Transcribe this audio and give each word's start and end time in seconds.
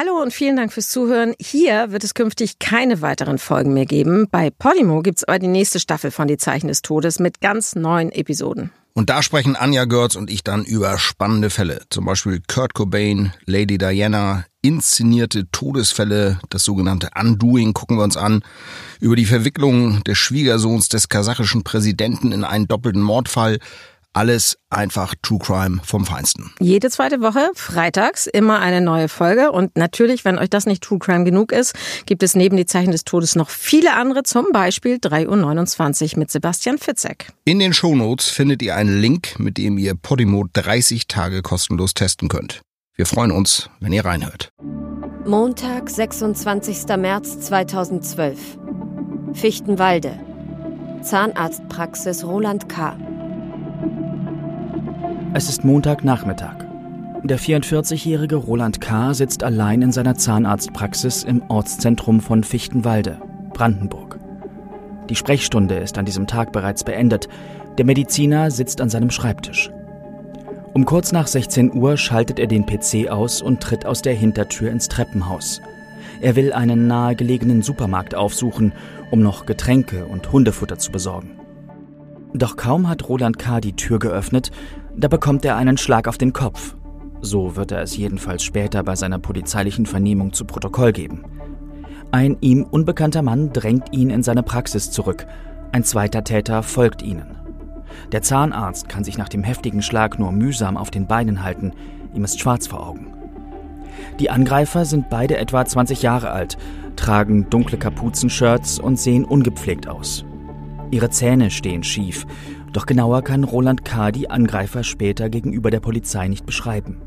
Hallo 0.00 0.22
und 0.22 0.32
vielen 0.32 0.54
Dank 0.54 0.72
fürs 0.72 0.90
Zuhören. 0.90 1.34
Hier 1.40 1.90
wird 1.90 2.04
es 2.04 2.14
künftig 2.14 2.60
keine 2.60 3.02
weiteren 3.02 3.36
Folgen 3.36 3.74
mehr 3.74 3.84
geben. 3.84 4.28
Bei 4.30 4.48
Podimo 4.48 5.02
gibt 5.02 5.18
es 5.18 5.24
aber 5.24 5.40
die 5.40 5.48
nächste 5.48 5.80
Staffel 5.80 6.12
von 6.12 6.28
Die 6.28 6.36
Zeichen 6.36 6.68
des 6.68 6.82
Todes 6.82 7.18
mit 7.18 7.40
ganz 7.40 7.74
neuen 7.74 8.12
Episoden. 8.12 8.70
Und 8.94 9.10
da 9.10 9.24
sprechen 9.24 9.56
Anja 9.56 9.86
Görz 9.86 10.14
und 10.14 10.30
ich 10.30 10.44
dann 10.44 10.64
über 10.64 10.98
spannende 10.98 11.50
Fälle. 11.50 11.80
Zum 11.90 12.04
Beispiel 12.04 12.40
Kurt 12.46 12.74
Cobain, 12.74 13.32
Lady 13.44 13.76
Diana, 13.76 14.44
inszenierte 14.62 15.50
Todesfälle, 15.50 16.38
das 16.48 16.62
sogenannte 16.62 17.10
Undoing 17.20 17.74
gucken 17.74 17.96
wir 17.96 18.04
uns 18.04 18.16
an. 18.16 18.44
Über 19.00 19.16
die 19.16 19.26
Verwicklung 19.26 20.04
des 20.04 20.16
Schwiegersohns 20.16 20.88
des 20.88 21.08
kasachischen 21.08 21.64
Präsidenten 21.64 22.30
in 22.30 22.44
einen 22.44 22.68
doppelten 22.68 23.02
Mordfall. 23.02 23.58
Alles 24.18 24.58
einfach 24.68 25.14
True 25.22 25.38
Crime 25.38 25.78
vom 25.84 26.04
Feinsten. 26.04 26.50
Jede 26.58 26.90
zweite 26.90 27.20
Woche, 27.20 27.52
freitags, 27.54 28.26
immer 28.26 28.58
eine 28.58 28.80
neue 28.80 29.06
Folge. 29.08 29.52
Und 29.52 29.76
natürlich, 29.76 30.24
wenn 30.24 30.38
euch 30.40 30.50
das 30.50 30.66
nicht 30.66 30.82
True 30.82 30.98
Crime 30.98 31.22
genug 31.22 31.52
ist, 31.52 31.72
gibt 32.04 32.24
es 32.24 32.34
neben 32.34 32.56
die 32.56 32.66
Zeichen 32.66 32.90
des 32.90 33.04
Todes 33.04 33.36
noch 33.36 33.48
viele 33.48 33.94
andere, 33.94 34.24
zum 34.24 34.46
Beispiel 34.52 34.96
3.29 34.96 36.14
Uhr 36.14 36.18
mit 36.18 36.32
Sebastian 36.32 36.78
Fitzek. 36.78 37.28
In 37.44 37.60
den 37.60 37.72
Shownotes 37.72 38.26
findet 38.26 38.60
ihr 38.60 38.74
einen 38.74 39.00
Link, 39.00 39.38
mit 39.38 39.56
dem 39.56 39.78
ihr 39.78 39.94
Podimo 39.94 40.46
30 40.52 41.06
Tage 41.06 41.40
kostenlos 41.42 41.94
testen 41.94 42.28
könnt. 42.28 42.60
Wir 42.96 43.06
freuen 43.06 43.30
uns, 43.30 43.70
wenn 43.78 43.92
ihr 43.92 44.04
reinhört. 44.04 44.50
Montag, 45.26 45.88
26. 45.88 46.88
März 46.96 47.38
2012. 47.38 48.58
Fichtenwalde. 49.34 50.18
Zahnarztpraxis 51.02 52.24
Roland 52.24 52.68
K. 52.68 52.98
Es 55.38 55.48
ist 55.48 55.62
Montagnachmittag. 55.62 56.66
Der 57.22 57.38
44-jährige 57.38 58.34
Roland 58.34 58.80
K. 58.80 59.14
sitzt 59.14 59.44
allein 59.44 59.82
in 59.82 59.92
seiner 59.92 60.16
Zahnarztpraxis 60.16 61.22
im 61.22 61.44
Ortszentrum 61.46 62.18
von 62.18 62.42
Fichtenwalde, 62.42 63.18
Brandenburg. 63.52 64.18
Die 65.08 65.14
Sprechstunde 65.14 65.76
ist 65.76 65.96
an 65.96 66.06
diesem 66.06 66.26
Tag 66.26 66.50
bereits 66.50 66.82
beendet. 66.82 67.28
Der 67.78 67.84
Mediziner 67.84 68.50
sitzt 68.50 68.80
an 68.80 68.90
seinem 68.90 69.12
Schreibtisch. 69.12 69.70
Um 70.74 70.84
kurz 70.84 71.12
nach 71.12 71.28
16 71.28 71.72
Uhr 71.72 71.96
schaltet 71.96 72.40
er 72.40 72.48
den 72.48 72.66
PC 72.66 73.08
aus 73.08 73.40
und 73.40 73.60
tritt 73.60 73.86
aus 73.86 74.02
der 74.02 74.14
Hintertür 74.14 74.72
ins 74.72 74.88
Treppenhaus. 74.88 75.62
Er 76.20 76.34
will 76.34 76.52
einen 76.52 76.88
nahegelegenen 76.88 77.62
Supermarkt 77.62 78.16
aufsuchen, 78.16 78.72
um 79.12 79.20
noch 79.20 79.46
Getränke 79.46 80.04
und 80.04 80.32
Hundefutter 80.32 80.78
zu 80.78 80.90
besorgen. 80.90 81.38
Doch 82.34 82.56
kaum 82.56 82.88
hat 82.88 83.08
Roland 83.08 83.38
K. 83.38 83.60
die 83.60 83.74
Tür 83.74 83.98
geöffnet, 83.98 84.50
da 84.96 85.08
bekommt 85.08 85.44
er 85.44 85.56
einen 85.56 85.78
Schlag 85.78 86.08
auf 86.08 86.18
den 86.18 86.32
Kopf. 86.32 86.76
So 87.20 87.56
wird 87.56 87.72
er 87.72 87.82
es 87.82 87.96
jedenfalls 87.96 88.42
später 88.42 88.82
bei 88.82 88.94
seiner 88.96 89.18
polizeilichen 89.18 89.86
Vernehmung 89.86 90.32
zu 90.32 90.44
Protokoll 90.44 90.92
geben. 90.92 91.24
Ein 92.10 92.36
ihm 92.40 92.64
unbekannter 92.64 93.22
Mann 93.22 93.52
drängt 93.52 93.92
ihn 93.92 94.10
in 94.10 94.22
seine 94.22 94.42
Praxis 94.42 94.90
zurück. 94.90 95.26
Ein 95.72 95.84
zweiter 95.84 96.24
Täter 96.24 96.62
folgt 96.62 97.02
ihnen. 97.02 97.36
Der 98.12 98.22
Zahnarzt 98.22 98.88
kann 98.88 99.04
sich 99.04 99.18
nach 99.18 99.28
dem 99.28 99.42
heftigen 99.42 99.82
Schlag 99.82 100.18
nur 100.18 100.32
mühsam 100.32 100.76
auf 100.76 100.90
den 100.90 101.06
Beinen 101.06 101.42
halten. 101.42 101.72
Ihm 102.14 102.24
ist 102.24 102.40
schwarz 102.40 102.66
vor 102.66 102.86
Augen. 102.86 103.12
Die 104.20 104.30
Angreifer 104.30 104.84
sind 104.84 105.10
beide 105.10 105.36
etwa 105.38 105.64
20 105.64 106.02
Jahre 106.02 106.30
alt, 106.30 106.56
tragen 106.96 107.50
dunkle 107.50 107.78
Kapuzenshirts 107.78 108.78
und 108.78 108.98
sehen 108.98 109.24
ungepflegt 109.24 109.88
aus. 109.88 110.24
Ihre 110.90 111.10
Zähne 111.10 111.50
stehen 111.50 111.82
schief 111.82 112.26
doch 112.72 112.86
genauer 112.86 113.22
kann 113.22 113.44
Roland 113.44 113.84
K. 113.84 114.12
die 114.12 114.30
Angreifer 114.30 114.84
später 114.84 115.30
gegenüber 115.30 115.70
der 115.70 115.80
Polizei 115.80 116.28
nicht 116.28 116.44
beschreiben. 116.44 116.98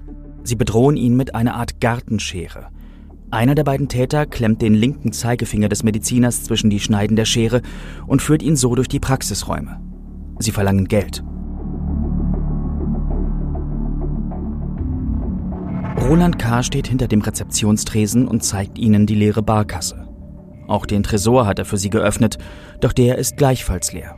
Sie 0.43 0.55
bedrohen 0.55 0.97
ihn 0.97 1.15
mit 1.15 1.35
einer 1.35 1.55
Art 1.55 1.79
Gartenschere. 1.79 2.67
Einer 3.29 3.55
der 3.55 3.63
beiden 3.63 3.87
Täter 3.87 4.25
klemmt 4.25 4.61
den 4.61 4.73
linken 4.73 5.13
Zeigefinger 5.13 5.69
des 5.69 5.83
Mediziners 5.83 6.43
zwischen 6.43 6.69
die 6.69 6.79
Schneiden 6.79 7.15
der 7.15 7.25
Schere 7.25 7.61
und 8.07 8.21
führt 8.21 8.41
ihn 8.41 8.55
so 8.55 8.75
durch 8.75 8.87
die 8.87 8.99
Praxisräume. 8.99 9.79
Sie 10.39 10.51
verlangen 10.51 10.87
Geld. 10.87 11.23
Roland 16.01 16.39
K. 16.39 16.63
steht 16.63 16.87
hinter 16.87 17.07
dem 17.07 17.21
Rezeptionstresen 17.21 18.27
und 18.27 18.43
zeigt 18.43 18.79
ihnen 18.79 19.05
die 19.05 19.15
leere 19.15 19.43
Barkasse. 19.43 20.10
Auch 20.71 20.85
den 20.85 21.03
Tresor 21.03 21.47
hat 21.47 21.59
er 21.59 21.65
für 21.65 21.75
sie 21.75 21.89
geöffnet, 21.89 22.37
doch 22.79 22.93
der 22.93 23.17
ist 23.17 23.35
gleichfalls 23.35 23.91
leer. 23.91 24.15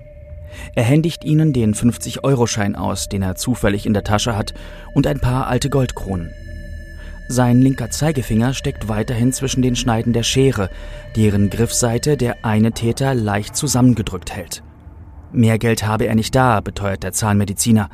Er 0.76 0.84
händigt 0.84 1.24
ihnen 1.24 1.52
den 1.52 1.74
50-Euro-Schein 1.74 2.76
aus, 2.76 3.10
den 3.10 3.24
er 3.24 3.34
zufällig 3.34 3.88
in 3.88 3.96
der 3.96 4.04
Tasche 4.04 4.38
hat, 4.38 4.54
und 4.94 5.08
ein 5.08 5.20
paar 5.20 5.48
alte 5.48 5.72
Goldkronen. 5.72 6.30
Sein 7.28 7.60
linker 7.60 7.90
Zeigefinger 7.90 8.54
steckt 8.54 8.88
weiterhin 8.88 9.34
zwischen 9.34 9.64
den 9.64 9.76
Schneiden 9.76 10.14
der 10.14 10.22
Schere, 10.22 10.70
deren 11.16 11.50
Griffseite 11.50 12.18
der 12.18 12.46
eine 12.46 12.72
Täter 12.72 13.16
leicht 13.16 13.56
zusammengedrückt 13.56 14.32
hält. 14.32 14.62
Mehr 15.32 15.58
Geld 15.58 15.88
habe 15.88 16.06
er 16.06 16.14
nicht 16.14 16.36
da, 16.36 16.62
beteuert 16.62 17.02
der 17.02 17.14
Zahnmediziner. 17.14 17.90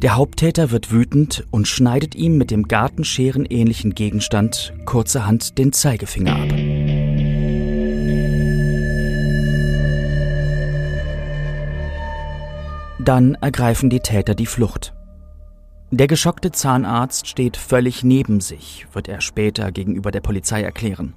Der 0.00 0.16
Haupttäter 0.16 0.70
wird 0.70 0.90
wütend 0.90 1.44
und 1.50 1.68
schneidet 1.68 2.14
ihm 2.14 2.38
mit 2.38 2.50
dem 2.50 2.66
Gartenscheren-ähnlichen 2.66 3.94
Gegenstand 3.94 4.72
kurzerhand 4.86 5.58
den 5.58 5.74
Zeigefinger 5.74 6.36
ab. 6.36 6.73
Dann 13.04 13.34
ergreifen 13.34 13.90
die 13.90 14.00
Täter 14.00 14.34
die 14.34 14.46
Flucht. 14.46 14.94
Der 15.90 16.06
geschockte 16.06 16.52
Zahnarzt 16.52 17.28
steht 17.28 17.58
völlig 17.58 18.02
neben 18.02 18.40
sich, 18.40 18.86
wird 18.94 19.08
er 19.08 19.20
später 19.20 19.72
gegenüber 19.72 20.10
der 20.10 20.22
Polizei 20.22 20.62
erklären. 20.62 21.12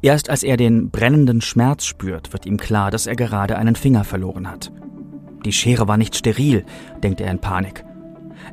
Erst 0.00 0.30
als 0.30 0.44
er 0.44 0.56
den 0.56 0.90
brennenden 0.90 1.40
Schmerz 1.40 1.86
spürt, 1.86 2.32
wird 2.32 2.46
ihm 2.46 2.56
klar, 2.56 2.92
dass 2.92 3.08
er 3.08 3.16
gerade 3.16 3.58
einen 3.58 3.74
Finger 3.74 4.04
verloren 4.04 4.48
hat. 4.48 4.70
Die 5.44 5.52
Schere 5.52 5.88
war 5.88 5.96
nicht 5.96 6.14
steril, 6.14 6.64
denkt 7.02 7.20
er 7.20 7.32
in 7.32 7.40
Panik. 7.40 7.84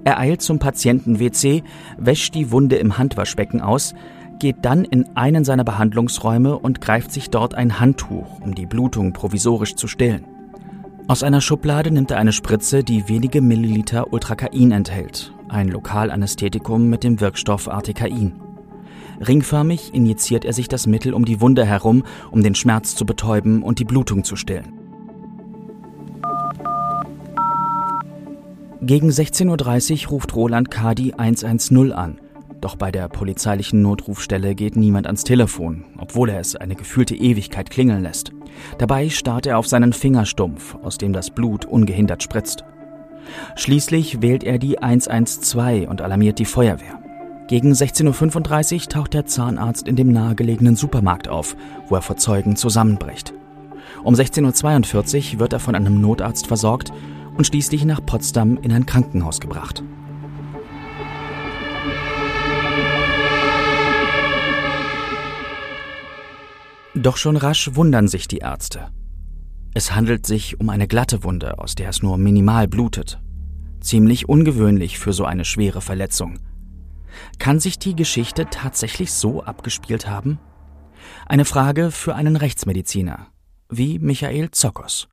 Er 0.03 0.19
eilt 0.19 0.41
zum 0.41 0.57
Patienten-WC, 0.57 1.63
wäscht 1.99 2.33
die 2.33 2.49
Wunde 2.49 2.77
im 2.77 2.97
Handwaschbecken 2.97 3.61
aus, 3.61 3.93
geht 4.39 4.57
dann 4.63 4.85
in 4.85 5.05
einen 5.15 5.45
seiner 5.45 5.63
Behandlungsräume 5.63 6.57
und 6.57 6.81
greift 6.81 7.11
sich 7.11 7.29
dort 7.29 7.53
ein 7.53 7.79
Handtuch, 7.79 8.39
um 8.41 8.55
die 8.55 8.65
Blutung 8.65 9.13
provisorisch 9.13 9.75
zu 9.75 9.87
stillen. 9.87 10.25
Aus 11.07 11.21
einer 11.21 11.39
Schublade 11.39 11.91
nimmt 11.91 12.09
er 12.09 12.17
eine 12.17 12.33
Spritze, 12.33 12.83
die 12.83 13.07
wenige 13.07 13.39
Milliliter 13.39 14.11
Ultrakain 14.11 14.71
enthält, 14.71 15.31
ein 15.49 15.67
Lokalanästhetikum 15.67 16.89
mit 16.89 17.03
dem 17.03 17.21
Wirkstoff 17.21 17.69
Artikain. 17.69 18.41
Ringförmig 19.25 19.93
injiziert 19.93 20.45
er 20.45 20.53
sich 20.53 20.67
das 20.67 20.87
Mittel 20.87 21.13
um 21.13 21.23
die 21.23 21.41
Wunde 21.41 21.63
herum, 21.63 22.03
um 22.31 22.41
den 22.41 22.55
Schmerz 22.55 22.95
zu 22.95 23.05
betäuben 23.05 23.61
und 23.61 23.77
die 23.77 23.85
Blutung 23.85 24.23
zu 24.23 24.35
stillen. 24.35 24.73
Gegen 28.81 29.09
16.30 29.09 30.05
Uhr 30.05 30.09
ruft 30.09 30.35
Roland 30.35 30.71
Kadi 30.71 31.13
110 31.13 31.91
an. 31.91 32.17
Doch 32.65 32.75
bei 32.75 32.91
der 32.91 33.09
polizeilichen 33.09 33.83
Notrufstelle 33.83 34.55
geht 34.55 34.75
niemand 34.75 35.05
ans 35.05 35.23
Telefon, 35.23 35.83
obwohl 35.99 36.29
er 36.29 36.39
es 36.39 36.55
eine 36.55 36.73
gefühlte 36.73 37.13
Ewigkeit 37.13 37.69
klingeln 37.69 38.01
lässt. 38.01 38.31
Dabei 38.79 39.07
starrt 39.09 39.45
er 39.45 39.59
auf 39.59 39.67
seinen 39.67 39.93
Fingerstumpf, 39.93 40.73
aus 40.81 40.97
dem 40.97 41.13
das 41.13 41.29
Blut 41.29 41.65
ungehindert 41.65 42.23
spritzt. 42.23 42.63
Schließlich 43.55 44.23
wählt 44.23 44.43
er 44.43 44.57
die 44.57 44.79
112 44.79 45.87
und 45.87 46.01
alarmiert 46.01 46.39
die 46.39 46.45
Feuerwehr. 46.45 46.99
Gegen 47.47 47.71
16.35 47.71 48.73
Uhr 48.73 48.89
taucht 48.89 49.13
der 49.13 49.27
Zahnarzt 49.27 49.87
in 49.87 49.95
dem 49.95 50.11
nahegelegenen 50.11 50.75
Supermarkt 50.75 51.27
auf, 51.27 51.55
wo 51.87 51.93
er 51.93 52.01
vor 52.01 52.17
Zeugen 52.17 52.55
zusammenbricht. 52.55 53.31
Um 54.03 54.15
16.42 54.15 55.33
Uhr 55.35 55.39
wird 55.39 55.53
er 55.53 55.59
von 55.59 55.75
einem 55.75 56.01
Notarzt 56.01 56.47
versorgt 56.47 56.91
und 57.37 57.45
schließlich 57.45 57.85
nach 57.85 58.03
Potsdam 58.03 58.57
in 58.57 58.71
ein 58.71 58.87
Krankenhaus 58.87 59.39
gebracht. 59.39 59.83
Doch 66.95 67.17
schon 67.17 67.35
rasch 67.35 67.75
wundern 67.75 68.07
sich 68.07 68.27
die 68.29 68.37
Ärzte. 68.37 68.87
Es 69.73 69.93
handelt 69.93 70.25
sich 70.25 70.61
um 70.61 70.69
eine 70.69 70.87
glatte 70.87 71.25
Wunde, 71.25 71.59
aus 71.59 71.75
der 71.75 71.89
es 71.89 72.01
nur 72.01 72.17
minimal 72.17 72.69
blutet. 72.69 73.19
Ziemlich 73.81 74.29
ungewöhnlich 74.29 74.97
für 74.97 75.11
so 75.11 75.25
eine 75.25 75.43
schwere 75.43 75.81
Verletzung. 75.81 76.39
Kann 77.37 77.59
sich 77.59 77.77
die 77.77 77.95
Geschichte 77.95 78.47
tatsächlich 78.49 79.11
so 79.11 79.43
abgespielt 79.43 80.07
haben? 80.07 80.39
Eine 81.25 81.43
Frage 81.43 81.91
für 81.91 82.15
einen 82.15 82.37
Rechtsmediziner, 82.37 83.27
wie 83.69 83.99
Michael 83.99 84.51
Zokos. 84.51 85.09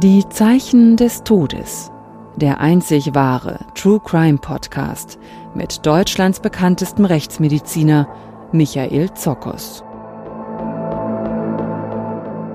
Die 0.00 0.24
Zeichen 0.28 0.96
des 0.96 1.24
Todes 1.24 1.90
der 2.36 2.60
einzig 2.60 3.14
wahre 3.14 3.60
True 3.74 4.00
Crime 4.04 4.38
Podcast 4.38 5.18
mit 5.54 5.86
Deutschlands 5.86 6.40
bekanntestem 6.40 7.04
Rechtsmediziner 7.04 8.08
Michael 8.52 9.12
Zokos. 9.14 9.82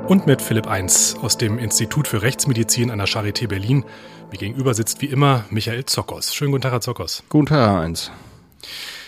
Und 0.08 0.26
mit 0.26 0.42
Philipp 0.42 0.68
Eins 0.68 1.16
aus 1.22 1.38
dem 1.38 1.60
Institut 1.60 2.08
für 2.08 2.22
Rechtsmedizin 2.24 2.90
an 2.90 2.98
der 2.98 3.08
Charité 3.08 3.48
Berlin. 3.48 3.86
Mir 4.32 4.38
gegenüber 4.38 4.74
sitzt 4.74 5.02
wie 5.02 5.06
immer 5.06 5.46
Michael 5.52 5.86
Zockos. 5.86 6.34
Schönen 6.34 6.52
guten 6.52 6.64
Tag, 6.64 6.72
Herr 6.72 6.82
Zockos. 6.82 7.24
Guten 7.30 7.46
Tag, 7.46 7.58
Herr 7.60 7.80
Eins. 7.80 8.12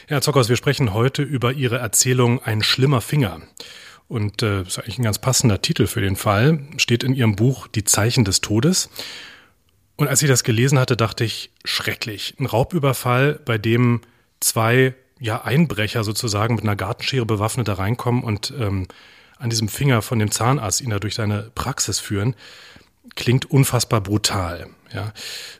Herr 0.07 0.21
Zockos, 0.21 0.47
wir 0.47 0.55
sprechen 0.57 0.93
heute 0.93 1.23
über 1.23 1.53
Ihre 1.53 1.79
Erzählung 1.79 2.43
Ein 2.43 2.61
schlimmer 2.61 3.01
Finger. 3.01 3.41
Und 4.07 4.43
äh, 4.43 4.61
ist 4.61 4.77
eigentlich 4.77 4.99
ein 4.99 5.03
ganz 5.03 5.19
passender 5.19 5.61
Titel 5.61 5.87
für 5.87 6.01
den 6.01 6.15
Fall. 6.15 6.59
Steht 6.77 7.03
in 7.03 7.15
Ihrem 7.15 7.35
Buch 7.35 7.67
Die 7.67 7.83
Zeichen 7.83 8.23
des 8.23 8.41
Todes. 8.41 8.89
Und 10.01 10.07
als 10.07 10.23
ich 10.23 10.27
das 10.27 10.43
gelesen 10.43 10.79
hatte, 10.79 10.97
dachte 10.97 11.23
ich, 11.23 11.51
schrecklich. 11.63 12.33
Ein 12.39 12.47
Raubüberfall, 12.47 13.39
bei 13.45 13.59
dem 13.59 14.01
zwei 14.39 14.95
ja, 15.19 15.43
Einbrecher 15.43 16.03
sozusagen 16.03 16.55
mit 16.55 16.63
einer 16.63 16.75
Gartenschere 16.75 17.23
bewaffnet 17.23 17.67
da 17.67 17.75
reinkommen 17.75 18.23
und 18.23 18.51
ähm, 18.59 18.87
an 19.37 19.51
diesem 19.51 19.67
Finger 19.67 20.01
von 20.01 20.17
dem 20.17 20.31
Zahnarzt 20.31 20.81
ihn 20.81 20.89
da 20.89 20.97
durch 20.97 21.13
seine 21.13 21.51
Praxis 21.53 21.99
führen, 21.99 22.35
klingt 23.13 23.51
unfassbar 23.51 24.01
brutal. 24.01 24.71
Ja. 24.91 25.13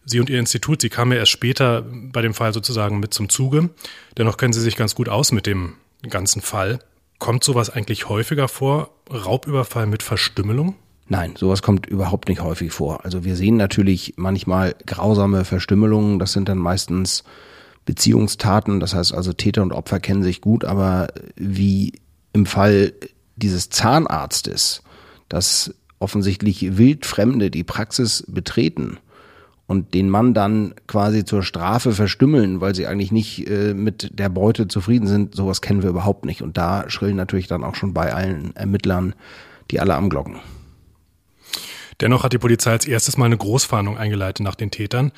Sie 0.05 0.19
und 0.19 0.27
Ihr 0.27 0.39
Institut, 0.39 0.81
Sie 0.81 0.89
kamen 0.89 1.11
ja 1.11 1.19
erst 1.19 1.33
später 1.33 1.83
bei 1.83 2.23
dem 2.23 2.33
Fall 2.33 2.51
sozusagen 2.51 2.99
mit 2.99 3.13
zum 3.13 3.29
Zuge. 3.29 3.69
Dennoch 4.17 4.37
kennen 4.37 4.53
Sie 4.53 4.61
sich 4.61 4.75
ganz 4.75 4.95
gut 4.95 5.07
aus 5.07 5.31
mit 5.31 5.45
dem 5.45 5.75
ganzen 6.09 6.41
Fall. 6.41 6.79
Kommt 7.19 7.44
sowas 7.44 7.69
eigentlich 7.69 8.09
häufiger 8.09 8.47
vor? 8.47 8.89
Raubüberfall 9.07 9.85
mit 9.85 10.01
Verstümmelung? 10.01 10.77
Nein, 11.11 11.33
sowas 11.35 11.61
kommt 11.61 11.87
überhaupt 11.87 12.29
nicht 12.29 12.41
häufig 12.41 12.71
vor. 12.71 13.03
Also 13.03 13.25
wir 13.25 13.35
sehen 13.35 13.57
natürlich 13.57 14.13
manchmal 14.15 14.75
grausame 14.85 15.43
Verstümmelungen. 15.43 16.19
Das 16.19 16.31
sind 16.31 16.47
dann 16.47 16.57
meistens 16.57 17.25
Beziehungstaten. 17.83 18.79
Das 18.79 18.93
heißt 18.93 19.13
also 19.13 19.33
Täter 19.33 19.61
und 19.61 19.73
Opfer 19.73 19.99
kennen 19.99 20.23
sich 20.23 20.39
gut, 20.39 20.63
aber 20.63 21.09
wie 21.35 21.99
im 22.31 22.45
Fall 22.45 22.93
dieses 23.35 23.69
Zahnarztes, 23.69 24.83
dass 25.27 25.75
offensichtlich 25.99 26.77
Wildfremde 26.77 27.51
die 27.51 27.65
Praxis 27.65 28.23
betreten 28.29 28.97
und 29.67 29.93
den 29.93 30.09
Mann 30.09 30.33
dann 30.33 30.75
quasi 30.87 31.25
zur 31.25 31.43
Strafe 31.43 31.91
verstümmeln, 31.91 32.61
weil 32.61 32.73
sie 32.73 32.87
eigentlich 32.87 33.11
nicht 33.11 33.49
äh, 33.49 33.73
mit 33.73 34.17
der 34.17 34.29
Beute 34.29 34.69
zufrieden 34.69 35.07
sind, 35.07 35.35
sowas 35.35 35.61
kennen 35.61 35.83
wir 35.83 35.89
überhaupt 35.89 36.23
nicht. 36.23 36.41
Und 36.41 36.55
da 36.55 36.89
schrillen 36.89 37.17
natürlich 37.17 37.47
dann 37.47 37.65
auch 37.65 37.75
schon 37.75 37.93
bei 37.93 38.13
allen 38.13 38.55
Ermittlern 38.55 39.13
die 39.71 39.81
Alarmglocken. 39.81 40.39
Dennoch 42.01 42.24
hat 42.24 42.33
die 42.33 42.39
Polizei 42.39 42.71
als 42.71 42.86
erstes 42.86 43.18
mal 43.18 43.25
eine 43.25 43.38
Großfahndung 43.38 43.98
eingeleitet 43.98 44.44
nach 44.44 44.56
den 44.56 44.71
Tätern. 44.71 45.12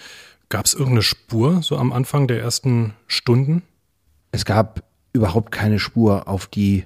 Gab 0.50 0.65
es 0.65 0.74
irgendeine 0.74 1.01
Spur 1.01 1.63
so 1.63 1.77
am 1.77 1.94
Anfang 1.94 2.27
der 2.27 2.41
ersten 2.41 2.94
Stunden? 3.07 3.63
Es 4.31 4.45
gab 4.45 4.83
überhaupt 5.13 5.51
keine 5.51 5.80
Spur 5.80 6.27
auf 6.27 6.47
die 6.47 6.85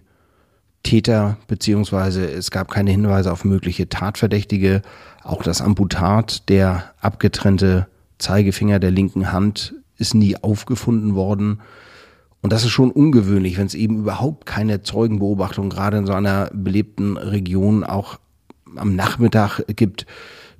Täter, 0.84 1.38
beziehungsweise 1.48 2.30
es 2.30 2.52
gab 2.52 2.70
keine 2.70 2.92
Hinweise 2.92 3.32
auf 3.32 3.44
mögliche 3.44 3.90
Tatverdächtige. 3.90 4.84
Auch 5.24 5.44
das 5.44 5.62
Amputat, 5.62 6.48
der 6.48 6.94
abgetrennte 7.02 7.88
Zeigefinger 8.20 8.80
der 8.80 8.92
linken 8.92 9.32
Hand, 9.32 9.74
ist 9.98 10.14
nie 10.14 10.38
aufgefunden 10.38 11.16
worden. 11.16 11.62
Und 12.42 12.54
das 12.54 12.64
ist 12.64 12.70
schon 12.70 12.92
ungewöhnlich, 12.92 13.58
wenn 13.58 13.66
es 13.66 13.74
eben 13.74 13.98
überhaupt 13.98 14.46
keine 14.46 14.84
Zeugenbeobachtung 14.84 15.70
gerade 15.70 15.98
in 15.98 16.06
so 16.06 16.14
einer 16.14 16.50
belebten 16.54 17.18
Region 17.18 17.84
auch 17.84 18.20
am 18.78 18.96
Nachmittag 18.96 19.62
gibt, 19.68 20.06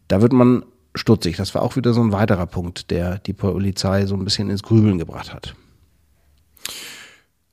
da 0.08 0.22
wird 0.22 0.34
man 0.34 0.64
stutzig. 0.96 1.38
Das 1.38 1.54
war 1.56 1.62
auch 1.62 1.75
wieder 1.75 1.94
so 1.94 2.02
ein 2.02 2.12
weiterer 2.12 2.46
Punkt, 2.46 2.92
der 2.92 3.19
die 3.19 3.34
Polizei 3.34 4.06
so 4.06 4.16
ein 4.16 4.24
bisschen 4.24 4.50
ins 4.50 4.64
Grübeln 4.64 4.98
gebracht 4.98 5.34
hat. 5.34 5.56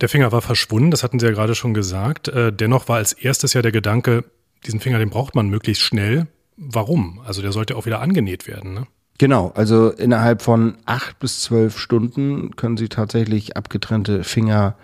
Der 0.00 0.08
Finger 0.08 0.32
war 0.32 0.42
verschwunden, 0.42 0.90
das 0.90 1.02
hatten 1.02 1.18
Sie 1.18 1.26
ja 1.26 1.32
gerade 1.32 1.54
schon 1.54 1.74
gesagt. 1.74 2.28
Äh, 2.28 2.52
dennoch 2.52 2.88
war 2.88 2.96
als 2.96 3.12
erstes 3.12 3.52
ja 3.52 3.62
der 3.62 3.72
Gedanke, 3.72 4.24
diesen 4.66 4.80
Finger, 4.80 4.98
den 4.98 5.10
braucht 5.10 5.34
man 5.34 5.48
möglichst 5.48 5.82
schnell. 5.82 6.26
Warum? 6.56 7.20
Also 7.24 7.42
der 7.42 7.52
sollte 7.52 7.76
auch 7.76 7.86
wieder 7.86 8.00
angenäht 8.00 8.46
werden, 8.46 8.74
ne? 8.74 8.86
Genau, 9.18 9.52
also 9.54 9.90
innerhalb 9.90 10.42
von 10.42 10.76
acht 10.86 11.20
bis 11.20 11.40
zwölf 11.40 11.78
Stunden 11.78 12.56
können 12.56 12.76
Sie 12.76 12.88
tatsächlich 12.88 13.56
abgetrennte 13.56 14.24
Finger 14.24 14.76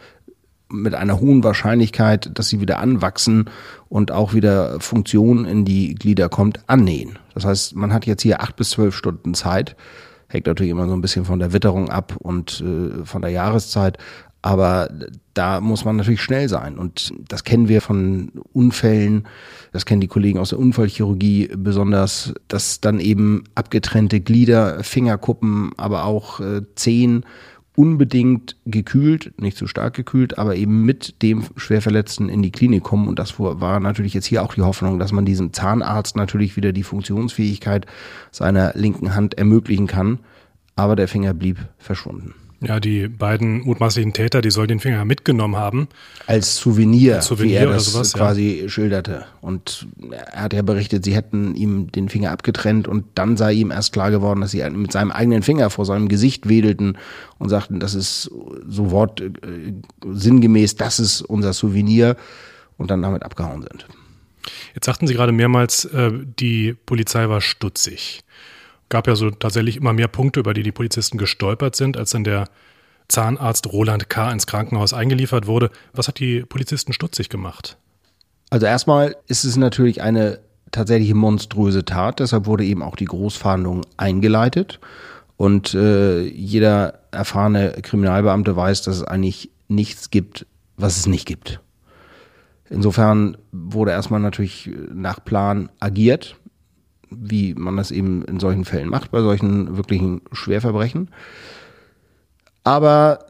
mit 0.70 0.94
einer 0.94 1.20
hohen 1.20 1.44
Wahrscheinlichkeit, 1.44 2.30
dass 2.34 2.48
sie 2.48 2.60
wieder 2.60 2.78
anwachsen 2.78 3.50
und 3.88 4.12
auch 4.12 4.34
wieder 4.34 4.80
Funktion 4.80 5.44
in 5.44 5.64
die 5.64 5.94
Glieder 5.94 6.28
kommt, 6.28 6.60
annähen. 6.68 7.18
Das 7.34 7.44
heißt, 7.44 7.76
man 7.76 7.92
hat 7.92 8.06
jetzt 8.06 8.22
hier 8.22 8.40
acht 8.40 8.56
bis 8.56 8.70
zwölf 8.70 8.94
Stunden 8.94 9.34
Zeit. 9.34 9.76
Hängt 10.28 10.46
natürlich 10.46 10.70
immer 10.70 10.86
so 10.86 10.94
ein 10.94 11.00
bisschen 11.00 11.24
von 11.24 11.40
der 11.40 11.52
Witterung 11.52 11.90
ab 11.90 12.14
und 12.18 12.60
äh, 12.60 13.04
von 13.04 13.22
der 13.22 13.32
Jahreszeit. 13.32 13.98
Aber 14.42 14.88
da 15.34 15.60
muss 15.60 15.84
man 15.84 15.96
natürlich 15.96 16.22
schnell 16.22 16.48
sein. 16.48 16.78
Und 16.78 17.12
das 17.28 17.44
kennen 17.44 17.68
wir 17.68 17.82
von 17.82 18.32
Unfällen. 18.52 19.28
Das 19.72 19.84
kennen 19.84 20.00
die 20.00 20.08
Kollegen 20.08 20.38
aus 20.38 20.50
der 20.50 20.58
Unfallchirurgie 20.58 21.50
besonders, 21.56 22.32
dass 22.48 22.80
dann 22.80 23.00
eben 23.00 23.44
abgetrennte 23.54 24.20
Glieder, 24.20 24.82
Fingerkuppen, 24.82 25.72
aber 25.76 26.04
auch 26.04 26.40
äh, 26.40 26.62
Zehen 26.74 27.24
unbedingt 27.80 28.56
gekühlt, 28.66 29.32
nicht 29.40 29.56
zu 29.56 29.66
stark 29.66 29.94
gekühlt, 29.94 30.36
aber 30.36 30.54
eben 30.54 30.84
mit 30.84 31.22
dem 31.22 31.44
Schwerverletzten 31.56 32.28
in 32.28 32.42
die 32.42 32.52
Klinik 32.52 32.82
kommen. 32.82 33.08
Und 33.08 33.18
das 33.18 33.40
war 33.40 33.80
natürlich 33.80 34.12
jetzt 34.12 34.26
hier 34.26 34.42
auch 34.42 34.52
die 34.52 34.60
Hoffnung, 34.60 34.98
dass 34.98 35.12
man 35.12 35.24
diesem 35.24 35.54
Zahnarzt 35.54 36.14
natürlich 36.14 36.56
wieder 36.56 36.72
die 36.72 36.82
Funktionsfähigkeit 36.82 37.86
seiner 38.32 38.72
linken 38.74 39.14
Hand 39.14 39.38
ermöglichen 39.38 39.86
kann. 39.86 40.18
Aber 40.76 40.94
der 40.94 41.08
Finger 41.08 41.32
blieb 41.32 41.56
verschwunden. 41.78 42.34
Ja, 42.62 42.78
die 42.78 43.08
beiden 43.08 43.62
mutmaßlichen 43.62 44.12
Täter, 44.12 44.42
die 44.42 44.50
sollen 44.50 44.68
den 44.68 44.80
Finger 44.80 45.06
mitgenommen 45.06 45.56
haben. 45.56 45.88
Als 46.26 46.56
Souvenir, 46.56 47.16
Als 47.16 47.26
Souvenir 47.26 47.60
wie 47.60 47.64
er 47.64 47.72
das 47.72 47.86
sowas, 47.86 48.12
quasi 48.12 48.60
ja. 48.62 48.68
schilderte. 48.68 49.24
Und 49.40 49.86
er 50.10 50.42
hat 50.42 50.52
ja 50.52 50.60
berichtet, 50.60 51.04
sie 51.04 51.14
hätten 51.14 51.54
ihm 51.54 51.90
den 51.90 52.10
Finger 52.10 52.32
abgetrennt 52.32 52.86
und 52.86 53.06
dann 53.14 53.38
sei 53.38 53.54
ihm 53.54 53.70
erst 53.70 53.94
klar 53.94 54.10
geworden, 54.10 54.42
dass 54.42 54.50
sie 54.50 54.68
mit 54.70 54.92
seinem 54.92 55.10
eigenen 55.10 55.42
Finger 55.42 55.70
vor 55.70 55.86
seinem 55.86 56.08
Gesicht 56.08 56.50
wedelten 56.50 56.98
und 57.38 57.48
sagten, 57.48 57.80
das 57.80 57.94
ist 57.94 58.30
so 58.68 58.90
wort 58.90 59.22
äh, 59.22 59.30
sinngemäß, 60.06 60.76
das 60.76 61.00
ist 61.00 61.22
unser 61.22 61.54
Souvenir 61.54 62.16
und 62.76 62.90
dann 62.90 63.00
damit 63.00 63.22
abgehauen 63.22 63.62
sind. 63.62 63.86
Jetzt 64.74 64.84
sagten 64.84 65.06
Sie 65.06 65.14
gerade 65.14 65.32
mehrmals, 65.32 65.86
äh, 65.86 66.12
die 66.38 66.74
Polizei 66.84 67.26
war 67.30 67.40
stutzig 67.40 68.22
gab 68.90 69.06
ja 69.06 69.16
so 69.16 69.30
tatsächlich 69.30 69.78
immer 69.78 69.94
mehr 69.94 70.08
Punkte, 70.08 70.40
über 70.40 70.52
die 70.52 70.62
die 70.62 70.72
Polizisten 70.72 71.16
gestolpert 71.16 71.74
sind, 71.74 71.96
als 71.96 72.10
dann 72.10 72.24
der 72.24 72.48
Zahnarzt 73.08 73.72
Roland 73.72 74.10
K. 74.10 74.30
ins 74.30 74.46
Krankenhaus 74.46 74.92
eingeliefert 74.92 75.46
wurde. 75.46 75.70
Was 75.94 76.08
hat 76.08 76.18
die 76.18 76.42
Polizisten 76.42 76.92
stutzig 76.92 77.28
gemacht? 77.28 77.78
Also 78.50 78.66
erstmal 78.66 79.16
ist 79.26 79.44
es 79.44 79.56
natürlich 79.56 80.02
eine 80.02 80.40
tatsächlich 80.72 81.14
monströse 81.14 81.84
Tat, 81.84 82.20
deshalb 82.20 82.46
wurde 82.46 82.64
eben 82.64 82.82
auch 82.82 82.96
die 82.96 83.06
Großfahndung 83.06 83.82
eingeleitet. 83.96 84.80
Und 85.36 85.74
äh, 85.74 86.22
jeder 86.22 87.00
erfahrene 87.12 87.72
Kriminalbeamte 87.82 88.54
weiß, 88.54 88.82
dass 88.82 88.96
es 88.96 89.04
eigentlich 89.04 89.50
nichts 89.68 90.10
gibt, 90.10 90.46
was 90.76 90.98
es 90.98 91.06
nicht 91.06 91.26
gibt. 91.26 91.60
Insofern 92.68 93.36
wurde 93.50 93.92
erstmal 93.92 94.20
natürlich 94.20 94.70
nach 94.92 95.24
Plan 95.24 95.70
agiert 95.80 96.36
wie 97.10 97.54
man 97.54 97.76
das 97.76 97.90
eben 97.90 98.24
in 98.24 98.40
solchen 98.40 98.64
Fällen 98.64 98.88
macht, 98.88 99.10
bei 99.10 99.20
solchen 99.20 99.76
wirklichen 99.76 100.22
Schwerverbrechen. 100.32 101.10
Aber 102.64 103.20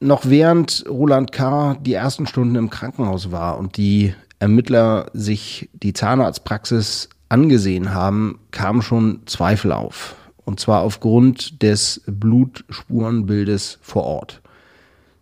noch 0.00 0.26
während 0.26 0.84
Roland 0.88 1.32
K. 1.32 1.76
die 1.80 1.94
ersten 1.94 2.26
Stunden 2.26 2.56
im 2.56 2.70
Krankenhaus 2.70 3.30
war 3.30 3.58
und 3.58 3.76
die 3.76 4.14
Ermittler 4.38 5.06
sich 5.14 5.70
die 5.72 5.92
Zahnarztpraxis 5.92 7.08
angesehen 7.28 7.94
haben, 7.94 8.40
kamen 8.50 8.82
schon 8.82 9.22
Zweifel 9.26 9.72
auf. 9.72 10.16
Und 10.44 10.60
zwar 10.60 10.82
aufgrund 10.82 11.62
des 11.62 12.02
Blutspurenbildes 12.06 13.78
vor 13.80 14.04
Ort. 14.04 14.42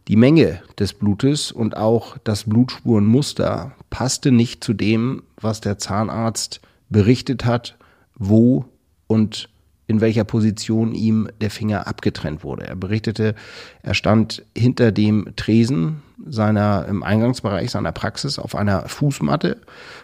Die 0.09 0.17
Menge 0.17 0.61
des 0.79 0.95
Blutes 0.95 1.53
und 1.53 1.77
auch 1.77 2.19
das 2.25 2.45
Blutspurenmuster 2.45 3.73
passte 3.89 4.33
nicht 4.33 4.65
zu 4.65 4.73
dem, 4.73 5.23
was 5.41 5.61
der 5.61 5.79
Zahnarzt 5.79 6.61
berichtet 6.91 7.45
hat 7.45 7.77
wo 8.29 8.65
und 9.07 9.49
in 9.87 10.01
welcher 10.01 10.25
Position 10.25 10.95
ihm 10.95 11.29
der 11.41 11.51
Finger 11.51 11.87
abgetrennt 11.87 12.45
wurde. 12.45 12.67
Er 12.67 12.77
berichtete, 12.77 13.35
er 13.83 13.95
stand 13.95 14.45
hinter 14.57 14.93
dem 14.93 15.29
Tresen 15.37 16.03
seiner, 16.25 16.87
im 16.89 17.03
Eingangsbereich 17.03 17.71
seiner 17.71 17.93
Praxis 17.93 18.39
auf 18.39 18.55
einer 18.55 18.89
Fußmatte. 18.89 19.59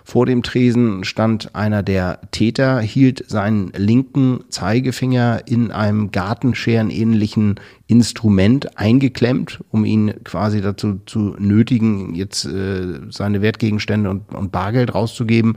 Vor 0.05 0.27
dem 0.27 0.43
Tresen 0.43 1.05
stand 1.05 1.55
einer 1.55 1.83
der 1.83 2.21
Täter, 2.33 2.81
hielt 2.81 3.25
seinen 3.29 3.73
linken 3.77 4.41
Zeigefinger 4.49 5.43
in 5.47 5.71
einem 5.71 6.11
gartenscherenähnlichen 6.11 7.61
Instrument 7.87 8.77
eingeklemmt, 8.79 9.61
um 9.71 9.85
ihn 9.85 10.13
quasi 10.25 10.61
dazu 10.61 11.01
zu 11.07 11.37
nötigen, 11.39 12.15
jetzt 12.15 12.45
äh, 12.45 13.01
seine 13.11 13.43
Wertgegenstände 13.43 14.11
und, 14.11 14.35
und 14.35 14.53
Bargeld 14.53 14.95
rauszugeben. 14.95 15.57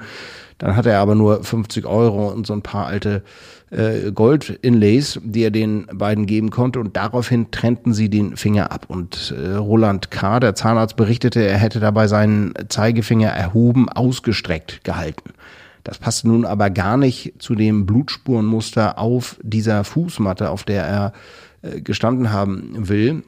Dann 0.61 0.75
hatte 0.75 0.91
er 0.91 0.99
aber 0.99 1.15
nur 1.15 1.43
50 1.43 1.87
Euro 1.87 2.29
und 2.29 2.45
so 2.45 2.53
ein 2.53 2.61
paar 2.61 2.85
alte 2.85 3.23
äh, 3.71 4.11
Gold-Inlays, 4.11 5.19
die 5.23 5.41
er 5.41 5.49
den 5.49 5.87
beiden 5.91 6.27
geben 6.27 6.51
konnte. 6.51 6.79
Und 6.79 6.95
daraufhin 6.95 7.49
trennten 7.49 7.95
sie 7.95 8.09
den 8.09 8.37
Finger 8.37 8.71
ab. 8.71 8.85
Und 8.87 9.33
äh, 9.35 9.55
Roland 9.55 10.11
K., 10.11 10.39
der 10.39 10.53
Zahnarzt, 10.53 10.97
berichtete, 10.97 11.41
er 11.41 11.57
hätte 11.57 11.79
dabei 11.79 12.07
seinen 12.07 12.53
Zeigefinger 12.69 13.29
erhoben, 13.29 13.89
ausgestreckt 13.89 14.83
gehalten. 14.83 15.31
Das 15.83 15.97
passt 15.97 16.25
nun 16.25 16.45
aber 16.45 16.69
gar 16.69 16.95
nicht 16.95 17.33
zu 17.39 17.55
dem 17.55 17.87
Blutspurenmuster 17.87 18.99
auf 18.99 19.37
dieser 19.41 19.83
Fußmatte, 19.83 20.51
auf 20.51 20.63
der 20.63 20.83
er 20.83 21.13
äh, 21.63 21.81
gestanden 21.81 22.31
haben 22.31 22.87
will. 22.87 23.23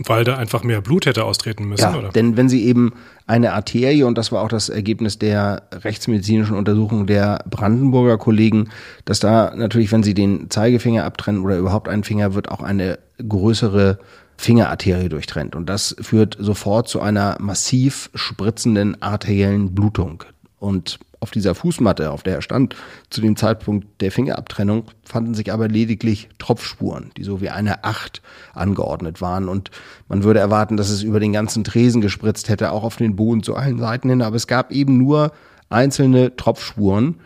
Weil 0.00 0.22
da 0.22 0.36
einfach 0.36 0.62
mehr 0.62 0.80
Blut 0.80 1.06
hätte 1.06 1.24
austreten 1.24 1.64
müssen, 1.64 1.82
ja, 1.82 1.98
oder? 1.98 2.10
Denn 2.10 2.36
wenn 2.36 2.48
sie 2.48 2.64
eben 2.64 2.92
eine 3.26 3.52
Arterie, 3.52 4.04
und 4.04 4.16
das 4.16 4.30
war 4.30 4.42
auch 4.42 4.48
das 4.48 4.68
Ergebnis 4.68 5.18
der 5.18 5.62
rechtsmedizinischen 5.72 6.56
Untersuchung 6.56 7.08
der 7.08 7.44
Brandenburger 7.50 8.16
Kollegen, 8.16 8.70
dass 9.04 9.18
da 9.18 9.52
natürlich, 9.56 9.90
wenn 9.90 10.04
sie 10.04 10.14
den 10.14 10.50
Zeigefinger 10.50 11.04
abtrennen 11.04 11.42
oder 11.42 11.58
überhaupt 11.58 11.88
einen 11.88 12.04
Finger, 12.04 12.34
wird 12.34 12.48
auch 12.48 12.62
eine 12.62 13.00
größere 13.26 13.98
Fingerarterie 14.36 15.08
durchtrennt. 15.08 15.56
Und 15.56 15.68
das 15.68 15.96
führt 16.00 16.36
sofort 16.38 16.88
zu 16.88 17.00
einer 17.00 17.36
massiv 17.40 18.08
spritzenden 18.14 19.02
arteriellen 19.02 19.74
Blutung. 19.74 20.22
Und 20.60 21.00
auf 21.20 21.30
dieser 21.30 21.54
Fußmatte, 21.54 22.10
auf 22.10 22.22
der 22.22 22.36
er 22.36 22.42
stand, 22.42 22.76
zu 23.10 23.20
dem 23.20 23.36
Zeitpunkt 23.36 24.00
der 24.00 24.12
Fingerabtrennung, 24.12 24.84
fanden 25.04 25.34
sich 25.34 25.52
aber 25.52 25.68
lediglich 25.68 26.28
Tropfspuren, 26.38 27.10
die 27.16 27.24
so 27.24 27.40
wie 27.40 27.50
eine 27.50 27.84
Acht 27.84 28.22
angeordnet 28.54 29.20
waren. 29.20 29.48
Und 29.48 29.70
man 30.08 30.22
würde 30.22 30.40
erwarten, 30.40 30.76
dass 30.76 30.90
es 30.90 31.02
über 31.02 31.20
den 31.20 31.32
ganzen 31.32 31.64
Tresen 31.64 32.00
gespritzt 32.00 32.48
hätte, 32.48 32.72
auch 32.72 32.84
auf 32.84 32.96
den 32.96 33.16
Boden 33.16 33.42
zu 33.42 33.56
allen 33.56 33.78
Seiten 33.78 34.08
hin. 34.08 34.22
Aber 34.22 34.36
es 34.36 34.46
gab 34.46 34.70
eben 34.70 34.98
nur 34.98 35.32
einzelne 35.68 36.36
Tropfspuren. 36.36 37.16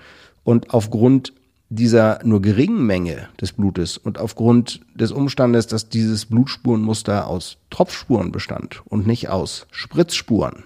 Und 0.44 0.74
aufgrund 0.74 1.32
dieser 1.68 2.20
nur 2.22 2.42
geringen 2.42 2.84
Menge 2.84 3.28
des 3.40 3.52
Blutes 3.52 3.96
und 3.96 4.18
aufgrund 4.18 4.80
des 4.94 5.10
Umstandes, 5.10 5.66
dass 5.66 5.88
dieses 5.88 6.26
Blutspurenmuster 6.26 7.26
aus 7.26 7.56
Tropfspuren 7.70 8.30
bestand 8.30 8.82
und 8.86 9.06
nicht 9.06 9.30
aus 9.30 9.66
Spritzspuren, 9.70 10.64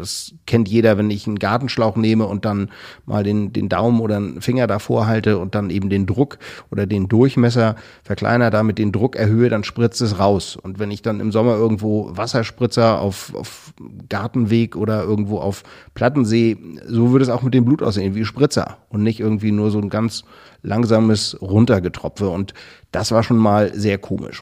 das 0.00 0.34
kennt 0.46 0.68
jeder, 0.68 0.98
wenn 0.98 1.10
ich 1.10 1.26
einen 1.26 1.38
Gartenschlauch 1.38 1.96
nehme 1.96 2.26
und 2.26 2.44
dann 2.44 2.70
mal 3.06 3.22
den, 3.22 3.52
den 3.52 3.68
Daumen 3.68 4.00
oder 4.00 4.16
einen 4.16 4.40
Finger 4.40 4.66
davor 4.66 5.06
halte 5.06 5.38
und 5.38 5.54
dann 5.54 5.70
eben 5.70 5.90
den 5.90 6.06
Druck 6.06 6.38
oder 6.70 6.86
den 6.86 7.08
Durchmesser 7.08 7.76
verkleiner, 8.02 8.50
damit 8.50 8.78
den 8.78 8.92
Druck 8.92 9.16
erhöhe, 9.16 9.48
dann 9.48 9.64
spritzt 9.64 10.00
es 10.00 10.18
raus. 10.18 10.56
Und 10.56 10.78
wenn 10.78 10.90
ich 10.90 11.02
dann 11.02 11.20
im 11.20 11.32
Sommer 11.32 11.54
irgendwo 11.54 12.10
Wasserspritzer 12.16 13.00
auf, 13.00 13.34
auf 13.34 13.72
Gartenweg 14.08 14.76
oder 14.76 15.02
irgendwo 15.04 15.38
auf 15.38 15.62
Platten 15.94 16.24
sehe, 16.24 16.56
so 16.86 17.12
würde 17.12 17.22
es 17.22 17.30
auch 17.30 17.42
mit 17.42 17.54
dem 17.54 17.64
Blut 17.64 17.82
aussehen, 17.82 18.14
wie 18.14 18.24
Spritzer 18.24 18.78
und 18.88 19.02
nicht 19.02 19.20
irgendwie 19.20 19.52
nur 19.52 19.70
so 19.70 19.78
ein 19.78 19.90
ganz 19.90 20.24
langsames 20.62 21.36
Runtergetropfe. 21.40 22.28
Und 22.28 22.54
das 22.92 23.12
war 23.12 23.22
schon 23.22 23.38
mal 23.38 23.72
sehr 23.74 23.98
komisch. 23.98 24.40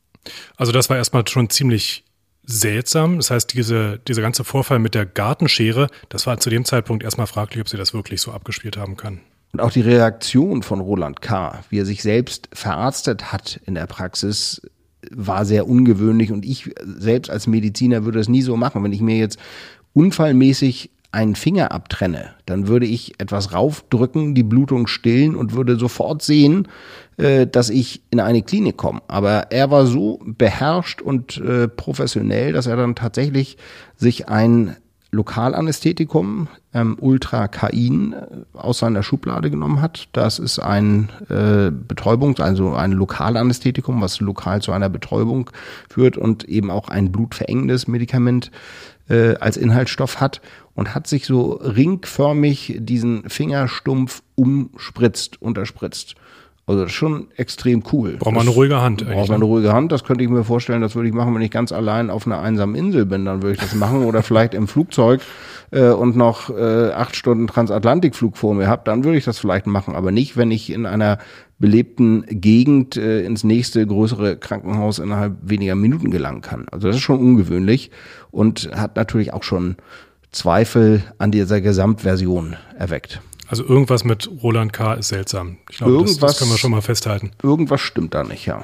Also 0.56 0.72
das 0.72 0.90
war 0.90 0.96
erstmal 0.96 1.26
schon 1.26 1.50
ziemlich 1.50 2.04
seltsam. 2.48 3.18
Das 3.18 3.30
heißt, 3.30 3.52
diese, 3.54 4.00
dieser 4.08 4.22
ganze 4.22 4.42
Vorfall 4.42 4.78
mit 4.78 4.94
der 4.94 5.06
Gartenschere, 5.06 5.88
das 6.08 6.26
war 6.26 6.40
zu 6.40 6.50
dem 6.50 6.64
Zeitpunkt 6.64 7.04
erstmal 7.04 7.26
fraglich, 7.26 7.60
ob 7.60 7.68
sie 7.68 7.76
das 7.76 7.94
wirklich 7.94 8.20
so 8.20 8.32
abgespielt 8.32 8.76
haben 8.76 8.96
kann. 8.96 9.20
Und 9.52 9.60
auch 9.60 9.70
die 9.70 9.82
Reaktion 9.82 10.62
von 10.62 10.80
Roland 10.80 11.22
K., 11.22 11.60
wie 11.70 11.78
er 11.78 11.86
sich 11.86 12.02
selbst 12.02 12.48
verarztet 12.52 13.32
hat 13.32 13.60
in 13.66 13.74
der 13.74 13.86
Praxis, 13.86 14.62
war 15.10 15.44
sehr 15.44 15.68
ungewöhnlich. 15.68 16.32
Und 16.32 16.44
ich 16.44 16.70
selbst 16.84 17.30
als 17.30 17.46
Mediziner 17.46 18.04
würde 18.04 18.18
das 18.18 18.28
nie 18.28 18.42
so 18.42 18.56
machen. 18.56 18.82
Wenn 18.82 18.92
ich 18.92 19.00
mir 19.00 19.16
jetzt 19.16 19.38
unfallmäßig 19.94 20.90
einen 21.10 21.34
Finger 21.34 21.72
abtrenne, 21.72 22.34
dann 22.44 22.68
würde 22.68 22.86
ich 22.86 23.18
etwas 23.18 23.52
raufdrücken, 23.54 24.34
die 24.34 24.42
Blutung 24.42 24.86
stillen 24.86 25.36
und 25.36 25.54
würde 25.54 25.76
sofort 25.76 26.22
sehen, 26.22 26.68
äh, 27.16 27.46
dass 27.46 27.70
ich 27.70 28.02
in 28.10 28.20
eine 28.20 28.42
Klinik 28.42 28.76
komme. 28.76 29.00
Aber 29.08 29.50
er 29.50 29.70
war 29.70 29.86
so 29.86 30.20
beherrscht 30.24 31.00
und 31.00 31.38
äh, 31.38 31.66
professionell, 31.66 32.52
dass 32.52 32.66
er 32.66 32.76
dann 32.76 32.94
tatsächlich 32.94 33.56
sich 33.96 34.28
ein 34.28 34.76
Lokalanästhetikum, 35.10 36.48
ähm, 36.74 36.96
Ultrakain, 37.00 38.12
äh, 38.12 38.26
aus 38.52 38.78
seiner 38.78 39.02
Schublade 39.02 39.50
genommen 39.50 39.80
hat. 39.80 40.08
Das 40.12 40.38
ist 40.38 40.58
ein 40.58 41.08
äh, 41.30 41.70
Betäubung, 41.70 42.38
also 42.38 42.74
ein 42.74 42.92
Lokalanästhetikum, 42.92 44.00
was 44.02 44.20
lokal 44.20 44.60
zu 44.60 44.72
einer 44.72 44.90
Betäubung 44.90 45.50
führt 45.88 46.18
und 46.18 46.44
eben 46.44 46.70
auch 46.70 46.88
ein 46.88 47.10
blutverengendes 47.10 47.88
Medikament 47.88 48.50
äh, 49.08 49.36
als 49.36 49.56
Inhaltsstoff 49.56 50.20
hat 50.20 50.42
und 50.74 50.94
hat 50.94 51.06
sich 51.06 51.24
so 51.24 51.52
ringförmig 51.52 52.76
diesen 52.78 53.28
Fingerstumpf 53.30 54.22
umspritzt, 54.34 55.40
unterspritzt. 55.40 56.16
Also 56.68 56.82
das 56.82 56.90
ist 56.90 56.96
schon 56.96 57.28
extrem 57.36 57.82
cool. 57.92 58.18
Braucht 58.18 58.34
man 58.34 58.42
eine 58.42 58.50
ruhige 58.50 58.82
Hand. 58.82 59.02
Braucht 59.02 59.28
man 59.28 59.36
eine 59.36 59.38
ne? 59.38 59.44
ruhige 59.46 59.72
Hand. 59.72 59.90
Das 59.90 60.04
könnte 60.04 60.22
ich 60.22 60.28
mir 60.28 60.44
vorstellen, 60.44 60.82
das 60.82 60.94
würde 60.94 61.08
ich 61.08 61.14
machen, 61.14 61.34
wenn 61.34 61.40
ich 61.40 61.50
ganz 61.50 61.72
allein 61.72 62.10
auf 62.10 62.26
einer 62.26 62.40
einsamen 62.40 62.74
Insel 62.74 63.06
bin. 63.06 63.24
Dann 63.24 63.42
würde 63.42 63.54
ich 63.54 63.60
das 63.60 63.74
machen. 63.74 64.04
Oder 64.04 64.22
vielleicht 64.22 64.52
im 64.52 64.68
Flugzeug 64.68 65.22
äh, 65.70 65.88
und 65.88 66.14
noch 66.14 66.50
äh, 66.50 66.90
acht 66.92 67.16
Stunden 67.16 67.46
Transatlantikflug 67.46 68.36
vor 68.36 68.54
mir 68.54 68.66
habe. 68.66 68.82
Dann 68.84 69.02
würde 69.02 69.16
ich 69.16 69.24
das 69.24 69.38
vielleicht 69.38 69.66
machen. 69.66 69.96
Aber 69.96 70.12
nicht, 70.12 70.36
wenn 70.36 70.50
ich 70.50 70.70
in 70.70 70.84
einer 70.84 71.16
belebten 71.58 72.26
Gegend 72.28 72.98
äh, 72.98 73.24
ins 73.24 73.44
nächste 73.44 73.86
größere 73.86 74.36
Krankenhaus 74.36 74.98
innerhalb 74.98 75.36
weniger 75.40 75.74
Minuten 75.74 76.10
gelangen 76.10 76.42
kann. 76.42 76.66
Also 76.70 76.88
das 76.88 76.96
ist 76.96 77.02
schon 77.02 77.18
ungewöhnlich 77.18 77.90
und 78.30 78.70
hat 78.76 78.94
natürlich 78.96 79.32
auch 79.32 79.42
schon 79.42 79.76
Zweifel 80.32 81.02
an 81.16 81.30
dieser 81.30 81.62
Gesamtversion 81.62 82.56
erweckt. 82.78 83.22
Also 83.48 83.64
irgendwas 83.64 84.04
mit 84.04 84.30
Roland 84.42 84.74
K. 84.74 84.94
ist 84.94 85.08
seltsam. 85.08 85.56
Ich 85.70 85.78
glaube, 85.78 86.02
das, 86.02 86.18
das 86.18 86.38
können 86.38 86.50
wir 86.50 86.58
schon 86.58 86.70
mal 86.70 86.82
festhalten. 86.82 87.30
Irgendwas 87.42 87.80
stimmt 87.80 88.12
da 88.12 88.22
nicht, 88.22 88.44
ja. 88.44 88.62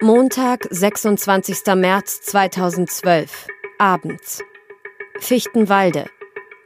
Montag, 0.00 0.68
26. 0.70 1.74
März 1.74 2.20
2012. 2.22 3.48
Abends. 3.78 4.44
Fichtenwalde. 5.18 6.06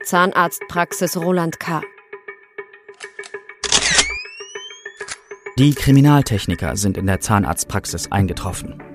Zahnarztpraxis 0.05 1.17
Roland 1.17 1.59
K. 1.59 1.81
Die 5.57 5.75
Kriminaltechniker 5.75 6.77
sind 6.77 6.99
in 6.99 7.07
der 7.07 7.21
Zahnarztpraxis 7.21 8.13
eingetroffen. 8.13 8.92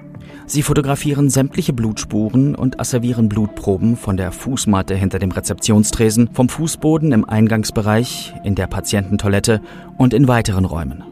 Sie 0.50 0.64
fotografieren 0.64 1.30
sämtliche 1.30 1.74
Blutspuren 1.74 2.56
und 2.56 2.80
asservieren 2.80 3.28
Blutproben 3.28 3.98
von 3.98 4.16
der 4.16 4.32
Fußmatte 4.32 4.96
hinter 4.96 5.20
dem 5.20 5.32
Rezeptionstresen, 5.32 6.30
vom 6.32 6.48
Fußboden 6.48 7.12
im 7.12 7.28
Eingangsbereich, 7.28 8.34
in 8.46 8.56
der 8.56 8.68
Patiententoilette 8.68 9.60
und 9.98 10.14
in 10.14 10.30
weiteren 10.30 10.64
Räumen. 10.64 11.04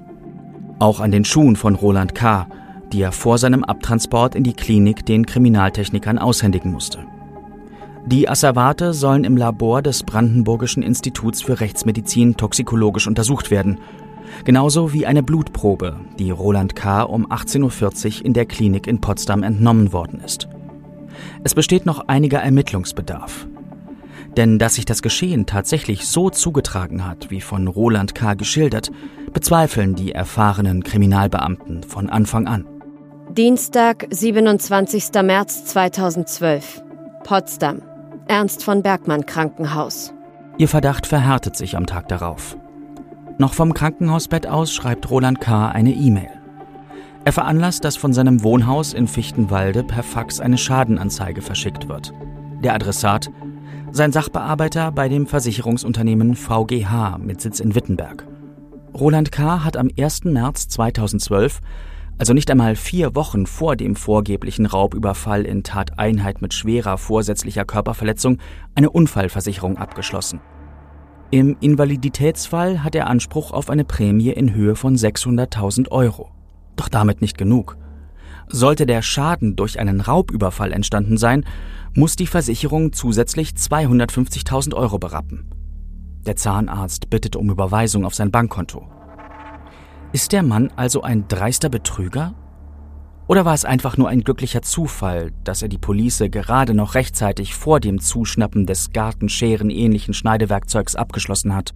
Auch 0.80 1.01
an 1.01 1.12
den 1.12 1.25
Schuhen 1.25 1.58
von 1.58 1.75
Roland 1.75 2.15
K., 2.15 2.48
die 2.94 3.01
er 3.01 3.12
vor 3.12 3.38
seinem 3.38 3.65
Abtransport 3.65 4.36
in 4.36 4.46
die 4.46 4.54
Klinik 4.54 5.06
den 5.06 5.25
Kriminaltechnikern 5.25 6.18
aushändigen 6.18 6.72
musste. 6.72 7.00
Die 8.06 8.30
Asservate 8.30 8.94
sollen 8.94 9.25
im 9.25 9.36
Labor 9.36 9.82
des 9.82 10.04
Brandenburgischen 10.04 10.82
Instituts 10.82 11.42
für 11.42 11.60
Rechtsmedizin 11.60 12.38
toxikologisch 12.38 13.08
untersucht 13.08 13.51
werden 13.51 13.80
Genauso 14.44 14.94
wie 14.94 15.06
eine 15.06 15.24
Blutprobe, 15.24 16.00
die 16.20 16.32
Roland 16.32 16.75
K. 16.75 17.04
um 17.04 17.27
18.40 17.27 18.20
Uhr 18.20 18.25
in 18.25 18.34
der 18.34 18.46
Klinik 18.46 18.88
in 18.88 19.01
Potsdam 19.01 19.44
entnommen 19.44 19.94
worden 19.94 20.22
ist. 20.24 20.48
Es 21.44 21.56
besteht 21.56 21.86
noch 21.86 22.08
einiger 22.08 22.39
Ermittlungsbedarf. 22.39 23.48
Denn 24.38 24.60
dass 24.60 24.75
sich 24.75 24.86
das 24.86 25.01
Geschehen 25.01 25.46
tatsächlich 25.46 26.08
so 26.08 26.30
zugetragen 26.30 27.06
hat, 27.06 27.32
wie 27.32 27.42
von 27.42 27.68
Roland 27.68 28.15
K. 28.15 28.34
geschildert, 28.34 28.92
bezweifeln 29.32 29.96
die 29.96 30.12
erfahrenen 30.12 30.84
Kriminalbeamten 30.84 31.84
von 31.84 32.10
Anfang 32.10 32.48
an. 32.48 32.65
Dienstag, 33.32 34.08
27. 34.10 35.22
März 35.24 35.65
2012. 35.65 36.84
Potsdam. 37.24 37.82
Ernst 38.27 38.63
von 38.63 38.82
Bergmann 38.82 39.25
Krankenhaus. 39.25 40.13
Ihr 40.58 40.68
Verdacht 40.68 41.06
verhärtet 41.06 41.56
sich 41.56 41.75
am 41.75 41.86
Tag 41.86 42.08
darauf. 42.08 42.58
Noch 43.38 43.54
vom 43.54 43.74
Krankenhausbett 43.74 44.48
aus 44.48 44.74
schreibt 44.74 45.10
Roland 45.10 45.42
K. 45.42 45.68
eine 45.68 45.92
E-Mail. 45.92 46.30
Er 47.25 47.34
veranlasst, 47.34 47.84
dass 47.84 47.98
von 47.98 48.13
seinem 48.13 48.44
Wohnhaus 48.44 48.94
in 48.94 49.08
Fichtenwalde 49.08 49.84
per 49.84 50.04
Fax 50.04 50.39
eine 50.39 50.58
Schadenanzeige 50.58 51.42
verschickt 51.42 51.89
wird. 51.89 52.13
Der 52.63 52.74
Adressat 52.74 53.30
sein 53.92 54.12
Sachbearbeiter 54.12 54.92
bei 54.92 55.10
dem 55.10 55.25
Versicherungsunternehmen 55.25 56.36
VGH 56.36 57.18
mit 57.18 57.42
Sitz 57.42 57.60
in 57.60 57.75
Wittenberg. 57.75 58.25
Roland 58.94 59.32
K. 59.34 59.65
hat 59.65 59.75
am 59.75 59.89
1. 60.00 60.24
März 60.25 60.70
2012, 60.70 61.60
also 62.18 62.34
nicht 62.34 62.50
einmal 62.50 62.75
vier 62.77 63.15
Wochen 63.15 63.46
vor 63.46 63.75
dem 63.75 63.98
vorgeblichen 63.98 64.65
Raubüberfall 64.65 65.46
in 65.46 65.63
Tateinheit 65.63 66.42
mit 66.42 66.54
schwerer 66.54 66.98
vorsätzlicher 66.98 67.65
Körperverletzung, 67.65 68.38
eine 68.75 68.89
Unfallversicherung 68.89 69.77
abgeschlossen. 69.77 70.39
Im 71.36 71.58
Invaliditätsfall 71.60 72.82
hat 72.82 72.96
er 72.96 73.08
Anspruch 73.08 73.51
auf 73.51 73.70
eine 73.70 73.84
Prämie 73.84 74.30
in 74.30 74.54
Höhe 74.54 74.77
von 74.77 74.96
600.000 74.96 75.92
Euro. 75.92 76.32
Doch 76.77 76.88
damit 76.88 77.20
nicht 77.20 77.38
genug. 77.38 77.75
Sollte 78.48 78.86
der 78.86 79.01
Schaden 79.01 79.58
durch 79.58 79.77
einen 79.77 80.00
Raubüberfall 80.00 80.72
entstanden 80.72 81.18
sein, 81.18 81.44
muss 81.94 82.15
die 82.15 82.25
Versicherung 82.25 82.94
zusätzlich 82.94 83.50
250.000 83.50 84.75
Euro 84.75 84.98
berappen. 84.98 85.50
Der 86.25 86.38
Zahnarzt 86.38 87.10
bittet 87.10 87.36
um 87.36 87.50
Überweisung 87.50 88.06
auf 88.06 88.15
sein 88.15 88.32
Bankkonto. 88.32 88.88
Ist 90.13 90.32
der 90.32 90.42
Mann 90.42 90.72
also 90.77 91.01
ein 91.01 91.27
dreister 91.27 91.68
Betrüger? 91.68 92.34
Oder 93.27 93.44
war 93.44 93.55
es 93.55 93.65
einfach 93.65 93.98
nur 93.98 94.08
ein 94.08 94.24
glücklicher 94.24 94.62
Zufall, 94.62 95.32
dass 95.44 95.63
er 95.63 95.67
die 95.67 95.79
Police 95.79 96.24
gerade 96.29 96.75
noch 96.75 96.94
rechtzeitig 96.94 97.55
vor 97.55 97.79
dem 97.79 98.00
Zuschnappen 98.00 98.67
des 98.67 98.91
Gartenscheren 98.91 99.72
ähnlichen 99.72 100.13
Schneidewerkzeugs 100.13 100.96
abgeschlossen 100.96 101.55
hat? 101.55 101.74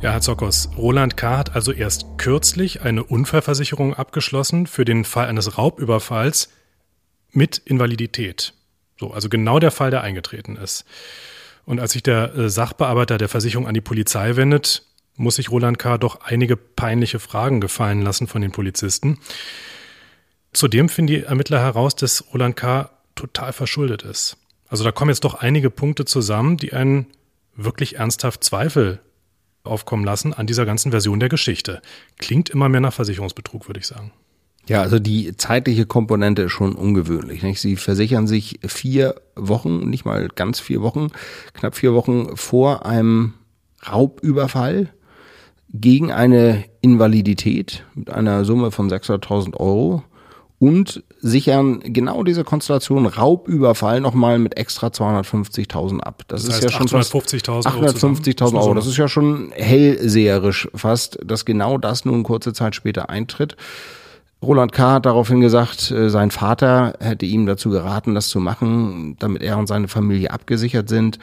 Ja, 0.00 0.12
Herr 0.12 0.20
Zokos, 0.20 0.70
Roland 0.78 1.16
K. 1.16 1.36
hat 1.36 1.54
also 1.54 1.72
erst 1.72 2.06
kürzlich 2.16 2.82
eine 2.82 3.02
Unfallversicherung 3.04 3.94
abgeschlossen 3.94 4.66
für 4.66 4.84
den 4.84 5.04
Fall 5.04 5.26
eines 5.26 5.58
Raubüberfalls 5.58 6.50
mit 7.32 7.58
Invalidität. 7.58 8.54
So, 8.96 9.12
also 9.12 9.28
genau 9.28 9.58
der 9.58 9.72
Fall, 9.72 9.90
der 9.90 10.02
eingetreten 10.02 10.56
ist. 10.56 10.84
Und 11.66 11.78
als 11.78 11.92
sich 11.92 12.02
der 12.02 12.34
äh, 12.34 12.48
Sachbearbeiter 12.48 13.18
der 13.18 13.28
Versicherung 13.28 13.66
an 13.66 13.74
die 13.74 13.82
Polizei 13.82 14.36
wendet, 14.36 14.87
muss 15.18 15.36
sich 15.36 15.50
Roland 15.50 15.78
K. 15.78 15.98
doch 15.98 16.22
einige 16.22 16.56
peinliche 16.56 17.18
Fragen 17.18 17.60
gefallen 17.60 18.02
lassen 18.02 18.26
von 18.26 18.40
den 18.40 18.52
Polizisten. 18.52 19.18
Zudem 20.52 20.88
finden 20.88 21.08
die 21.08 21.22
Ermittler 21.22 21.60
heraus, 21.60 21.94
dass 21.94 22.24
Roland 22.32 22.56
K. 22.56 22.90
total 23.14 23.52
verschuldet 23.52 24.02
ist. 24.02 24.36
Also 24.68 24.84
da 24.84 24.92
kommen 24.92 25.10
jetzt 25.10 25.24
doch 25.24 25.34
einige 25.34 25.70
Punkte 25.70 26.04
zusammen, 26.04 26.56
die 26.56 26.72
einen 26.72 27.06
wirklich 27.56 27.96
ernsthaft 27.96 28.44
Zweifel 28.44 29.00
aufkommen 29.64 30.04
lassen 30.04 30.32
an 30.32 30.46
dieser 30.46 30.64
ganzen 30.64 30.90
Version 30.90 31.20
der 31.20 31.28
Geschichte. 31.28 31.82
Klingt 32.18 32.48
immer 32.48 32.68
mehr 32.68 32.80
nach 32.80 32.92
Versicherungsbetrug, 32.92 33.68
würde 33.68 33.80
ich 33.80 33.86
sagen. 33.86 34.12
Ja, 34.68 34.82
also 34.82 34.98
die 34.98 35.36
zeitliche 35.36 35.86
Komponente 35.86 36.42
ist 36.42 36.52
schon 36.52 36.74
ungewöhnlich. 36.74 37.42
Nicht? 37.42 37.60
Sie 37.60 37.76
versichern 37.76 38.26
sich 38.26 38.60
vier 38.66 39.20
Wochen, 39.34 39.88
nicht 39.88 40.04
mal 40.04 40.28
ganz 40.28 40.60
vier 40.60 40.82
Wochen, 40.82 41.08
knapp 41.54 41.74
vier 41.74 41.94
Wochen 41.94 42.36
vor 42.36 42.84
einem 42.84 43.34
Raubüberfall 43.86 44.92
gegen 45.72 46.12
eine 46.12 46.64
Invalidität 46.80 47.84
mit 47.94 48.10
einer 48.10 48.44
Summe 48.44 48.70
von 48.70 48.90
600.000 48.90 49.56
Euro 49.56 50.02
und 50.58 51.04
sichern 51.20 51.80
genau 51.80 52.24
diese 52.24 52.42
Konstellation 52.42 53.06
Raubüberfall 53.06 54.00
nochmal 54.00 54.38
mit 54.38 54.56
extra 54.56 54.88
250.000 54.88 56.00
ab. 56.00 56.24
Das, 56.28 56.44
das 56.44 56.56
ist 56.56 56.64
ja 56.64 56.70
schon 56.70 56.88
850.000 56.88 57.66
850.000 57.66 58.54
Euro. 58.60 58.74
Das 58.74 58.86
ist 58.86 58.96
ja 58.96 59.08
schon 59.08 59.52
hellseherisch 59.52 60.68
fast, 60.74 61.18
dass 61.24 61.44
genau 61.44 61.78
das 61.78 62.04
nun 62.04 62.24
kurze 62.24 62.52
Zeit 62.52 62.74
später 62.74 63.08
eintritt. 63.08 63.56
Roland 64.42 64.72
K. 64.72 64.92
hat 64.94 65.06
daraufhin 65.06 65.40
gesagt, 65.40 65.90
äh, 65.90 66.10
sein 66.10 66.30
Vater 66.30 66.94
hätte 67.00 67.26
ihm 67.26 67.46
dazu 67.46 67.70
geraten, 67.70 68.14
das 68.14 68.28
zu 68.28 68.38
machen, 68.38 69.16
damit 69.18 69.42
er 69.42 69.58
und 69.58 69.66
seine 69.66 69.88
Familie 69.88 70.30
abgesichert 70.30 70.88
sind. 70.88 71.18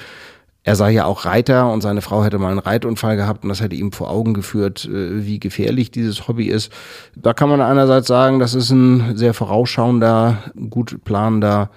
Er 0.67 0.75
sei 0.75 0.91
ja 0.91 1.05
auch 1.05 1.25
Reiter 1.25 1.71
und 1.71 1.81
seine 1.81 2.01
Frau 2.01 2.23
hätte 2.23 2.39
mal 2.39 2.49
einen 2.49 2.57
Reitunfall 2.57 3.17
gehabt 3.17 3.43
und 3.43 3.49
das 3.49 3.61
hätte 3.61 3.75
ihm 3.75 3.91
vor 3.91 4.09
Augen 4.09 4.33
geführt, 4.33 4.85
äh, 4.85 5.23
wie 5.23 5.39
gefährlich 5.39 5.91
dieses 5.91 6.27
Hobby 6.27 6.47
ist. 6.47 6.71
Da 7.15 7.33
kann 7.33 7.49
man 7.49 7.61
einerseits 7.61 8.07
sagen, 8.07 8.39
das 8.39 8.55
ist 8.55 8.71
ein 8.71 9.15
sehr 9.15 9.35
vorausschauender, 9.35 10.39
gut 10.71 11.05
planender 11.05 11.69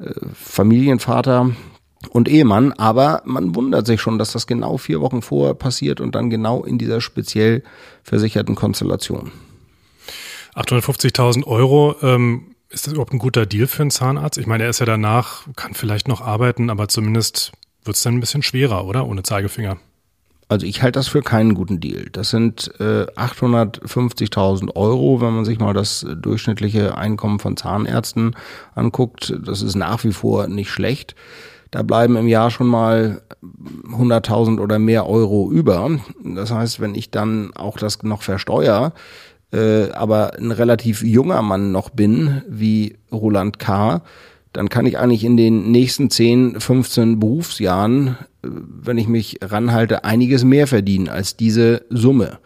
äh, 0.00 0.10
Familienvater 0.34 1.50
und 2.08 2.26
Ehemann, 2.26 2.72
aber 2.72 3.20
man 3.26 3.54
wundert 3.54 3.86
sich 3.86 4.00
schon, 4.00 4.18
dass 4.18 4.32
das 4.32 4.46
genau 4.46 4.78
vier 4.78 5.02
Wochen 5.02 5.20
vorher 5.20 5.54
passiert 5.54 6.00
und 6.00 6.14
dann 6.14 6.30
genau 6.30 6.64
in 6.64 6.78
dieser 6.78 7.02
speziell 7.02 7.62
versicherten 8.02 8.54
Konstellation. 8.54 9.30
850.000 10.54 11.44
Euro, 11.44 11.96
ähm, 12.00 12.54
ist 12.70 12.86
das 12.86 12.94
überhaupt 12.94 13.12
ein 13.12 13.18
guter 13.18 13.44
Deal 13.44 13.66
für 13.66 13.82
einen 13.82 13.90
Zahnarzt? 13.90 14.38
Ich 14.38 14.46
meine, 14.46 14.64
er 14.64 14.70
ist 14.70 14.80
ja 14.80 14.86
danach, 14.86 15.46
kann 15.54 15.74
vielleicht 15.74 16.08
noch 16.08 16.22
arbeiten, 16.22 16.70
aber 16.70 16.88
zumindest 16.88 17.52
wird 17.84 17.96
es 17.96 18.02
dann 18.02 18.14
ein 18.14 18.20
bisschen 18.20 18.42
schwerer, 18.42 18.84
oder? 18.86 19.06
Ohne 19.06 19.22
Zeigefinger. 19.22 19.78
Also 20.48 20.66
ich 20.66 20.82
halte 20.82 20.98
das 20.98 21.08
für 21.08 21.22
keinen 21.22 21.54
guten 21.54 21.80
Deal. 21.80 22.10
Das 22.12 22.28
sind 22.28 22.70
äh, 22.78 23.06
850.000 23.16 24.76
Euro, 24.76 25.20
wenn 25.22 25.32
man 25.32 25.46
sich 25.46 25.58
mal 25.58 25.72
das 25.72 26.06
durchschnittliche 26.14 26.98
Einkommen 26.98 27.38
von 27.38 27.56
Zahnärzten 27.56 28.36
anguckt. 28.74 29.34
Das 29.44 29.62
ist 29.62 29.76
nach 29.76 30.04
wie 30.04 30.12
vor 30.12 30.48
nicht 30.48 30.70
schlecht. 30.70 31.14
Da 31.70 31.82
bleiben 31.82 32.16
im 32.16 32.28
Jahr 32.28 32.50
schon 32.50 32.66
mal 32.66 33.22
100.000 33.42 34.60
oder 34.60 34.78
mehr 34.78 35.08
Euro 35.08 35.50
über. 35.50 35.98
Das 36.22 36.50
heißt, 36.50 36.80
wenn 36.80 36.94
ich 36.94 37.10
dann 37.10 37.54
auch 37.54 37.78
das 37.78 38.02
noch 38.02 38.22
versteuere, 38.22 38.92
äh, 39.54 39.90
aber 39.92 40.34
ein 40.38 40.50
relativ 40.50 41.02
junger 41.02 41.40
Mann 41.40 41.72
noch 41.72 41.88
bin, 41.88 42.42
wie 42.46 42.98
Roland 43.10 43.58
K., 43.58 44.02
dann 44.52 44.68
kann 44.68 44.86
ich 44.86 44.98
eigentlich 44.98 45.24
in 45.24 45.36
den 45.36 45.70
nächsten 45.70 46.10
10, 46.10 46.60
15 46.60 47.18
Berufsjahren, 47.18 48.16
äh, 48.42 48.48
wenn 48.48 48.98
ich 48.98 49.08
mich 49.08 49.38
ranhalte, 49.42 50.04
einiges 50.04 50.44
mehr 50.44 50.66
verdienen 50.66 51.08
als 51.08 51.36
diese 51.36 51.84
Summe. 51.90 52.38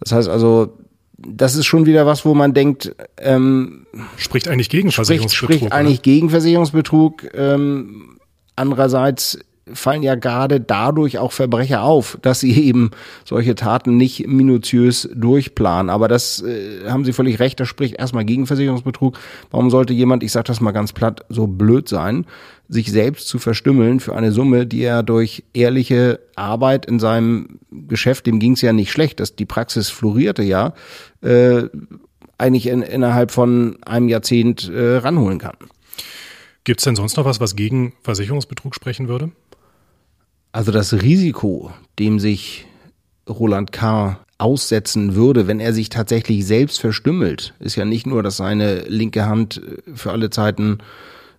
Das 0.00 0.12
heißt 0.12 0.28
also, 0.28 0.78
das 1.16 1.54
ist 1.54 1.66
schon 1.66 1.86
wieder 1.86 2.06
was, 2.06 2.24
wo 2.24 2.34
man 2.34 2.52
denkt, 2.52 2.94
ähm, 3.18 3.86
spricht 4.16 4.48
eigentlich 4.48 4.68
gegen 4.68 4.90
Versicherungsbetrug. 4.90 5.50
Spricht, 5.50 5.60
spricht 5.60 5.72
eigentlich 5.72 6.02
gegen 6.02 6.30
Versicherungsbetrug. 6.30 7.28
Ähm, 7.34 8.18
andererseits 8.56 9.38
fallen 9.72 10.02
ja 10.02 10.16
gerade 10.16 10.60
dadurch 10.60 11.18
auch 11.18 11.32
Verbrecher 11.32 11.82
auf, 11.82 12.18
dass 12.22 12.40
sie 12.40 12.52
eben 12.66 12.90
solche 13.24 13.54
Taten 13.54 13.96
nicht 13.96 14.26
minutiös 14.26 15.08
durchplanen. 15.14 15.90
Aber 15.90 16.08
das 16.08 16.42
äh, 16.42 16.88
haben 16.88 17.04
Sie 17.04 17.12
völlig 17.12 17.38
recht, 17.38 17.60
das 17.60 17.68
spricht 17.68 17.96
erstmal 17.96 18.24
gegen 18.24 18.46
Versicherungsbetrug. 18.46 19.18
Warum 19.50 19.70
sollte 19.70 19.92
jemand, 19.92 20.22
ich 20.22 20.32
sage 20.32 20.44
das 20.44 20.60
mal 20.60 20.72
ganz 20.72 20.92
platt, 20.92 21.24
so 21.28 21.46
blöd 21.46 21.88
sein, 21.88 22.26
sich 22.68 22.90
selbst 22.90 23.28
zu 23.28 23.38
verstümmeln 23.38 24.00
für 24.00 24.16
eine 24.16 24.32
Summe, 24.32 24.66
die 24.66 24.82
er 24.82 25.02
durch 25.02 25.44
ehrliche 25.52 26.20
Arbeit 26.36 26.86
in 26.86 26.98
seinem 26.98 27.58
Geschäft, 27.70 28.26
dem 28.26 28.38
ging 28.38 28.52
es 28.52 28.62
ja 28.62 28.72
nicht 28.72 28.90
schlecht, 28.90 29.20
dass 29.20 29.36
die 29.36 29.46
Praxis 29.46 29.90
florierte 29.90 30.42
ja, 30.42 30.74
äh, 31.20 31.64
eigentlich 32.38 32.66
in, 32.66 32.82
innerhalb 32.82 33.30
von 33.30 33.76
einem 33.84 34.08
Jahrzehnt 34.08 34.70
äh, 34.70 34.96
ranholen 34.96 35.38
kann. 35.38 35.56
Gibt 36.64 36.80
es 36.80 36.84
denn 36.84 36.96
sonst 36.96 37.16
noch 37.16 37.24
was, 37.24 37.40
was 37.40 37.56
gegen 37.56 37.92
Versicherungsbetrug 38.02 38.74
sprechen 38.74 39.08
würde? 39.08 39.32
Also 40.52 40.70
das 40.70 40.92
Risiko, 40.92 41.72
dem 41.98 42.18
sich 42.18 42.66
Roland 43.28 43.72
K. 43.72 44.18
aussetzen 44.36 45.14
würde, 45.14 45.46
wenn 45.46 45.60
er 45.60 45.72
sich 45.72 45.88
tatsächlich 45.88 46.46
selbst 46.46 46.78
verstümmelt, 46.78 47.54
ist 47.58 47.76
ja 47.76 47.86
nicht 47.86 48.06
nur, 48.06 48.22
dass 48.22 48.36
seine 48.36 48.80
linke 48.82 49.24
Hand 49.24 49.62
äh, 49.62 49.96
für 49.96 50.10
alle 50.10 50.28
Zeiten 50.28 50.78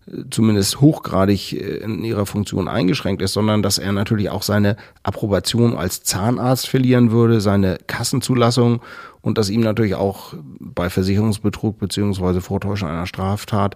äh, 0.07 0.23
zumindest 0.31 0.81
hochgradig 0.81 1.53
äh, 1.53 1.77
in 1.77 2.03
ihrer 2.03 2.25
Funktion 2.25 2.67
eingeschränkt 2.67 3.21
ist, 3.21 3.33
sondern 3.33 3.61
dass 3.61 3.77
er 3.77 3.91
natürlich 3.91 4.31
auch 4.31 4.41
seine 4.41 4.77
Approbation 5.03 5.75
als 5.77 6.01
Zahnarzt 6.01 6.67
verlieren 6.67 7.11
würde, 7.11 7.39
seine 7.39 7.77
Kassenzulassung 7.85 8.81
und 9.21 9.37
dass 9.37 9.51
ihm 9.51 9.61
natürlich 9.61 9.93
auch 9.93 10.33
bei 10.59 10.89
Versicherungsbetrug 10.89 11.77
beziehungsweise 11.77 12.41
Vortäuschen 12.41 12.87
einer 12.87 13.05
Straftat 13.05 13.75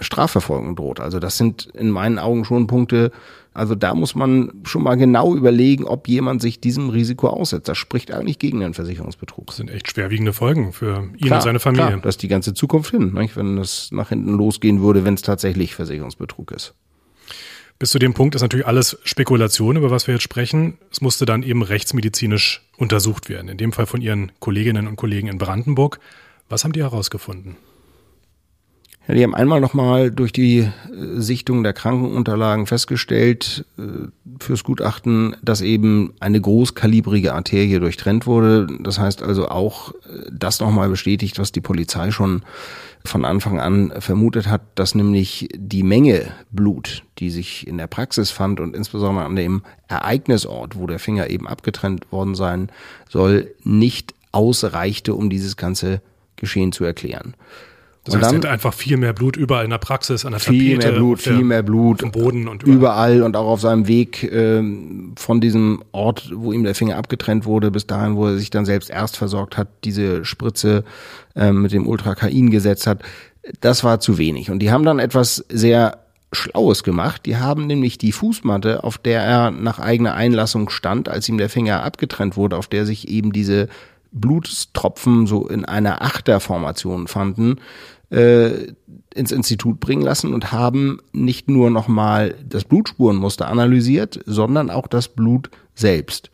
Strafverfolgung 0.00 0.76
droht. 0.76 1.00
Also 1.00 1.18
das 1.20 1.36
sind 1.36 1.68
in 1.74 1.90
meinen 1.90 2.18
Augen 2.18 2.44
schon 2.44 2.66
Punkte, 2.66 3.10
also 3.52 3.74
da 3.74 3.94
muss 3.94 4.14
man 4.14 4.52
schon 4.64 4.82
mal 4.82 4.94
genau 4.94 5.34
überlegen, 5.34 5.84
ob 5.84 6.06
jemand 6.06 6.40
sich 6.40 6.60
diesem 6.60 6.88
Risiko 6.88 7.28
aussetzt. 7.28 7.68
Das 7.68 7.78
spricht 7.78 8.12
eigentlich 8.12 8.38
gegen 8.38 8.60
den 8.60 8.74
Versicherungsbetrug. 8.74 9.48
Das 9.48 9.56
sind 9.56 9.70
echt 9.70 9.90
schwerwiegende 9.90 10.32
Folgen 10.32 10.72
für 10.72 11.08
ihn 11.16 11.26
klar, 11.26 11.40
und 11.40 11.42
seine 11.42 11.58
Familie. 11.58 11.88
Klar, 11.88 12.00
das 12.00 12.14
ist 12.14 12.22
die 12.22 12.28
ganze 12.28 12.54
Zukunft 12.54 12.92
hin, 12.92 13.12
nicht? 13.12 13.36
wenn 13.36 13.56
das 13.56 13.90
nach 13.90 14.10
hinten 14.10 14.34
losgehen 14.34 14.80
würde, 14.82 15.04
wenn 15.04 15.14
es 15.14 15.22
tatsächlich 15.22 15.74
Versicherungsbetrug 15.74 16.52
ist. 16.52 16.74
Bis 17.80 17.90
zu 17.90 17.98
dem 17.98 18.14
Punkt 18.14 18.34
ist 18.34 18.42
natürlich 18.42 18.66
alles 18.66 18.98
Spekulation, 19.04 19.76
über 19.76 19.90
was 19.90 20.06
wir 20.06 20.14
jetzt 20.14 20.22
sprechen. 20.22 20.78
Es 20.92 21.00
musste 21.00 21.24
dann 21.24 21.42
eben 21.42 21.62
rechtsmedizinisch 21.62 22.62
untersucht 22.76 23.30
werden. 23.30 23.48
In 23.48 23.56
dem 23.56 23.72
Fall 23.72 23.86
von 23.86 24.02
Ihren 24.02 24.32
Kolleginnen 24.38 24.86
und 24.86 24.96
Kollegen 24.96 25.28
in 25.28 25.38
Brandenburg. 25.38 25.98
Was 26.50 26.62
haben 26.62 26.72
die 26.72 26.82
herausgefunden? 26.82 27.56
Die 29.12 29.24
haben 29.24 29.34
einmal 29.34 29.60
nochmal 29.60 30.10
durch 30.10 30.32
die 30.32 30.58
äh, 30.58 30.70
Sichtung 31.16 31.64
der 31.64 31.72
Krankenunterlagen 31.72 32.66
festgestellt, 32.66 33.64
äh, 33.76 34.08
fürs 34.38 34.62
Gutachten, 34.62 35.36
dass 35.42 35.62
eben 35.62 36.14
eine 36.20 36.40
großkalibrige 36.40 37.34
Arterie 37.34 37.80
durchtrennt 37.80 38.26
wurde. 38.26 38.68
Das 38.80 38.98
heißt 38.98 39.22
also 39.22 39.48
auch 39.48 39.92
äh, 39.92 40.30
das 40.30 40.60
nochmal 40.60 40.88
bestätigt, 40.88 41.38
was 41.38 41.50
die 41.50 41.60
Polizei 41.60 42.10
schon 42.10 42.42
von 43.04 43.24
Anfang 43.24 43.58
an 43.58 43.92
vermutet 43.98 44.46
hat, 44.46 44.60
dass 44.74 44.94
nämlich 44.94 45.48
die 45.56 45.82
Menge 45.82 46.32
Blut, 46.50 47.02
die 47.18 47.30
sich 47.30 47.66
in 47.66 47.78
der 47.78 47.86
Praxis 47.86 48.30
fand 48.30 48.60
und 48.60 48.76
insbesondere 48.76 49.24
an 49.24 49.36
dem 49.36 49.62
Ereignisort, 49.88 50.76
wo 50.76 50.86
der 50.86 50.98
Finger 50.98 51.30
eben 51.30 51.48
abgetrennt 51.48 52.12
worden 52.12 52.34
sein 52.34 52.70
soll, 53.08 53.54
nicht 53.64 54.14
ausreichte, 54.32 55.14
um 55.14 55.30
dieses 55.30 55.56
ganze 55.56 56.02
Geschehen 56.36 56.72
zu 56.72 56.84
erklären. 56.84 57.34
Das 58.04 58.16
heißt, 58.16 58.32
dann, 58.32 58.44
einfach 58.46 58.72
viel 58.72 58.96
mehr 58.96 59.12
Blut 59.12 59.36
überall 59.36 59.64
in 59.64 59.70
der 59.70 59.78
Praxis, 59.78 60.24
an 60.24 60.32
der 60.32 60.40
viel 60.40 60.76
Tapete, 60.76 60.88
mehr 60.88 60.98
Blut, 60.98 61.20
viel 61.20 61.44
mehr 61.44 61.62
Blut, 61.62 62.02
im 62.02 62.10
Boden 62.10 62.48
und 62.48 62.62
überall. 62.62 62.76
überall 62.76 63.22
und 63.22 63.36
auch 63.36 63.46
auf 63.46 63.60
seinem 63.60 63.88
Weg 63.88 64.22
äh, 64.22 64.62
von 65.16 65.40
diesem 65.40 65.82
Ort, 65.92 66.30
wo 66.34 66.52
ihm 66.52 66.64
der 66.64 66.74
Finger 66.74 66.96
abgetrennt 66.96 67.44
wurde, 67.44 67.70
bis 67.70 67.86
dahin, 67.86 68.16
wo 68.16 68.26
er 68.26 68.38
sich 68.38 68.48
dann 68.48 68.64
selbst 68.64 68.88
erst 68.88 69.18
versorgt 69.18 69.58
hat, 69.58 69.68
diese 69.84 70.24
Spritze 70.24 70.84
äh, 71.36 71.52
mit 71.52 71.72
dem 71.72 71.86
Ultrakain 71.86 72.50
gesetzt 72.50 72.86
hat. 72.86 73.02
Das 73.60 73.84
war 73.84 74.00
zu 74.00 74.16
wenig. 74.16 74.50
Und 74.50 74.60
die 74.60 74.70
haben 74.70 74.84
dann 74.84 74.98
etwas 74.98 75.44
sehr 75.50 75.98
Schlaues 76.32 76.84
gemacht. 76.84 77.26
Die 77.26 77.36
haben 77.36 77.66
nämlich 77.66 77.98
die 77.98 78.12
Fußmatte, 78.12 78.84
auf 78.84 78.98
der 78.98 79.22
er 79.22 79.50
nach 79.50 79.78
eigener 79.78 80.14
Einlassung 80.14 80.70
stand, 80.70 81.08
als 81.08 81.28
ihm 81.28 81.38
der 81.38 81.48
Finger 81.48 81.82
abgetrennt 81.82 82.36
wurde, 82.36 82.56
auf 82.56 82.68
der 82.68 82.86
sich 82.86 83.08
eben 83.08 83.32
diese 83.32 83.68
Blutstropfen 84.12 85.26
so 85.26 85.46
in 85.46 85.64
einer 85.64 86.02
Achterformation 86.02 87.06
fanden, 87.06 87.56
äh, 88.10 88.72
ins 89.14 89.32
Institut 89.32 89.80
bringen 89.80 90.02
lassen 90.02 90.34
und 90.34 90.52
haben 90.52 90.98
nicht 91.12 91.48
nur 91.48 91.70
nochmal 91.70 92.34
das 92.48 92.64
Blutspurenmuster 92.64 93.48
analysiert, 93.48 94.20
sondern 94.26 94.70
auch 94.70 94.86
das 94.86 95.08
Blut 95.08 95.50
selbst. 95.74 96.30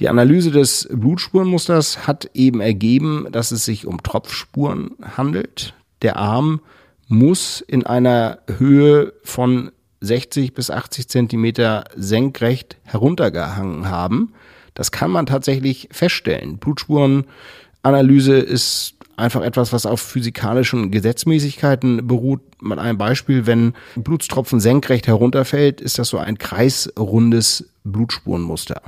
Die 0.00 0.08
Analyse 0.08 0.50
des 0.50 0.88
Blutspurenmusters 0.92 2.06
hat 2.06 2.30
eben 2.34 2.60
ergeben, 2.60 3.28
dass 3.30 3.52
es 3.52 3.64
sich 3.64 3.86
um 3.86 4.02
Tropfspuren 4.02 4.92
handelt. 5.16 5.74
Der 6.02 6.16
Arm 6.16 6.60
muss 7.08 7.60
in 7.60 7.86
einer 7.86 8.38
Höhe 8.58 9.12
von 9.22 9.70
60 10.00 10.54
bis 10.54 10.70
80 10.70 11.08
Zentimeter 11.08 11.84
senkrecht 11.94 12.78
heruntergehangen 12.84 13.88
haben. 13.88 14.32
Das 14.74 14.90
kann 14.90 15.10
man 15.10 15.26
tatsächlich 15.26 15.88
feststellen. 15.90 16.58
Blutspurenanalyse 16.58 18.36
ist 18.36 18.94
einfach 19.16 19.42
etwas, 19.42 19.72
was 19.72 19.86
auf 19.86 20.00
physikalischen 20.00 20.90
Gesetzmäßigkeiten 20.90 22.06
beruht. 22.06 22.40
Mal 22.60 22.78
ein 22.78 22.98
Beispiel, 22.98 23.46
wenn 23.46 23.74
Blutstropfen 23.96 24.60
senkrecht 24.60 25.06
herunterfällt, 25.06 25.80
ist 25.80 25.98
das 25.98 26.08
so 26.08 26.18
ein 26.18 26.38
kreisrundes 26.38 27.68
Blutspurenmuster. 27.84 28.82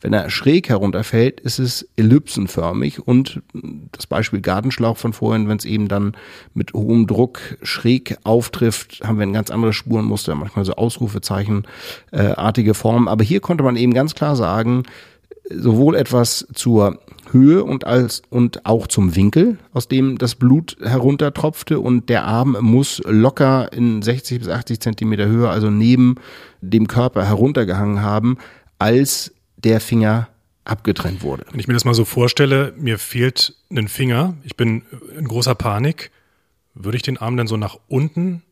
Wenn 0.00 0.12
er 0.12 0.30
schräg 0.30 0.68
herunterfällt, 0.68 1.40
ist 1.40 1.58
es 1.58 1.88
ellipsenförmig 1.96 3.04
und 3.04 3.42
das 3.90 4.06
Beispiel 4.06 4.40
Gartenschlauch 4.40 4.96
von 4.96 5.12
vorhin, 5.12 5.48
wenn 5.48 5.56
es 5.56 5.64
eben 5.64 5.88
dann 5.88 6.16
mit 6.54 6.72
hohem 6.72 7.08
Druck 7.08 7.40
schräg 7.62 8.16
auftrifft, 8.22 9.00
haben 9.02 9.18
wir 9.18 9.26
ein 9.26 9.32
ganz 9.32 9.50
anderes 9.50 9.74
Spurenmuster, 9.74 10.36
manchmal 10.36 10.64
so 10.64 10.74
Ausrufezeichenartige 10.74 12.74
Formen. 12.74 13.08
Aber 13.08 13.24
hier 13.24 13.40
konnte 13.40 13.64
man 13.64 13.74
eben 13.74 13.92
ganz 13.92 14.14
klar 14.14 14.36
sagen, 14.36 14.84
sowohl 15.50 15.96
etwas 15.96 16.46
zur 16.54 17.00
Höhe 17.30 17.64
und 17.64 17.86
als 17.86 18.22
und 18.30 18.64
auch 18.66 18.86
zum 18.86 19.14
Winkel, 19.14 19.58
aus 19.72 19.88
dem 19.88 20.18
das 20.18 20.34
Blut 20.34 20.76
heruntertropfte. 20.82 21.80
Und 21.80 22.08
der 22.08 22.24
Arm 22.24 22.56
muss 22.60 23.02
locker 23.04 23.72
in 23.72 24.02
60 24.02 24.40
bis 24.40 24.48
80 24.48 24.80
Zentimeter 24.80 25.26
Höhe, 25.26 25.48
also 25.48 25.70
neben 25.70 26.16
dem 26.60 26.88
Körper 26.88 27.26
heruntergehangen 27.26 28.02
haben, 28.02 28.38
als 28.78 29.32
der 29.56 29.80
Finger 29.80 30.28
abgetrennt 30.64 31.22
wurde. 31.22 31.44
Wenn 31.50 31.60
ich 31.60 31.68
mir 31.68 31.74
das 31.74 31.84
mal 31.84 31.94
so 31.94 32.04
vorstelle, 32.04 32.74
mir 32.76 32.98
fehlt 32.98 33.54
ein 33.70 33.88
Finger, 33.88 34.34
ich 34.44 34.56
bin 34.56 34.82
in 35.16 35.26
großer 35.26 35.54
Panik, 35.54 36.10
würde 36.74 36.96
ich 36.96 37.02
den 37.02 37.16
Arm 37.16 37.36
dann 37.36 37.46
so 37.46 37.56
nach 37.56 37.78
unten 37.88 38.42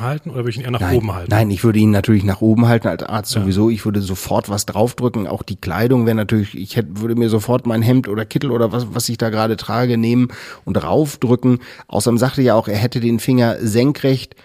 halten 0.00 0.30
oder 0.30 0.40
würde 0.40 0.50
ich 0.50 0.58
ihn 0.58 0.64
eher 0.64 0.70
nach 0.70 0.80
nein, 0.80 0.96
oben 0.96 1.14
halten? 1.14 1.30
Nein, 1.30 1.50
ich 1.50 1.64
würde 1.64 1.78
ihn 1.78 1.90
natürlich 1.90 2.24
nach 2.24 2.40
oben 2.40 2.66
halten 2.68 2.88
als 2.88 3.02
Arzt 3.02 3.34
ja. 3.34 3.42
sowieso. 3.42 3.70
Ich 3.70 3.84
würde 3.84 4.00
sofort 4.00 4.48
was 4.48 4.66
draufdrücken. 4.66 5.26
Auch 5.26 5.42
die 5.42 5.56
Kleidung 5.56 6.06
wäre 6.06 6.16
natürlich, 6.16 6.56
ich 6.56 6.76
hätte, 6.76 7.00
würde 7.00 7.14
mir 7.14 7.28
sofort 7.28 7.66
mein 7.66 7.82
Hemd 7.82 8.08
oder 8.08 8.24
Kittel 8.24 8.50
oder 8.50 8.72
was, 8.72 8.94
was 8.94 9.08
ich 9.08 9.18
da 9.18 9.30
gerade 9.30 9.56
trage, 9.56 9.96
nehmen 9.96 10.28
und 10.64 10.82
raufdrücken. 10.82 11.60
Außerdem 11.88 12.18
sagte 12.18 12.42
ja 12.42 12.54
auch, 12.54 12.68
er 12.68 12.78
hätte 12.78 13.00
den 13.00 13.20
Finger 13.20 13.56
senkrecht 13.60 14.36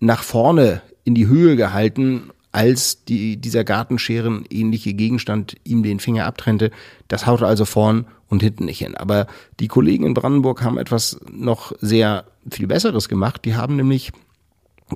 nach 0.00 0.22
vorne 0.22 0.82
in 1.04 1.14
die 1.14 1.26
Höhe 1.26 1.56
gehalten 1.56 2.30
als 2.52 3.04
die, 3.04 3.36
dieser 3.36 3.64
Gartenscheren 3.64 4.44
ähnliche 4.50 4.94
Gegenstand 4.94 5.56
ihm 5.64 5.82
den 5.82 6.00
Finger 6.00 6.26
abtrennte. 6.26 6.70
Das 7.08 7.26
haute 7.26 7.46
also 7.46 7.64
vorn 7.64 8.06
und 8.28 8.42
hinten 8.42 8.64
nicht 8.64 8.78
hin. 8.78 8.94
Aber 8.94 9.26
die 9.60 9.68
Kollegen 9.68 10.04
in 10.04 10.14
Brandenburg 10.14 10.62
haben 10.62 10.78
etwas 10.78 11.20
noch 11.30 11.72
sehr 11.80 12.24
viel 12.50 12.66
Besseres 12.66 13.08
gemacht. 13.08 13.44
Die 13.44 13.54
haben 13.54 13.76
nämlich 13.76 14.12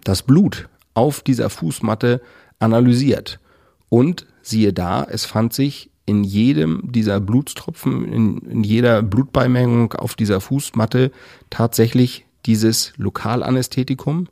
das 0.04 0.22
Blut 0.22 0.68
auf 0.94 1.20
dieser 1.20 1.50
Fußmatte 1.50 2.20
analysiert. 2.58 3.40
Und 3.88 4.26
siehe 4.42 4.72
da, 4.72 5.04
es 5.04 5.24
fand 5.24 5.52
sich 5.52 5.90
in 6.06 6.24
jedem 6.24 6.90
dieser 6.90 7.20
Blutstropfen, 7.20 8.04
in, 8.04 8.38
in 8.38 8.64
jeder 8.64 9.02
Blutbeimengung 9.02 9.92
auf 9.92 10.14
dieser 10.14 10.40
Fußmatte 10.40 11.12
tatsächlich 11.50 12.26
dieses 12.46 12.92
Lokalanästhetikum, 12.96 14.28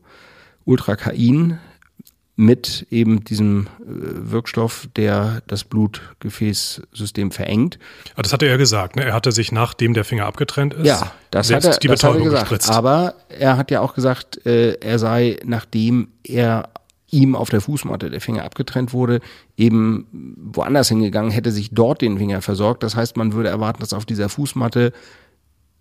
Ultrakain, 0.64 1.58
mit 2.40 2.86
eben 2.90 3.22
diesem 3.22 3.66
äh, 3.80 4.30
Wirkstoff, 4.30 4.88
der 4.96 5.42
das 5.46 5.64
Blutgefäßsystem 5.64 7.32
verengt. 7.32 7.78
Aber 8.14 8.22
das 8.22 8.32
hat 8.32 8.42
er 8.42 8.48
ja 8.48 8.56
gesagt, 8.56 8.96
ne? 8.96 9.04
Er 9.04 9.12
hatte 9.12 9.30
sich 9.30 9.52
nachdem 9.52 9.92
der 9.92 10.04
Finger 10.04 10.24
abgetrennt 10.24 10.72
ist, 10.72 10.86
ja, 10.86 11.12
das 11.30 11.52
hat 11.52 11.64
er, 11.64 11.76
die 11.76 11.88
das 11.88 12.02
hat 12.02 12.14
er 12.14 12.22
gesagt. 12.22 12.44
Gespritzt. 12.44 12.70
Aber 12.70 13.14
er 13.28 13.58
hat 13.58 13.70
ja 13.70 13.82
auch 13.82 13.94
gesagt, 13.94 14.44
äh, 14.46 14.72
er 14.80 14.98
sei 14.98 15.38
nachdem 15.44 16.08
er 16.24 16.70
ihm 17.10 17.36
auf 17.36 17.50
der 17.50 17.60
Fußmatte 17.60 18.08
der 18.08 18.22
Finger 18.22 18.44
abgetrennt 18.44 18.94
wurde, 18.94 19.20
eben 19.58 20.06
woanders 20.36 20.88
hingegangen, 20.88 21.30
hätte 21.30 21.52
sich 21.52 21.70
dort 21.72 22.00
den 22.00 22.16
Finger 22.16 22.40
versorgt. 22.40 22.82
Das 22.82 22.96
heißt, 22.96 23.18
man 23.18 23.34
würde 23.34 23.50
erwarten, 23.50 23.80
dass 23.80 23.92
auf 23.92 24.06
dieser 24.06 24.30
Fußmatte 24.30 24.92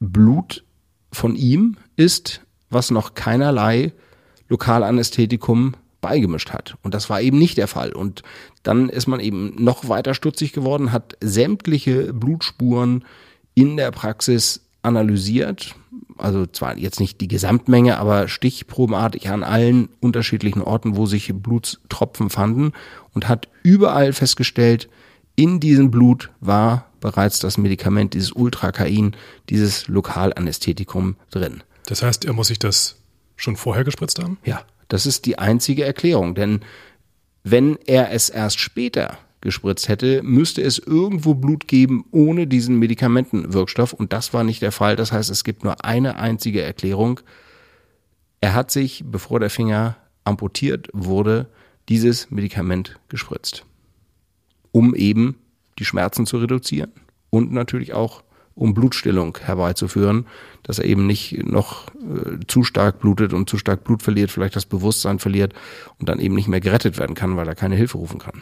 Blut 0.02 0.66
von 1.14 1.36
ihm 1.36 1.78
ist, 1.96 2.42
was 2.70 2.92
noch 2.92 3.14
keinerlei 3.14 3.94
Lokalanästhetikum 4.50 5.76
beigemischt 6.02 6.52
hat. 6.52 6.76
Und 6.84 6.94
das 6.94 7.10
war 7.10 7.22
eben 7.22 7.38
nicht 7.38 7.58
der 7.58 7.68
Fall. 7.68 7.92
Und 7.92 8.24
dann 8.64 8.90
ist 8.90 9.08
man 9.08 9.20
eben 9.20 9.54
noch 9.58 9.90
weiter 9.90 10.14
stutzig 10.14 10.54
geworden, 10.54 10.92
hat 10.92 11.18
sämtliche 11.22 12.14
Blutspuren 12.14 13.06
in 13.54 13.78
der 13.78 13.92
Praxis 13.92 14.66
analysiert. 14.82 15.76
Also 16.18 16.46
zwar 16.46 16.78
jetzt 16.78 17.00
nicht 17.00 17.22
die 17.22 17.28
Gesamtmenge, 17.28 17.98
aber 17.98 18.28
stichprobenartig 18.28 19.30
an 19.30 19.44
allen 19.44 19.90
unterschiedlichen 20.00 20.62
Orten, 20.62 20.96
wo 20.96 21.06
sich 21.06 21.34
Blutstropfen 21.34 22.30
fanden 22.30 22.74
und 23.14 23.28
hat 23.28 23.48
überall 23.64 24.14
festgestellt, 24.14 24.90
in 25.36 25.62
diesem 25.62 25.90
Blut 25.90 26.32
war 26.42 26.90
bereits 27.00 27.40
das 27.40 27.58
Medikament, 27.58 28.14
dieses 28.14 28.34
Ultrakain, 28.34 29.16
dieses 29.50 29.88
Lokalanästhetikum 29.88 31.16
drin. 31.32 31.64
Das 31.86 32.04
heißt, 32.04 32.26
er 32.26 32.34
muss 32.34 32.48
sich 32.48 32.60
das 32.60 32.98
schon 33.38 33.56
vorher 33.56 33.84
gespritzt 33.84 34.22
haben? 34.22 34.38
Ja. 34.44 34.64
Das 34.90 35.06
ist 35.06 35.26
die 35.26 35.40
einzige 35.40 35.86
Erklärung, 35.86 36.36
denn 36.36 36.60
wenn 37.44 37.78
er 37.86 38.12
es 38.12 38.30
erst 38.30 38.60
später 38.60 39.18
gespritzt 39.42 39.88
hätte, 39.88 40.22
müsste 40.24 40.62
es 40.62 40.80
irgendwo 40.80 41.34
Blut 41.34 41.68
geben 41.68 42.06
ohne 42.12 42.48
diesen 42.48 42.78
Medikamentenwirkstoff 42.78 43.94
und 43.94 44.12
das 44.12 44.34
war 44.34 44.44
nicht 44.44 44.62
der 44.62 44.74
Fall. 44.74 44.96
Das 44.96 45.12
heißt, 45.12 45.30
es 45.30 45.46
gibt 45.46 45.64
nur 45.64 45.86
eine 45.86 46.18
einzige 46.18 46.62
Erklärung. 46.62 47.22
Er 48.42 48.54
hat 48.54 48.72
sich, 48.72 49.04
bevor 49.06 49.40
der 49.40 49.50
Finger 49.50 49.96
amputiert 50.26 50.90
wurde, 50.92 51.48
dieses 51.88 52.30
Medikament 52.30 53.00
gespritzt, 53.08 53.66
um 54.72 54.94
eben 54.94 55.38
die 55.80 55.86
Schmerzen 55.86 56.26
zu 56.26 56.38
reduzieren 56.38 56.92
und 57.30 57.52
natürlich 57.52 57.94
auch 57.94 58.24
um 58.60 58.74
Blutstillung 58.74 59.38
herbeizuführen, 59.42 60.26
dass 60.64 60.80
er 60.80 60.86
eben 60.86 61.08
nicht 61.08 61.44
noch 61.46 61.88
äh, 61.88 62.40
zu 62.48 62.64
stark 62.64 63.00
blutet 63.00 63.34
und 63.34 63.50
zu 63.50 63.58
stark 63.58 63.84
Blut 63.84 64.04
verliert, 64.04 64.32
vielleicht 64.32 64.56
das 64.56 64.66
Bewusstsein 64.66 65.20
verliert 65.20 65.54
und 65.98 66.10
dann 66.10 66.20
eben 66.20 66.36
nicht 66.36 66.48
mehr 66.48 66.60
gerettet 66.60 66.98
werden 66.98 67.16
kann, 67.16 67.38
weil 67.38 67.48
er 67.48 67.56
keine 67.56 67.76
Hilfe 67.76 67.98
rufen 67.98 68.20
kann. 68.20 68.42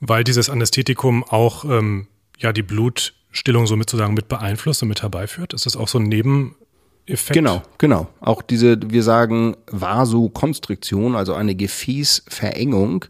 Weil 0.00 0.24
dieses 0.24 0.50
Anästhetikum 0.50 1.24
auch 1.24 1.64
ähm, 1.64 2.06
ja 2.38 2.52
die 2.52 2.62
Blutstillung 2.62 3.66
somit 3.66 3.88
sozusagen 3.88 4.14
mit 4.14 4.28
beeinflusst 4.28 4.82
und 4.82 4.88
mit 4.88 5.02
herbeiführt? 5.02 5.54
Ist 5.54 5.66
das 5.66 5.76
auch 5.76 5.88
so 5.88 5.98
ein 5.98 6.04
Nebeneffekt? 6.04 7.32
Genau, 7.32 7.62
genau. 7.78 8.08
Auch 8.20 8.42
diese, 8.42 8.78
wir 8.90 9.02
sagen 9.02 9.56
Vasokonstriktion, 9.70 11.16
also 11.16 11.34
eine 11.34 11.54
Gefäßverengung. 11.54 13.06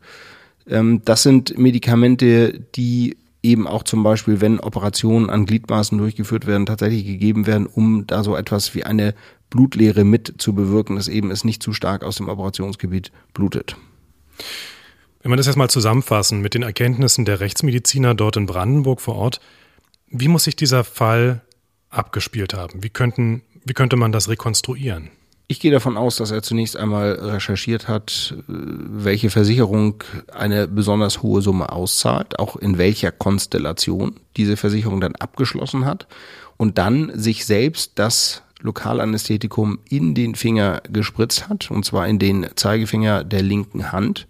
Ähm, 0.69 1.03
das 1.05 1.25
sind 1.25 1.59
Medikamente, 1.59 2.61
die 2.75 3.17
eben 3.43 3.67
auch 3.67 3.83
zum 3.83 4.03
Beispiel, 4.03 4.41
wenn 4.41 4.61
Operationen 4.61 5.31
an 5.31 5.47
Gliedmaßen 5.47 5.97
durchgeführt 5.97 6.47
werden, 6.47 6.67
tatsächlich 6.67 7.07
gegeben 7.07 7.47
werden, 7.47 7.67
um 7.67 8.07
da 8.07 8.23
so 8.23 8.37
etwas 8.37 8.75
wie 8.75 8.85
eine 8.85 9.15
Blutlehre 9.49 10.05
mit 10.05 10.35
zu 10.39 10.55
bewirken, 10.55 10.97
dass 10.97 11.09
eben 11.09 11.31
es 11.31 11.45
nicht 11.45 11.63
zu 11.63 11.73
stark 11.73 12.05
aus 12.05 12.17
dem 12.17 12.29
Operationsgebiet 12.29 13.11
blutet. 13.35 13.77
Wenn 15.23 15.33
wir 15.33 15.37
das 15.37 15.47
jetzt 15.47 15.57
mal 15.57 15.69
zusammenfassen 15.69 16.41
mit 16.41 16.55
den 16.55 16.63
Erkenntnissen 16.63 17.25
der 17.25 17.41
Rechtsmediziner 17.41 18.15
dort 18.15 18.37
in 18.37 18.47
Brandenburg 18.47 19.01
vor 19.01 19.17
Ort, 19.17 19.41
wie 20.09 20.29
muss 20.29 20.45
sich 20.45 20.57
dieser 20.57 20.85
Fall 20.85 21.43
abgespielt 21.91 22.55
haben? 22.55 22.83
Wie, 22.83 22.91
könnten, 22.91 23.43
wie 23.65 23.75
könnte 23.75 23.97
man 23.97 24.13
das 24.13 24.29
rekonstruieren? 24.29 25.11
Ich 25.51 25.59
gehe 25.59 25.73
davon 25.73 25.97
aus, 25.97 26.15
dass 26.15 26.31
er 26.31 26.43
zunächst 26.43 26.77
einmal 26.77 27.11
recherchiert 27.15 27.89
hat, 27.89 28.37
welche 28.47 29.31
Versicherung 29.31 30.05
eine 30.33 30.69
besonders 30.69 31.25
hohe 31.25 31.43
Summe 31.43 31.73
auszahlt, 31.73 32.39
auch 32.39 32.55
in 32.55 32.79
welcher 32.79 33.11
Konstellation 33.11 34.21
diese 34.37 34.57
Versicherung 34.57 35.01
dann 35.01 35.17
abgeschlossen 35.17 35.87
hat 35.87 36.07
und 36.57 36.79
dann 36.79 37.11
sich 37.19 37.47
selbst 37.47 37.95
das 37.97 38.45
Lokalanästhetikum 38.61 39.81
in 39.89 40.15
den 40.15 40.37
Finger 40.37 40.83
gespritzt 40.89 41.49
hat, 41.49 41.69
und 41.73 41.85
zwar 41.85 42.07
in 42.07 42.21
den 42.21 42.47
Zeigefinger 42.55 43.25
der 43.25 43.43
linken 43.43 43.91
Hand. 43.91 44.29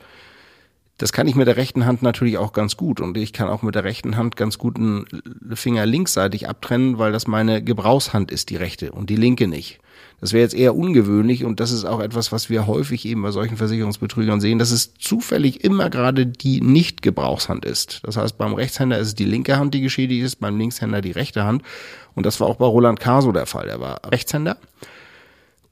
Das 0.96 1.12
kann 1.12 1.28
ich 1.28 1.35
mit 1.35 1.46
der 1.46 1.59
rechten 1.59 1.85
Hand 1.85 2.00
natürlich 2.00 2.38
auch 2.38 2.54
ganz 2.54 2.78
gut 2.78 2.98
und 2.98 3.18
ich 3.18 3.35
kann 3.35 3.50
auch 3.50 3.61
mit 3.61 3.74
der 3.74 3.85
rechten 3.85 4.16
Hand 4.16 4.37
ganz 4.37 4.56
gut 4.56 4.78
einen 4.78 5.04
Finger 5.52 5.85
linksseitig 5.85 6.48
abtrennen, 6.48 6.96
weil 6.96 7.12
das 7.12 7.26
meine 7.26 7.62
Gebrauchshand 7.62 8.30
ist, 8.30 8.48
die 8.48 8.56
rechte 8.56 8.92
und 8.92 9.11
die 9.11 9.16
linke 9.16 9.48
nicht. 9.48 9.80
Das 10.20 10.33
wäre 10.33 10.42
jetzt 10.42 10.54
eher 10.54 10.76
ungewöhnlich 10.76 11.44
und 11.44 11.61
das 11.61 11.70
ist 11.70 11.85
auch 11.85 12.00
etwas, 12.00 12.30
was 12.30 12.50
wir 12.50 12.66
häufig 12.66 13.06
eben 13.06 13.22
bei 13.22 13.30
solchen 13.30 13.56
Versicherungsbetrügern 13.56 14.40
sehen, 14.40 14.59
dass 14.59 14.70
es 14.70 14.94
zufällig 14.94 15.64
immer 15.64 15.88
gerade 15.88 16.26
die 16.26 16.61
Nicht-Gebrauchshand 16.61 17.64
ist. 17.64 18.00
Das 18.04 18.16
heißt, 18.16 18.37
beim 18.37 18.52
Rechtshänder 18.52 18.98
ist 18.98 19.09
es 19.09 19.14
die 19.14 19.24
linke 19.24 19.56
Hand, 19.56 19.72
die 19.72 19.80
geschädigt 19.80 20.24
ist, 20.24 20.37
beim 20.37 20.59
Linkshänder 20.59 21.00
die 21.00 21.12
rechte 21.12 21.44
Hand. 21.44 21.62
Und 22.14 22.26
das 22.26 22.38
war 22.40 22.48
auch 22.48 22.56
bei 22.56 22.66
Roland 22.66 23.00
Caso 23.00 23.33
der 23.33 23.46
Fall. 23.46 23.68
Er 23.68 23.80
war 23.80 24.00
Rechtshänder 24.11 24.59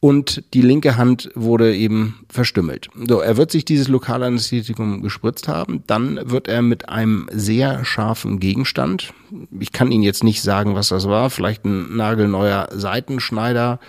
und 0.00 0.44
die 0.54 0.62
linke 0.62 0.96
Hand 0.96 1.30
wurde 1.34 1.74
eben 1.74 2.24
verstümmelt. 2.28 2.88
So, 3.08 3.20
er 3.20 3.36
wird 3.36 3.50
sich 3.50 3.64
dieses 3.64 3.88
Lokalanästhetikum 3.88 5.02
gespritzt 5.02 5.48
haben, 5.48 5.82
dann 5.86 6.20
wird 6.30 6.46
er 6.46 6.62
mit 6.62 6.88
einem 6.88 7.28
sehr 7.32 7.84
scharfen 7.84 8.38
Gegenstand, 8.38 9.12
ich 9.58 9.72
kann 9.72 9.90
Ihnen 9.90 10.02
jetzt 10.02 10.24
nicht 10.24 10.42
sagen, 10.42 10.74
was 10.74 10.88
das 10.88 11.08
war, 11.08 11.30
vielleicht 11.30 11.64
ein 11.64 11.96
nagelneuer 11.96 12.68
Seitenschneider, 12.72 13.80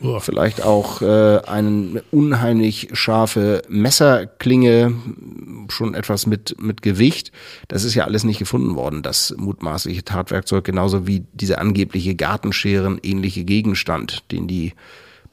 oh. 0.00 0.20
vielleicht 0.20 0.62
auch 0.62 1.02
äh, 1.02 1.40
eine 1.46 2.02
unheimlich 2.10 2.90
scharfe 2.92 3.62
Messerklinge, 3.68 4.94
schon 5.68 5.94
etwas 5.94 6.26
mit, 6.26 6.56
mit 6.60 6.82
Gewicht. 6.82 7.32
Das 7.68 7.84
ist 7.84 7.94
ja 7.94 8.04
alles 8.04 8.24
nicht 8.24 8.38
gefunden 8.38 8.76
worden, 8.76 9.02
das 9.02 9.34
mutmaßliche 9.36 10.04
Tatwerkzeug, 10.04 10.64
genauso 10.64 11.06
wie 11.06 11.24
dieser 11.32 11.60
angebliche 11.60 12.14
Gartenscheren 12.14 13.00
ähnliche 13.02 13.44
Gegenstand, 13.44 14.30
den 14.30 14.46
die 14.46 14.74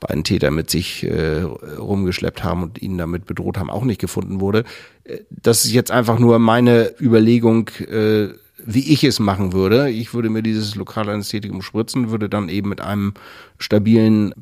beiden 0.02 0.26
Täter 0.26 0.52
mit 0.52 0.70
sich 0.70 1.04
äh, 1.04 1.42
rumgeschleppt 1.42 2.44
haben 2.44 2.64
und 2.64 2.82
ihn 2.82 2.98
damit 2.98 3.26
bedroht 3.26 3.58
haben, 3.58 3.70
auch 3.70 3.86
nicht 3.86 4.02
gefunden 4.02 4.42
wurde. 4.42 4.66
Äh, 5.06 5.20
das 5.30 5.64
ist 5.64 5.72
jetzt 5.72 5.92
einfach 5.92 6.20
nur 6.20 6.40
meine 6.40 6.92
Überlegung, 7.00 7.70
äh, 7.90 8.30
wie 8.66 8.92
ich 8.92 9.04
es 9.04 9.20
machen 9.20 9.54
würde. 9.54 9.90
Ich 9.90 10.14
würde 10.14 10.30
mir 10.30 10.44
dieses 10.44 10.76
Lokalanästhetikum 10.76 11.62
spritzen, 11.62 12.12
würde 12.12 12.30
dann 12.30 12.50
eben 12.50 12.70
mit 12.70 12.82
einem 12.82 13.14
stabilen 13.58 14.34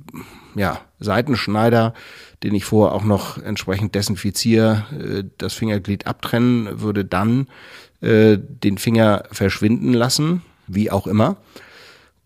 ja, 0.55 0.81
Seitenschneider, 0.99 1.93
den 2.43 2.55
ich 2.55 2.65
vorher 2.65 2.95
auch 2.95 3.03
noch 3.03 3.37
entsprechend 3.37 3.95
desinfiziere, 3.95 4.85
äh, 4.97 5.23
das 5.37 5.53
Fingerglied 5.53 6.07
abtrennen, 6.07 6.81
würde 6.81 7.05
dann 7.05 7.47
äh, 8.01 8.37
den 8.37 8.77
Finger 8.77 9.23
verschwinden 9.31 9.93
lassen, 9.93 10.41
wie 10.67 10.89
auch 10.89 11.05
immer, 11.05 11.37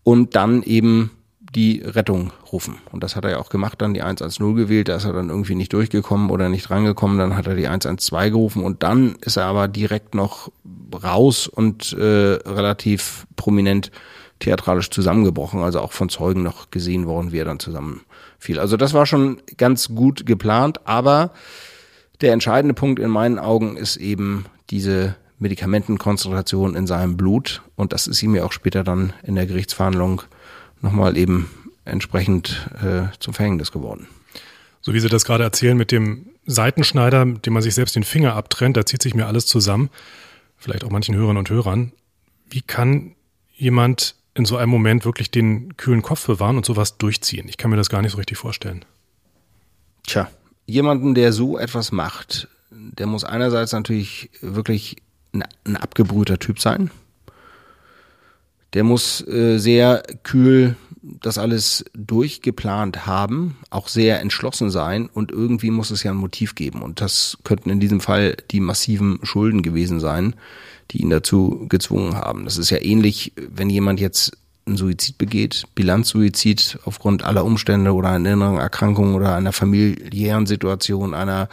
und 0.04 0.36
dann 0.36 0.62
eben 0.62 1.10
die 1.54 1.82
Rettung 1.84 2.32
rufen. 2.52 2.78
Und 2.90 3.04
das 3.04 3.16
hat 3.16 3.24
er 3.24 3.32
ja 3.32 3.38
auch 3.38 3.48
gemacht, 3.48 3.80
dann 3.80 3.94
die 3.94 4.02
110 4.02 4.54
gewählt, 4.54 4.88
da 4.88 4.96
ist 4.96 5.04
er 5.04 5.12
dann 5.12 5.30
irgendwie 5.30 5.54
nicht 5.54 5.72
durchgekommen 5.72 6.30
oder 6.30 6.48
nicht 6.48 6.70
rangekommen, 6.70 7.18
dann 7.18 7.36
hat 7.36 7.46
er 7.46 7.54
die 7.54 7.68
112 7.68 8.32
gerufen. 8.32 8.64
Und 8.64 8.82
dann 8.82 9.16
ist 9.20 9.36
er 9.36 9.44
aber 9.44 9.68
direkt 9.68 10.14
noch 10.14 10.50
raus 11.02 11.46
und 11.46 11.92
äh, 11.92 12.38
relativ 12.46 13.26
prominent 13.36 13.90
theatralisch 14.40 14.90
zusammengebrochen, 14.90 15.62
also 15.62 15.80
auch 15.80 15.92
von 15.92 16.08
Zeugen 16.08 16.42
noch 16.42 16.70
gesehen 16.70 17.06
worden, 17.06 17.32
wie 17.32 17.38
er 17.38 17.44
dann 17.44 17.60
zusammenfiel. 17.60 18.58
Also 18.58 18.76
das 18.76 18.92
war 18.92 19.06
schon 19.06 19.40
ganz 19.56 19.88
gut 19.94 20.26
geplant, 20.26 20.86
aber 20.86 21.32
der 22.20 22.32
entscheidende 22.32 22.74
Punkt 22.74 23.00
in 23.00 23.10
meinen 23.10 23.38
Augen 23.38 23.76
ist 23.76 23.96
eben 23.96 24.46
diese 24.70 25.14
Medikamentenkonzentration 25.38 26.74
in 26.74 26.86
seinem 26.86 27.16
Blut. 27.16 27.62
Und 27.76 27.92
das 27.92 28.06
ist 28.06 28.22
ihm 28.22 28.34
ja 28.34 28.44
auch 28.44 28.52
später 28.52 28.84
dann 28.84 29.12
in 29.22 29.34
der 29.34 29.46
Gerichtsverhandlung 29.46 30.22
nochmal 30.84 31.16
eben 31.16 31.50
entsprechend 31.84 32.68
äh, 32.80 33.06
zum 33.18 33.34
Verhängnis 33.34 33.72
geworden. 33.72 34.06
So 34.80 34.94
wie 34.94 35.00
Sie 35.00 35.08
das 35.08 35.24
gerade 35.24 35.42
erzählen 35.42 35.76
mit 35.76 35.90
dem 35.90 36.26
Seitenschneider, 36.46 37.24
dem 37.24 37.52
man 37.52 37.62
sich 37.62 37.74
selbst 37.74 37.96
den 37.96 38.04
Finger 38.04 38.34
abtrennt, 38.34 38.76
da 38.76 38.86
zieht 38.86 39.02
sich 39.02 39.14
mir 39.14 39.26
alles 39.26 39.46
zusammen, 39.46 39.90
vielleicht 40.56 40.84
auch 40.84 40.90
manchen 40.90 41.16
Hörern 41.16 41.38
und 41.38 41.50
Hörern. 41.50 41.92
Wie 42.48 42.60
kann 42.60 43.16
jemand 43.56 44.14
in 44.34 44.44
so 44.44 44.56
einem 44.56 44.70
Moment 44.70 45.04
wirklich 45.04 45.30
den 45.30 45.76
kühlen 45.76 46.02
Kopf 46.02 46.26
bewahren 46.26 46.56
und 46.56 46.66
sowas 46.66 46.98
durchziehen? 46.98 47.48
Ich 47.48 47.56
kann 47.56 47.70
mir 47.70 47.76
das 47.76 47.88
gar 47.88 48.02
nicht 48.02 48.12
so 48.12 48.18
richtig 48.18 48.36
vorstellen. 48.36 48.84
Tja, 50.06 50.28
jemanden, 50.66 51.14
der 51.14 51.32
so 51.32 51.58
etwas 51.58 51.92
macht, 51.92 52.48
der 52.70 53.06
muss 53.06 53.24
einerseits 53.24 53.72
natürlich 53.72 54.30
wirklich 54.42 54.96
ein, 55.32 55.44
ein 55.64 55.76
abgebrühter 55.76 56.38
Typ 56.38 56.60
sein 56.60 56.90
der 58.74 58.84
muss 58.84 59.26
äh, 59.26 59.58
sehr 59.58 60.02
kühl 60.22 60.76
das 61.20 61.36
alles 61.36 61.84
durchgeplant 61.94 63.06
haben, 63.06 63.58
auch 63.70 63.88
sehr 63.88 64.20
entschlossen 64.20 64.70
sein 64.70 65.08
und 65.12 65.30
irgendwie 65.30 65.70
muss 65.70 65.90
es 65.90 66.02
ja 66.02 66.12
ein 66.12 66.16
Motiv 66.16 66.54
geben. 66.54 66.82
Und 66.82 67.00
das 67.00 67.38
könnten 67.44 67.70
in 67.70 67.80
diesem 67.80 68.00
Fall 68.00 68.36
die 68.50 68.60
massiven 68.60 69.18
Schulden 69.22 69.62
gewesen 69.62 70.00
sein, 70.00 70.34
die 70.90 71.02
ihn 71.02 71.10
dazu 71.10 71.66
gezwungen 71.68 72.16
haben. 72.16 72.44
Das 72.44 72.56
ist 72.56 72.70
ja 72.70 72.80
ähnlich, 72.80 73.32
wenn 73.36 73.68
jemand 73.68 74.00
jetzt 74.00 74.36
einen 74.66 74.78
Suizid 74.78 75.18
begeht, 75.18 75.64
Bilanzsuizid 75.74 76.78
aufgrund 76.84 77.22
aller 77.22 77.44
Umstände 77.44 77.92
oder 77.92 78.10
einer 78.10 78.32
inneren 78.32 78.56
Erkrankung 78.56 79.14
oder 79.14 79.36
einer 79.36 79.52
familiären 79.52 80.46
Situation, 80.46 81.12
einer 81.12 81.50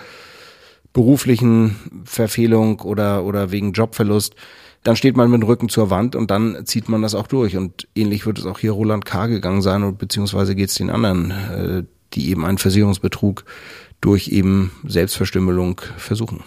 beruflichen 0.94 1.76
Verfehlung 2.06 2.80
oder, 2.82 3.26
oder 3.26 3.52
wegen 3.52 3.74
Jobverlust 3.74 4.36
dann 4.84 4.96
steht 4.96 5.16
man 5.16 5.30
mit 5.30 5.42
dem 5.42 5.48
Rücken 5.48 5.70
zur 5.70 5.90
Wand 5.90 6.16
und 6.16 6.32
dann 6.32 6.66
zieht 6.66 6.90
man 6.90 7.02
das 7.02 7.14
auch 7.14 7.28
durch. 7.28 7.56
Und 7.56 7.88
ähnlich 7.96 8.26
wird 8.26 8.40
es 8.40 8.46
auch 8.46 8.60
hier 8.60 8.72
Roland 8.72 9.06
K. 9.06 9.28
gegangen 9.28 9.62
sein 9.62 9.84
und 9.84 9.98
beziehungsweise 9.98 10.56
geht 10.56 10.70
es 10.70 10.76
den 10.76 10.90
anderen, 10.90 11.32
äh, 11.32 11.84
die 12.14 12.30
eben 12.30 12.46
einen 12.46 12.58
Versicherungsbetrug 12.58 13.46
durch 14.02 14.30
eben 14.30 14.72
Selbstverstümmelung 14.88 15.82
versuchen. 15.98 16.42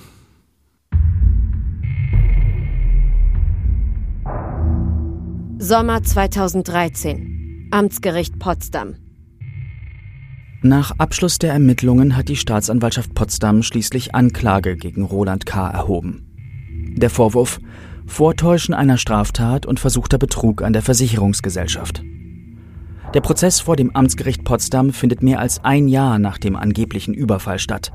Sommer 5.59 6.03
2013. 6.03 7.69
Amtsgericht 7.71 8.39
Potsdam. 8.39 8.97
Nach 10.63 10.93
Abschluss 10.99 11.39
der 11.39 11.53
Ermittlungen 11.53 12.17
hat 12.17 12.29
die 12.29 12.37
Staatsanwaltschaft 12.37 13.15
Potsdam 13.15 13.63
schließlich 13.63 14.15
Anklage 14.15 14.77
gegen 14.77 15.05
Roland 15.05 15.47
K. 15.47 15.71
erhoben. 15.71 16.35
Der 16.97 17.11
Vorwurf 17.11 17.61
Vortäuschen 18.07 18.75
einer 18.75 18.99
Straftat 18.99 19.67
und 19.67 19.81
versuchter 19.81 20.19
Betrug 20.19 20.63
an 20.63 20.73
der 20.73 20.83
Versicherungsgesellschaft. 20.83 22.03
Der 23.15 23.21
Prozess 23.21 23.61
vor 23.61 23.77
dem 23.77 23.95
Amtsgericht 23.95 24.45
Potsdam 24.45 24.93
findet 24.93 25.23
mehr 25.23 25.41
als 25.41 25.65
ein 25.65 25.89
Jahr 25.89 26.19
nach 26.19 26.39
dem 26.39 26.57
angeblichen 26.57 27.15
Überfall 27.15 27.59
statt. 27.59 27.93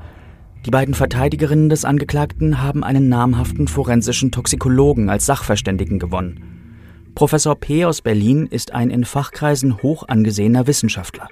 Die 0.66 0.70
beiden 0.70 0.94
Verteidigerinnen 0.94 1.68
des 1.68 1.84
Angeklagten 1.84 2.62
haben 2.62 2.84
einen 2.84 3.08
namhaften 3.08 3.68
forensischen 3.68 4.30
Toxikologen 4.30 5.08
als 5.08 5.26
Sachverständigen 5.26 5.98
gewonnen. 5.98 7.10
Professor 7.14 7.54
P. 7.54 7.84
aus 7.84 8.02
Berlin 8.02 8.46
ist 8.46 8.72
ein 8.72 8.90
in 8.90 9.04
Fachkreisen 9.04 9.82
hoch 9.82 10.08
angesehener 10.08 10.66
Wissenschaftler. 10.66 11.28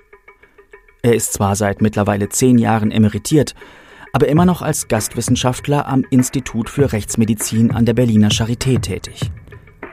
Er 1.03 1.15
ist 1.15 1.33
zwar 1.33 1.57
seit 1.57 1.81
mittlerweile 1.81 2.29
zehn 2.29 2.59
Jahren 2.59 2.91
emeritiert, 2.91 3.55
aber 4.19 4.27
immer 4.27 4.45
noch 4.45 4.63
als 4.63 4.89
Gastwissenschaftler 4.89 5.87
am 5.87 6.05
Institut 6.11 6.69
für 6.69 6.93
Rechtsmedizin 6.93 7.71
an 7.71 7.85
der 7.85 7.95
Berliner 7.95 8.31
Charité 8.31 8.81
tätig. 8.81 9.31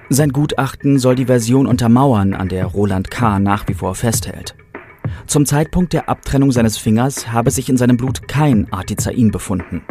Sein 0.09 0.31
Gutachten 0.31 0.97
soll 0.97 1.13
die 1.13 1.27
Version 1.27 1.67
untermauern, 1.67 2.33
an 2.33 2.49
der 2.49 2.65
Roland 2.65 3.11
K. 3.11 3.37
nach 3.37 3.67
wie 3.67 3.75
vor 3.75 3.93
festhält. 3.93 4.55
Zum 5.27 5.45
Zeitpunkt 5.45 5.93
der 5.93 6.09
Abtrennung 6.09 6.51
seines 6.51 6.75
Fingers 6.75 7.31
habe 7.31 7.51
sich 7.51 7.69
in 7.69 7.77
seinem 7.77 7.97
Blut 7.97 8.27
kein 8.27 8.65
Artizain 8.73 9.29
befunden. 9.29 9.83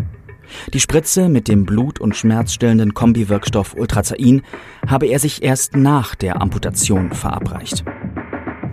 Die 0.73 0.81
Spritze 0.81 1.29
mit 1.29 1.47
dem 1.47 1.65
blut- 1.65 2.01
und 2.01 2.17
schmerzstillenden 2.17 2.93
Kombiwirkstoff 2.93 3.77
Ultrazain 3.77 4.43
habe 4.89 5.07
er 5.07 5.21
sich 5.21 5.45
erst 5.45 5.77
nach 5.77 6.17
der 6.17 6.43
Amputation 6.43 7.13
verabreicht. 7.13 7.85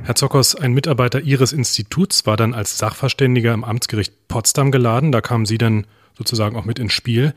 Herr 0.04 0.16
Zockers, 0.16 0.56
ein 0.56 0.74
Mitarbeiter 0.74 1.22
Ihres 1.22 1.54
Instituts 1.54 2.26
war 2.26 2.36
dann 2.36 2.54
als 2.56 2.78
Sachverständiger 2.78 3.54
im 3.54 3.64
Amtsgericht 3.64 4.28
Potsdam 4.28 4.72
geladen. 4.72 5.12
Da 5.12 5.22
kamen 5.22 5.46
Sie 5.46 5.60
dann 5.60 5.86
sozusagen 6.18 6.56
auch 6.56 6.66
mit 6.66 6.80
ins 6.80 6.94
Spiel. 6.94 7.34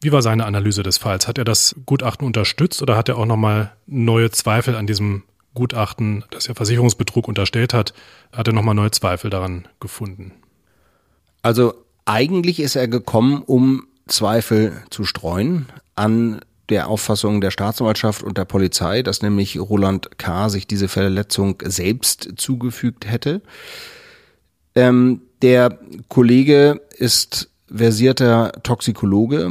Wie 0.00 0.12
war 0.12 0.22
seine 0.22 0.46
Analyse 0.46 0.84
des 0.84 0.96
Falls? 0.96 1.26
Hat 1.26 1.38
er 1.38 1.44
das 1.44 1.74
Gutachten 1.86 2.24
unterstützt 2.24 2.82
oder 2.82 2.96
hat 2.96 3.08
er 3.08 3.18
auch 3.18 3.26
nochmal 3.26 3.72
neue 3.86 4.30
Zweifel 4.30 4.76
an 4.76 4.86
diesem 4.86 5.24
Gutachten, 5.54 6.24
das 6.30 6.46
ja 6.46 6.54
Versicherungsbetrug 6.54 7.26
unterstellt 7.26 7.74
hat, 7.74 7.94
hat 8.32 8.46
er 8.46 8.52
nochmal 8.54 8.76
neue 8.76 8.92
Zweifel 8.92 9.28
daran 9.28 9.66
gefunden? 9.80 10.32
Also 11.42 11.74
eigentlich 12.04 12.60
ist 12.60 12.76
er 12.76 12.86
gekommen, 12.86 13.42
um 13.42 13.88
Zweifel 14.06 14.84
zu 14.90 15.04
streuen 15.04 15.66
an 15.96 16.40
der 16.68 16.88
Auffassung 16.88 17.40
der 17.40 17.50
Staatsanwaltschaft 17.50 18.22
und 18.22 18.38
der 18.38 18.44
Polizei, 18.44 19.02
dass 19.02 19.22
nämlich 19.22 19.58
Roland 19.58 20.18
K. 20.18 20.48
sich 20.48 20.66
diese 20.66 20.88
Verletzung 20.88 21.62
selbst 21.64 22.34
zugefügt 22.36 23.10
hätte. 23.10 23.42
Ähm, 24.74 25.22
der 25.42 25.78
Kollege 26.08 26.80
ist 26.96 27.50
versierter 27.72 28.52
Toxikologe, 28.62 29.50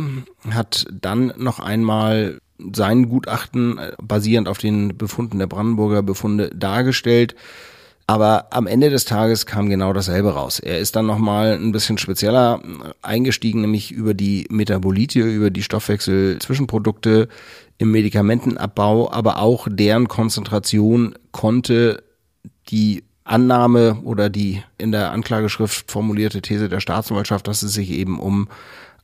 hat 0.50 0.86
dann 0.92 1.34
noch 1.38 1.60
einmal 1.60 2.40
sein 2.74 3.10
Gutachten 3.10 3.80
basierend 4.02 4.48
auf 4.48 4.58
den 4.58 4.98
Befunden 4.98 5.40
der 5.40 5.48
Brandenburger 5.48 6.02
Befunde 6.02 6.50
dargestellt 6.54 7.36
aber 8.08 8.48
am 8.52 8.68
Ende 8.68 8.90
des 8.90 9.04
Tages 9.04 9.46
kam 9.46 9.70
genau 9.70 9.92
dasselbe 9.92 10.34
raus. 10.34 10.60
Er 10.60 10.80
ist 10.80 10.96
dann 10.96 11.06
nochmal 11.06 11.54
ein 11.54 11.74
bisschen 11.74 11.98
spezieller 11.98 12.62
eingestiegen, 13.02 13.60
nämlich 13.60 13.92
über 13.92 14.14
die 14.14 14.48
Metabolite, 14.50 15.20
über 15.20 15.50
die 15.50 15.62
Stoffwechselzwischenprodukte 15.62 17.28
im 17.78 17.92
Medikamentenabbau, 17.92 19.12
aber 19.12 19.40
auch 19.40 19.68
deren 19.70 20.08
Konzentration 20.08 21.16
konnte 21.32 22.02
die 22.70 23.04
Annahme 23.26 24.00
oder 24.04 24.30
die 24.30 24.64
in 24.78 24.94
der 24.94 25.12
Anklageschrift 25.12 25.92
formulierte 25.92 26.42
These 26.42 26.70
der 26.70 26.80
Staatsanwaltschaft, 26.80 27.46
dass 27.48 27.62
es 27.62 27.74
sich 27.74 27.92
eben 27.92 28.20
um 28.22 28.48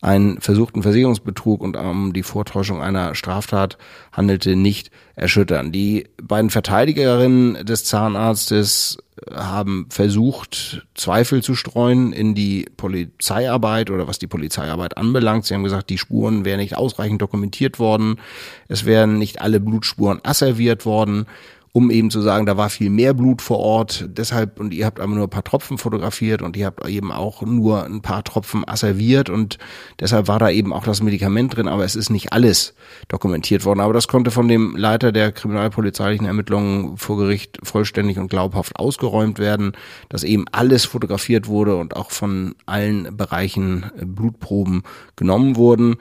einen 0.04 0.42
versuchten 0.42 0.84
Versicherungsbetrug 0.84 1.62
und 1.62 1.78
um 1.78 2.12
die 2.12 2.24
Vortäuschung 2.24 2.82
einer 2.82 3.16
Straftat 3.16 3.78
handelte, 4.12 4.58
nicht 4.58 4.92
erschüttern. 5.16 5.72
Die 5.72 6.08
beiden 6.22 6.50
Verteidigerinnen 6.50 7.66
des 7.66 7.86
Zahnarztes 7.86 8.98
haben 9.34 9.86
versucht, 9.90 10.86
Zweifel 10.94 11.42
zu 11.42 11.56
streuen 11.56 12.12
in 12.12 12.36
die 12.36 12.66
Polizeiarbeit 12.76 13.90
oder 13.90 14.06
was 14.06 14.20
die 14.20 14.28
Polizeiarbeit 14.28 14.98
anbelangt. 14.98 15.46
Sie 15.46 15.54
haben 15.54 15.64
gesagt, 15.64 15.90
die 15.90 15.98
Spuren 15.98 16.44
wären 16.44 16.60
nicht 16.60 16.76
ausreichend 16.76 17.22
dokumentiert 17.22 17.80
worden. 17.80 18.20
Es 18.68 18.84
wären 18.84 19.18
nicht 19.18 19.42
alle 19.42 19.62
Blutspuren 19.62 20.20
asserviert 20.24 20.86
worden 20.86 21.28
um 21.76 21.90
eben 21.90 22.12
zu 22.12 22.22
sagen, 22.22 22.46
da 22.46 22.56
war 22.56 22.70
viel 22.70 22.92
mehr 22.92 23.16
Blut 23.16 23.42
vor 23.42 23.58
Ort. 23.58 24.08
Deshalb, 24.08 24.60
und 24.60 24.76
ihr 24.76 24.86
habt 24.86 25.00
aber 25.00 25.14
nur 25.14 25.24
ein 25.24 25.30
paar 25.30 25.44
Tropfen 25.44 25.80
fotografiert 25.80 26.44
und 26.44 26.56
ihr 26.56 26.68
habt 26.68 26.88
eben 26.88 27.12
auch 27.12 27.42
nur 27.42 27.84
ein 27.84 28.04
paar 28.04 28.24
Tropfen 28.24 28.64
asserviert 28.68 29.28
und 29.28 29.58
deshalb 30.00 30.28
war 30.28 30.38
da 30.38 30.52
eben 30.52 30.72
auch 30.72 30.84
das 30.84 31.02
Medikament 31.02 31.56
drin, 31.58 31.68
aber 31.68 31.84
es 31.84 31.96
ist 31.96 32.12
nicht 32.12 32.32
alles 32.32 32.76
dokumentiert 33.08 33.66
worden. 33.66 33.80
Aber 33.80 33.92
das 33.92 34.08
konnte 34.08 34.30
von 34.30 34.48
dem 34.48 34.76
Leiter 34.76 35.12
der 35.12 35.32
kriminalpolizeilichen 35.32 36.28
Ermittlungen 36.28 36.96
vor 36.98 37.18
Gericht 37.18 37.58
vollständig 37.64 38.20
und 38.20 38.28
glaubhaft 38.28 38.76
ausgeräumt 38.76 39.40
werden, 39.40 39.72
dass 40.10 40.24
eben 40.24 40.46
alles 40.52 40.86
fotografiert 40.86 41.48
wurde 41.48 41.76
und 41.78 41.96
auch 41.96 42.12
von 42.12 42.54
allen 42.68 43.18
Bereichen 43.18 43.90
Blutproben 44.00 44.84
genommen 45.16 45.56
wurden. 45.56 45.96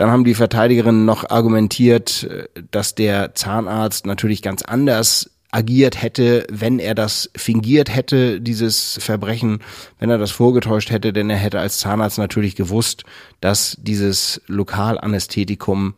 Dann 0.00 0.10
haben 0.10 0.24
die 0.24 0.34
Verteidigerinnen 0.34 1.04
noch 1.04 1.28
argumentiert, 1.28 2.24
äh, 2.24 2.48
dass 2.70 2.94
der 2.94 3.34
Zahnarzt 3.34 4.06
natürlich 4.06 4.40
ganz 4.40 4.62
anders 4.62 5.28
agiert 5.50 6.00
hätte, 6.00 6.46
wenn 6.50 6.78
er 6.78 6.94
das 6.94 7.28
fingiert 7.36 7.94
hätte, 7.94 8.40
dieses 8.40 8.98
Verbrechen, 9.02 9.58
wenn 9.98 10.08
er 10.08 10.16
das 10.16 10.30
vorgetäuscht 10.30 10.90
hätte, 10.90 11.12
denn 11.12 11.28
er 11.28 11.36
hätte 11.36 11.60
als 11.60 11.80
Zahnarzt 11.80 12.16
natürlich 12.16 12.56
gewusst, 12.56 13.04
dass 13.42 13.76
dieses 13.78 14.40
Lokalanästhetikum 14.46 15.92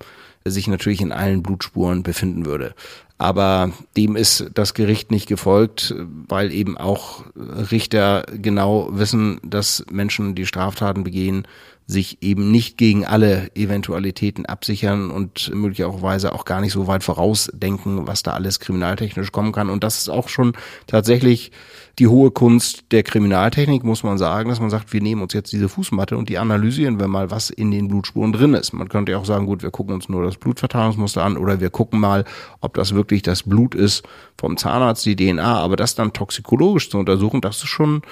sich 0.45 0.67
natürlich 0.67 1.01
in 1.01 1.13
allen 1.13 1.45
Blutspuren 1.45 2.03
befinden 2.03 2.45
würde. 2.45 2.75
Aber 3.19 3.71
dem 3.97 4.17
ist 4.17 4.51
das 4.55 4.75
Gericht 4.75 5.13
nicht 5.13 5.29
gefolgt, 5.29 5.95
weil 6.27 6.51
eben 6.51 6.77
auch 6.77 7.23
Richter 7.37 8.25
genau 8.33 8.89
wissen, 8.91 9.39
dass 9.45 9.85
Menschen, 9.93 10.35
die 10.35 10.45
Straftaten 10.45 11.05
begehen, 11.05 11.47
sich 11.93 12.23
eben 12.23 12.51
nicht 12.51 12.79
gegen 12.79 13.07
alle 13.07 13.55
Eventualitäten 13.55 14.47
absichern 14.47 15.11
und 15.11 15.55
möglicherweise 15.55 16.33
auch 16.33 16.45
gar 16.45 16.61
nicht 16.61 16.73
so 16.73 16.87
weit 16.87 17.05
vorausdenken, 17.05 18.07
was 18.07 18.23
da 18.23 18.33
alles 18.33 18.59
kriminaltechnisch 18.59 19.31
kommen 19.31 19.53
kann. 19.53 19.71
Und 19.71 19.85
das 19.85 19.99
ist 19.99 20.09
auch 20.09 20.29
schon 20.29 20.55
tatsächlich 20.87 21.53
die 21.99 22.09
hohe 22.09 22.31
Kunst 22.31 22.85
der 22.91 23.03
Kriminaltechnik, 23.03 23.85
muss 23.85 24.03
man 24.03 24.17
sagen, 24.17 24.49
dass 24.49 24.61
man 24.61 24.71
sagt, 24.71 24.93
wir 24.93 25.03
nehmen 25.03 25.23
uns 25.23 25.35
jetzt 25.35 25.53
diese 25.53 25.69
Fußmatte 25.69 26.17
und 26.17 26.29
die 26.29 26.39
analysieren 26.39 26.99
wir 26.99 27.07
mal, 27.07 27.31
was 27.31 27.51
in 27.51 27.71
den 27.71 27.89
Blutspuren 27.89 28.33
drin 28.33 28.55
ist. 28.55 28.73
Man 28.73 28.89
könnte 28.89 29.13
ja 29.13 29.19
auch 29.19 29.27
sagen, 29.27 29.47
gut, 29.47 29.63
wir 29.63 29.71
gucken 29.71 29.95
uns 29.95 30.09
nur 30.09 30.25
das 30.25 30.39
Blutverteilungsmuster 30.39 31.23
an 31.23 31.37
oder 31.37 31.61
wir 31.61 31.71
gucken 31.71 32.01
mal, 32.01 32.25
ob 32.61 32.75
das 32.75 32.95
wirklich 32.95 33.23
das 33.23 33.43
Blut 33.43 33.75
ist 33.75 34.05
vom 34.39 34.57
Zahnarzt, 34.57 35.05
die 35.05 35.17
DNA, 35.17 35.59
aber 35.59 35.77
das 35.77 35.95
dann 35.95 36.15
toxikologisch 36.15 36.89
zu 36.89 36.99
untersuchen, 36.99 37.43
das 37.43 37.57
ist 37.59 37.69
schon 37.69 38.03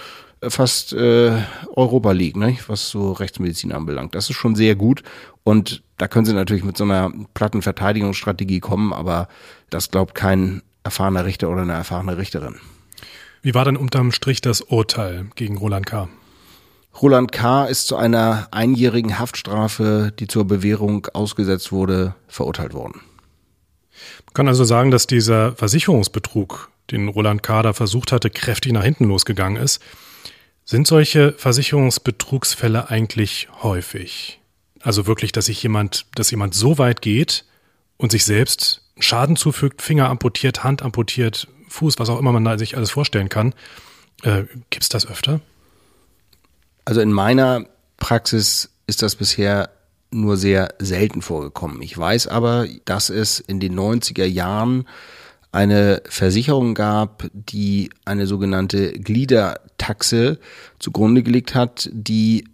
fast 0.49 0.93
äh, 0.93 1.43
Europa 1.75 2.13
League, 2.13 2.37
ne? 2.37 2.57
was 2.67 2.89
so 2.89 3.13
Rechtsmedizin 3.13 3.73
anbelangt. 3.73 4.15
Das 4.15 4.31
ist 4.31 4.37
schon 4.37 4.55
sehr 4.55 4.75
gut 4.75 5.03
und 5.45 5.83
da 5.99 6.09
können 6.09 6.25
sie 6.25 6.33
natürlich 6.33 6.65
mit 6.65 6.77
so 6.77 6.85
einer 6.85 7.13
platten 7.35 7.63
Verteidigungsstrategie 7.63 8.61
kommen, 8.61 8.93
aber 8.93 9.29
das 9.69 9.91
glaubt 9.91 10.15
kein 10.15 10.63
erfahrener 10.83 11.27
Richter 11.27 11.51
oder 11.51 11.63
eine 11.63 11.75
erfahrene 11.75 12.17
Richterin. 12.17 12.57
Wie 13.43 13.55
war 13.55 13.65
denn 13.65 13.77
unterm 13.77 14.13
Strich 14.13 14.41
das 14.41 14.61
Urteil 14.61 15.27
gegen 15.35 15.57
Roland 15.59 15.87
K.? 15.87 16.09
Roland 17.01 17.33
K. 17.33 17.67
ist 17.67 17.87
zu 17.87 17.97
einer 17.97 18.49
einjährigen 18.51 19.19
Haftstrafe, 19.19 20.13
die 20.19 20.27
zur 20.27 20.47
Bewährung 20.47 21.07
ausgesetzt 21.13 21.73
wurde, 21.73 22.15
verurteilt 22.29 22.75
worden. 22.75 23.01
Man 24.27 24.35
kann 24.35 24.49
also 24.49 24.65
sagen, 24.65 24.91
dass 24.91 25.07
dieser 25.07 25.53
Versicherungsbetrug, 25.53 26.71
den 26.91 27.09
Roland 27.09 27.43
K. 27.43 27.63
da 27.63 27.73
versucht 27.73 28.13
hatte, 28.13 28.31
kräftig 28.31 28.73
nach 28.73 28.85
hinten 28.85 29.05
losgegangen 29.05 29.63
ist. 29.63 29.81
Sind 30.71 30.87
solche 30.87 31.33
Versicherungsbetrugsfälle 31.33 32.91
eigentlich 32.91 33.49
häufig? 33.61 34.41
Also 34.81 35.09
wirklich, 35.09 35.33
dass 35.33 35.47
sich 35.47 35.61
jemand, 35.65 36.07
dass 36.15 36.31
jemand 36.31 36.55
so 36.55 36.79
weit 36.79 37.03
geht 37.03 37.45
und 37.97 38.13
sich 38.13 38.25
selbst 38.25 38.83
Schaden 39.01 39.35
zufügt, 39.35 39.83
Finger 39.83 40.09
amputiert, 40.09 40.63
Hand 40.63 40.83
amputiert, 40.83 41.49
Fuß, 41.71 41.99
was 41.99 42.09
auch 42.09 42.21
immer 42.21 42.31
man 42.31 42.57
sich 42.57 42.77
alles 42.77 42.93
vorstellen 42.93 43.29
kann. 43.29 43.53
Äh, 44.23 44.45
Gibt 44.71 44.85
es 44.85 44.89
das 44.89 45.09
öfter? 45.09 45.41
Also 46.85 47.01
in 47.01 47.11
meiner 47.11 47.67
Praxis 47.97 48.71
ist 48.87 49.03
das 49.03 49.17
bisher 49.17 49.71
nur 50.13 50.37
sehr 50.37 50.77
selten 50.79 51.21
vorgekommen. 51.21 51.83
Ich 51.83 51.99
weiß 51.99 52.29
aber, 52.29 52.69
dass 52.85 53.11
es 53.11 53.41
in 53.41 53.59
den 53.59 53.77
90er 53.77 54.25
Jahren 54.25 54.87
eine 55.53 56.03
Versicherung 56.09 56.75
gab, 56.75 57.29
die 57.33 57.91
eine 58.05 58.27
sogenannte 58.27 58.93
Gliedertaxe 58.93 60.39
zugrunde 60.79 61.23
gelegt 61.23 61.55
hat, 61.55 61.89
die 61.93 62.45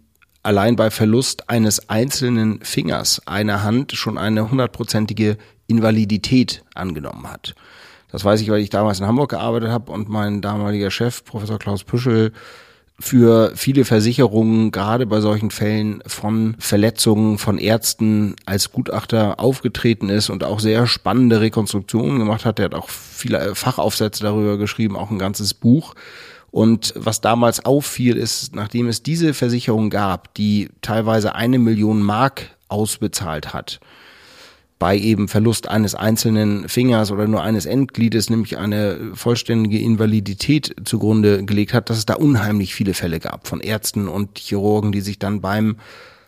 allein 0.43 0.75
bei 0.75 0.89
Verlust 0.89 1.49
eines 1.49 1.89
einzelnen 1.89 2.61
Fingers 2.61 3.21
einer 3.27 3.63
Hand 3.63 3.91
schon 3.91 4.17
eine 4.17 4.49
hundertprozentige 4.49 5.37
Invalidität 5.67 6.63
angenommen 6.73 7.29
hat. 7.29 7.53
Das 8.09 8.23
weiß 8.23 8.41
ich, 8.41 8.49
weil 8.49 8.61
ich 8.61 8.69
damals 8.69 8.99
in 8.99 9.05
Hamburg 9.05 9.31
gearbeitet 9.31 9.69
habe 9.69 9.91
und 9.91 10.07
mein 10.07 10.41
damaliger 10.41 10.89
Chef, 10.89 11.23
Professor 11.25 11.59
Klaus 11.59 11.83
Püschel, 11.83 12.31
für 12.99 13.51
viele 13.55 13.85
Versicherungen 13.85 14.71
gerade 14.71 15.05
bei 15.05 15.21
solchen 15.21 15.51
Fällen 15.51 16.01
von 16.07 16.55
Verletzungen 16.57 17.37
von 17.37 17.59
Ärzten 17.59 18.35
als 18.45 18.71
Gutachter 18.71 19.39
aufgetreten 19.39 20.09
ist 20.09 20.29
und 20.29 20.43
auch 20.43 20.59
sehr 20.59 20.87
spannende 20.87 21.39
Rekonstruktionen 21.39 22.17
gemacht 22.17 22.43
hat. 22.43 22.57
Er 22.57 22.65
hat 22.65 22.73
auch 22.73 22.89
viele 22.89 23.53
Fachaufsätze 23.53 24.23
darüber 24.23 24.57
geschrieben, 24.57 24.95
auch 24.95 25.11
ein 25.11 25.19
ganzes 25.19 25.53
Buch. 25.53 25.93
Und 26.49 26.93
was 26.95 27.21
damals 27.21 27.63
auffiel, 27.65 28.17
ist, 28.17 28.55
nachdem 28.55 28.87
es 28.87 29.03
diese 29.03 29.35
Versicherung 29.35 29.91
gab, 29.91 30.33
die 30.33 30.69
teilweise 30.81 31.35
eine 31.35 31.59
Million 31.59 32.01
Mark 32.01 32.49
ausbezahlt 32.67 33.53
hat, 33.53 33.79
bei 34.79 34.97
eben 34.97 35.27
Verlust 35.27 35.67
eines 35.67 35.95
einzelnen 35.95 36.69
Fingers 36.69 37.11
oder 37.11 37.27
nur 37.27 37.41
eines 37.41 37.65
Endgliedes, 37.65 38.29
nämlich 38.29 38.57
eine 38.57 39.11
vollständige 39.13 39.79
Invalidität 39.79 40.75
zugrunde 40.85 41.43
gelegt 41.43 41.73
hat, 41.73 41.89
dass 41.89 41.97
es 41.97 42.05
da 42.05 42.15
unheimlich 42.15 42.75
viele 42.75 42.93
Fälle 42.93 43.19
gab 43.19 43.47
von 43.47 43.59
Ärzten 43.59 44.07
und 44.07 44.37
Chirurgen, 44.37 44.91
die 44.91 45.01
sich 45.01 45.17
dann 45.19 45.41
beim 45.41 45.77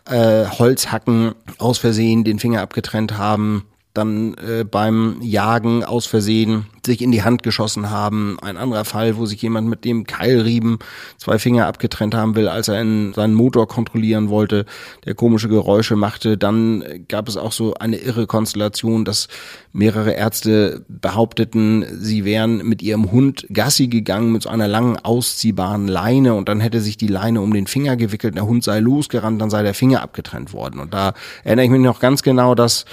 äh, 0.10 0.46
Holzhacken 0.46 1.36
aus 1.58 1.78
Versehen 1.78 2.24
den 2.24 2.40
Finger 2.40 2.62
abgetrennt 2.62 3.18
haben 3.18 3.66
dann 3.94 4.36
äh, 4.36 4.64
beim 4.64 5.18
Jagen 5.22 5.84
aus 5.84 6.06
Versehen 6.06 6.68
sich 6.86 7.02
in 7.02 7.12
die 7.12 7.24
Hand 7.24 7.44
geschossen 7.44 7.90
haben. 7.90 8.38
Ein 8.42 8.58
anderer 8.58 8.86
Fall, 8.86 9.18
wo 9.18 9.26
sich 9.26 9.42
jemand 9.42 9.68
mit 9.68 9.84
dem 9.84 10.06
Keilriemen 10.06 10.80
zwei 11.18 11.40
Finger 11.40 11.68
abgetrennt 11.68 12.14
haben 12.14 12.36
will, 12.36 12.48
als 12.48 12.68
er 12.68 12.82
in 12.82 13.14
seinen 13.14 13.34
Motor 13.34 13.68
kontrollieren 13.68 14.30
wollte, 14.30 14.66
der 15.06 15.16
komische 15.16 15.50
Geräusche 15.50 15.96
machte. 15.96 16.38
Dann 16.38 16.84
gab 17.08 17.28
es 17.28 17.38
auch 17.38 17.52
so 17.52 17.74
eine 17.76 17.98
irre 17.98 18.28
Konstellation, 18.28 19.06
dass 19.06 19.28
mehrere 19.72 20.12
Ärzte 20.12 20.86
behaupteten, 20.88 21.86
sie 22.00 22.26
wären 22.26 22.58
mit 22.68 22.82
ihrem 22.82 23.12
Hund 23.12 23.46
Gassi 23.52 23.88
gegangen 23.88 24.32
mit 24.32 24.44
so 24.44 24.50
einer 24.50 24.68
langen 24.68 24.98
ausziehbaren 24.98 25.88
Leine 25.88 26.34
und 26.34 26.50
dann 26.50 26.60
hätte 26.60 26.82
sich 26.82 26.98
die 26.98 27.08
Leine 27.08 27.42
um 27.42 27.54
den 27.54 27.68
Finger 27.68 27.96
gewickelt, 27.96 28.36
der 28.36 28.48
Hund 28.48 28.64
sei 28.64 28.80
losgerannt, 28.80 29.42
dann 29.42 29.50
sei 29.50 29.62
der 29.64 29.74
Finger 29.74 30.02
abgetrennt 30.02 30.54
worden. 30.54 30.80
Und 30.80 30.94
da 30.94 31.14
erinnere 31.44 31.66
ich 31.66 31.72
mich 31.72 31.82
noch 31.82 32.00
ganz 32.00 32.24
genau, 32.24 32.56
dass 32.56 32.86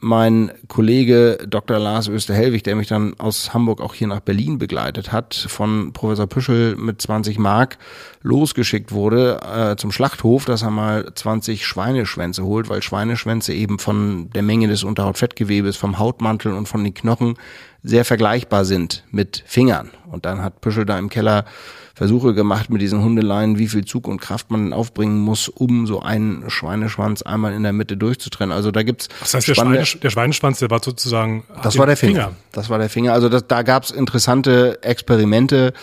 mein 0.00 0.52
Kollege 0.68 1.38
Dr. 1.46 1.78
Lars 1.78 2.08
Österhelwig, 2.08 2.64
der 2.64 2.76
mich 2.76 2.88
dann 2.88 3.18
aus 3.18 3.54
Hamburg 3.54 3.80
auch 3.80 3.94
hier 3.94 4.06
nach 4.06 4.20
Berlin 4.20 4.58
begleitet 4.58 5.12
hat, 5.12 5.34
von 5.34 5.92
Professor 5.92 6.26
Püschel 6.26 6.76
mit 6.76 7.00
20 7.00 7.38
Mark 7.38 7.78
losgeschickt 8.22 8.92
wurde 8.92 9.40
äh, 9.40 9.76
zum 9.76 9.92
Schlachthof, 9.92 10.44
dass 10.44 10.62
er 10.62 10.70
mal 10.70 11.12
20 11.14 11.66
Schweineschwänze 11.66 12.44
holt, 12.44 12.68
weil 12.68 12.82
Schweineschwänze 12.82 13.52
eben 13.52 13.78
von 13.78 14.30
der 14.30 14.42
Menge 14.42 14.68
des 14.68 14.84
Unterhautfettgewebes, 14.84 15.76
vom 15.76 15.98
Hautmantel 15.98 16.52
und 16.52 16.66
von 16.66 16.84
den 16.84 16.94
Knochen 16.94 17.34
sehr 17.82 18.04
vergleichbar 18.04 18.64
sind 18.64 19.04
mit 19.10 19.42
Fingern. 19.46 19.90
Und 20.10 20.26
dann 20.26 20.42
hat 20.42 20.60
Püschel 20.60 20.84
da 20.84 20.98
im 20.98 21.08
Keller 21.08 21.44
Versuche 21.94 22.32
gemacht 22.32 22.70
mit 22.70 22.80
diesen 22.80 23.02
Hundeleinen, 23.02 23.58
wie 23.58 23.68
viel 23.68 23.84
Zug 23.84 24.08
und 24.08 24.20
Kraft 24.20 24.50
man 24.50 24.72
aufbringen 24.72 25.18
muss, 25.18 25.48
um 25.48 25.86
so 25.86 26.00
einen 26.00 26.48
Schweineschwanz 26.48 27.20
einmal 27.20 27.52
in 27.52 27.62
der 27.62 27.74
Mitte 27.74 27.98
durchzutrennen. 27.98 28.56
Also 28.56 28.70
da 28.70 28.82
gibt's 28.82 29.08
Das 29.20 29.34
heißt, 29.34 29.48
der, 29.48 29.54
Schweine, 29.54 29.84
der 30.02 30.10
Schweineschwanz, 30.10 30.60
der 30.60 30.70
war 30.70 30.82
sozusagen 30.82 31.44
Das 31.62 31.76
war 31.76 31.84
der 31.84 31.98
Finger. 31.98 32.28
Finger. 32.28 32.36
Das 32.52 32.70
war 32.70 32.78
der 32.78 32.88
Finger. 32.88 33.12
Also 33.12 33.28
das, 33.28 33.46
da 33.46 33.62
gab's 33.62 33.90
interessante 33.90 34.82
Experimente 34.82 35.74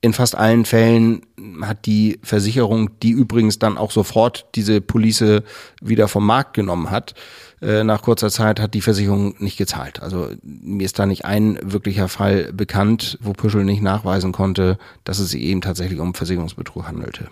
in 0.00 0.12
fast 0.12 0.36
allen 0.36 0.64
Fällen 0.64 1.22
hat 1.62 1.86
die 1.86 2.20
Versicherung, 2.22 2.90
die 3.02 3.10
übrigens 3.10 3.58
dann 3.58 3.76
auch 3.76 3.90
sofort 3.90 4.46
diese 4.54 4.80
Police 4.80 5.42
wieder 5.80 6.06
vom 6.06 6.24
Markt 6.24 6.54
genommen 6.54 6.90
hat, 6.90 7.14
äh, 7.62 7.84
nach 7.84 8.02
kurzer 8.02 8.30
Zeit 8.30 8.60
hat 8.60 8.74
die 8.74 8.82
Versicherung 8.82 9.34
nicht 9.38 9.56
gezahlt. 9.56 10.02
Also 10.02 10.30
mir 10.42 10.84
ist 10.84 10.98
da 10.98 11.06
nicht 11.06 11.24
ein 11.24 11.58
wirklicher 11.62 12.08
Fall 12.08 12.52
bekannt, 12.52 13.18
wo 13.20 13.32
Püschel 13.32 13.64
nicht 13.64 13.82
nachweisen 13.82 14.32
konnte, 14.32 14.78
dass 15.04 15.18
es 15.18 15.30
sich 15.30 15.42
eben 15.42 15.62
tatsächlich 15.62 16.00
um 16.00 16.14
Versicherungsbetrug 16.14 16.86
handelte. 16.86 17.28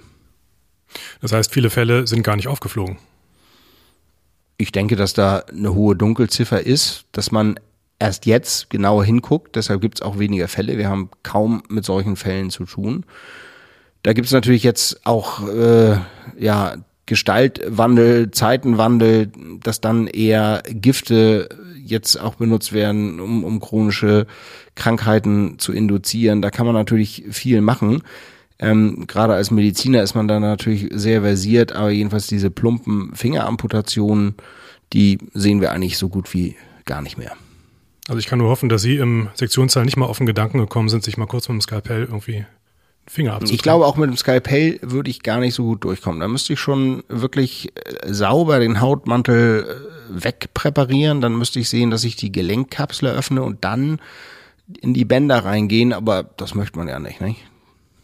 Das 1.20 1.32
heißt, 1.32 1.52
viele 1.52 1.70
Fälle 1.70 2.06
sind 2.06 2.22
gar 2.22 2.36
nicht 2.36 2.48
aufgeflogen. 2.48 2.98
Ich 4.56 4.72
denke, 4.72 4.96
dass 4.96 5.12
da 5.12 5.38
eine 5.40 5.74
hohe 5.74 5.96
Dunkelziffer 5.96 6.64
ist, 6.64 7.04
dass 7.12 7.30
man 7.32 7.58
erst 7.98 8.26
jetzt 8.26 8.70
genauer 8.70 9.04
hinguckt. 9.04 9.56
Deshalb 9.56 9.80
gibt 9.80 9.98
es 9.98 10.02
auch 10.02 10.18
weniger 10.18 10.48
Fälle. 10.48 10.78
Wir 10.78 10.88
haben 10.88 11.10
kaum 11.22 11.62
mit 11.68 11.84
solchen 11.84 12.16
Fällen 12.16 12.50
zu 12.50 12.64
tun. 12.64 13.04
Da 14.02 14.12
gibt 14.12 14.26
es 14.26 14.32
natürlich 14.32 14.62
jetzt 14.62 15.06
auch 15.06 15.46
äh, 15.48 15.96
ja 16.38 16.76
Gestaltwandel, 17.06 18.30
Zeitenwandel, 18.30 19.30
dass 19.62 19.80
dann 19.80 20.06
eher 20.06 20.62
Gifte 20.68 21.48
jetzt 21.84 22.16
auch 22.16 22.36
benutzt 22.36 22.72
werden, 22.72 23.20
um, 23.20 23.44
um 23.44 23.60
chronische 23.60 24.26
Krankheiten 24.74 25.58
zu 25.58 25.72
induzieren. 25.72 26.40
Da 26.40 26.50
kann 26.50 26.66
man 26.66 26.74
natürlich 26.74 27.24
viel 27.30 27.60
machen. 27.60 28.02
Ähm, 28.58 29.06
Gerade 29.06 29.34
als 29.34 29.50
Mediziner 29.50 30.02
ist 30.02 30.14
man 30.14 30.28
da 30.28 30.40
natürlich 30.40 30.88
sehr 30.92 31.22
versiert, 31.22 31.72
aber 31.72 31.90
jedenfalls 31.90 32.26
diese 32.26 32.50
plumpen 32.50 33.14
Fingeramputationen, 33.14 34.34
die 34.92 35.18
sehen 35.34 35.60
wir 35.60 35.72
eigentlich 35.72 35.98
so 35.98 36.08
gut 36.08 36.32
wie 36.32 36.56
gar 36.86 37.02
nicht 37.02 37.18
mehr. 37.18 37.32
Also 38.08 38.18
ich 38.18 38.26
kann 38.26 38.38
nur 38.38 38.48
hoffen, 38.48 38.68
dass 38.68 38.82
Sie 38.82 38.96
im 38.96 39.28
Sektionssaal 39.34 39.84
nicht 39.84 39.96
mal 39.96 40.06
auf 40.06 40.18
den 40.18 40.26
Gedanken 40.26 40.58
gekommen 40.58 40.88
sind, 40.88 41.04
sich 41.04 41.16
mal 41.16 41.26
kurz 41.26 41.48
mit 41.48 41.54
dem 41.54 41.60
Skalpell 41.62 42.04
irgendwie 42.04 42.44
Finger 43.06 43.32
abzutrennen. 43.34 43.54
Ich 43.54 43.62
glaube, 43.62 43.86
auch 43.86 43.96
mit 43.96 44.08
dem 44.08 44.16
Skalpell 44.16 44.78
würde 44.82 45.10
ich 45.10 45.22
gar 45.22 45.38
nicht 45.38 45.54
so 45.54 45.64
gut 45.64 45.84
durchkommen. 45.84 46.20
Da 46.20 46.28
müsste 46.28 46.54
ich 46.54 46.60
schon 46.60 47.02
wirklich 47.08 47.72
äh, 47.76 48.12
sauber 48.12 48.60
den 48.60 48.80
Hautmantel 48.80 49.66
äh, 49.68 50.24
wegpräparieren. 50.24 51.20
Dann 51.20 51.36
müsste 51.36 51.60
ich 51.60 51.68
sehen, 51.68 51.90
dass 51.90 52.04
ich 52.04 52.16
die 52.16 52.32
Gelenkkapsel 52.32 53.08
öffne 53.08 53.42
und 53.42 53.64
dann 53.64 54.00
in 54.80 54.94
die 54.94 55.04
Bänder 55.04 55.44
reingehen. 55.44 55.92
Aber 55.92 56.22
das 56.22 56.54
möchte 56.54 56.78
man 56.78 56.88
ja 56.88 56.98
nicht, 56.98 57.20
nicht? 57.20 57.40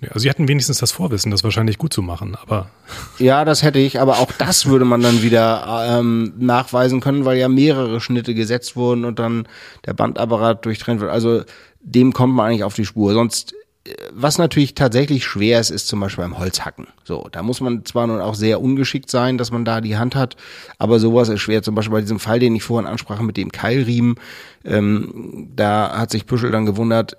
also 0.09 0.21
Sie 0.21 0.31
hatten 0.31 0.49
wenigstens 0.49 0.79
das 0.79 0.93
Vorwissen, 0.93 1.31
das 1.31 1.45
wahrscheinlich 1.45 1.77
gut 1.79 1.93
zu 1.93 2.03
machen, 2.03 2.37
aber. 2.41 2.71
Ja, 3.19 3.45
das 3.45 3.63
hätte 3.63 3.79
ich, 3.79 4.01
aber 4.01 4.19
auch 4.19 4.33
das 4.33 4.65
würde 4.67 4.87
man 4.87 5.03
dann 5.03 5.23
wieder 5.23 5.99
ähm, 5.99 6.33
nachweisen 6.39 7.01
können, 7.01 7.27
weil 7.27 7.37
ja 7.37 7.49
mehrere 7.49 8.01
Schnitte 8.01 8.35
gesetzt 8.35 8.77
wurden 8.77 9.05
und 9.05 9.19
dann 9.19 9.47
der 9.85 9.93
Bandapparat 9.93 10.65
durchtrennt 10.65 11.01
wird. 11.01 11.11
Also 11.11 11.43
dem 11.81 12.15
kommt 12.15 12.35
man 12.35 12.47
eigentlich 12.47 12.65
auf 12.65 12.75
die 12.75 12.87
Spur. 12.87 13.13
Sonst, 13.13 13.55
was 14.13 14.37
natürlich 14.37 14.75
tatsächlich 14.75 15.25
schwer 15.25 15.59
ist, 15.59 15.71
ist 15.71 15.89
zum 15.89 16.01
Beispiel 16.01 16.25
beim 16.25 16.39
Holzhacken. 16.39 16.89
So, 17.05 17.29
da 17.33 17.43
muss 17.43 17.61
man 17.61 17.85
zwar 17.87 18.07
nun 18.07 18.21
auch 18.21 18.35
sehr 18.35 18.61
ungeschickt 18.61 19.11
sein, 19.11 19.39
dass 19.39 19.51
man 19.51 19.65
da 19.65 19.81
die 19.81 19.97
Hand 19.97 20.15
hat, 20.15 20.37
aber 20.79 20.99
sowas 20.99 21.29
ist 21.29 21.41
schwer. 21.41 21.63
Zum 21.63 21.75
Beispiel 21.75 21.95
bei 21.95 22.01
diesem 22.03 22.21
Fall, 22.21 22.39
den 22.39 22.55
ich 22.55 22.63
vorhin 22.63 22.91
ansprach 22.91 23.21
mit 23.21 23.37
dem 23.37 23.51
Keilriemen, 23.51 24.17
ähm, 24.65 25.49
da 25.57 25.97
hat 25.97 26.11
sich 26.11 26.27
Püschel 26.27 26.51
dann 26.51 26.67
gewundert, 26.67 27.17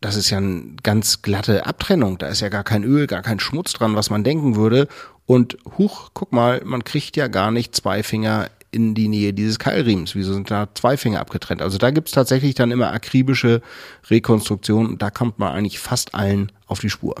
das 0.00 0.16
ist 0.16 0.30
ja 0.30 0.38
eine 0.38 0.76
ganz 0.82 1.22
glatte 1.22 1.66
Abtrennung. 1.66 2.18
Da 2.18 2.28
ist 2.28 2.40
ja 2.40 2.48
gar 2.48 2.64
kein 2.64 2.84
Öl, 2.84 3.06
gar 3.06 3.22
kein 3.22 3.40
Schmutz 3.40 3.72
dran, 3.72 3.96
was 3.96 4.10
man 4.10 4.24
denken 4.24 4.56
würde. 4.56 4.88
Und 5.26 5.58
huch, 5.76 6.10
guck 6.14 6.32
mal, 6.32 6.62
man 6.64 6.84
kriegt 6.84 7.16
ja 7.16 7.28
gar 7.28 7.50
nicht 7.50 7.74
zwei 7.74 8.02
Finger 8.02 8.48
in 8.70 8.94
die 8.94 9.08
Nähe 9.08 9.32
dieses 9.32 9.58
Keilriemens. 9.58 10.14
Wieso 10.14 10.34
sind 10.34 10.50
da 10.50 10.68
zwei 10.74 10.96
Finger 10.96 11.20
abgetrennt? 11.20 11.62
Also 11.62 11.78
da 11.78 11.90
gibt's 11.90 12.12
tatsächlich 12.12 12.54
dann 12.54 12.70
immer 12.70 12.92
akribische 12.92 13.62
Rekonstruktionen 14.10 14.92
und 14.92 15.02
da 15.02 15.10
kommt 15.10 15.38
man 15.38 15.52
eigentlich 15.52 15.78
fast 15.78 16.14
allen 16.14 16.52
auf 16.66 16.80
die 16.80 16.90
Spur. 16.90 17.14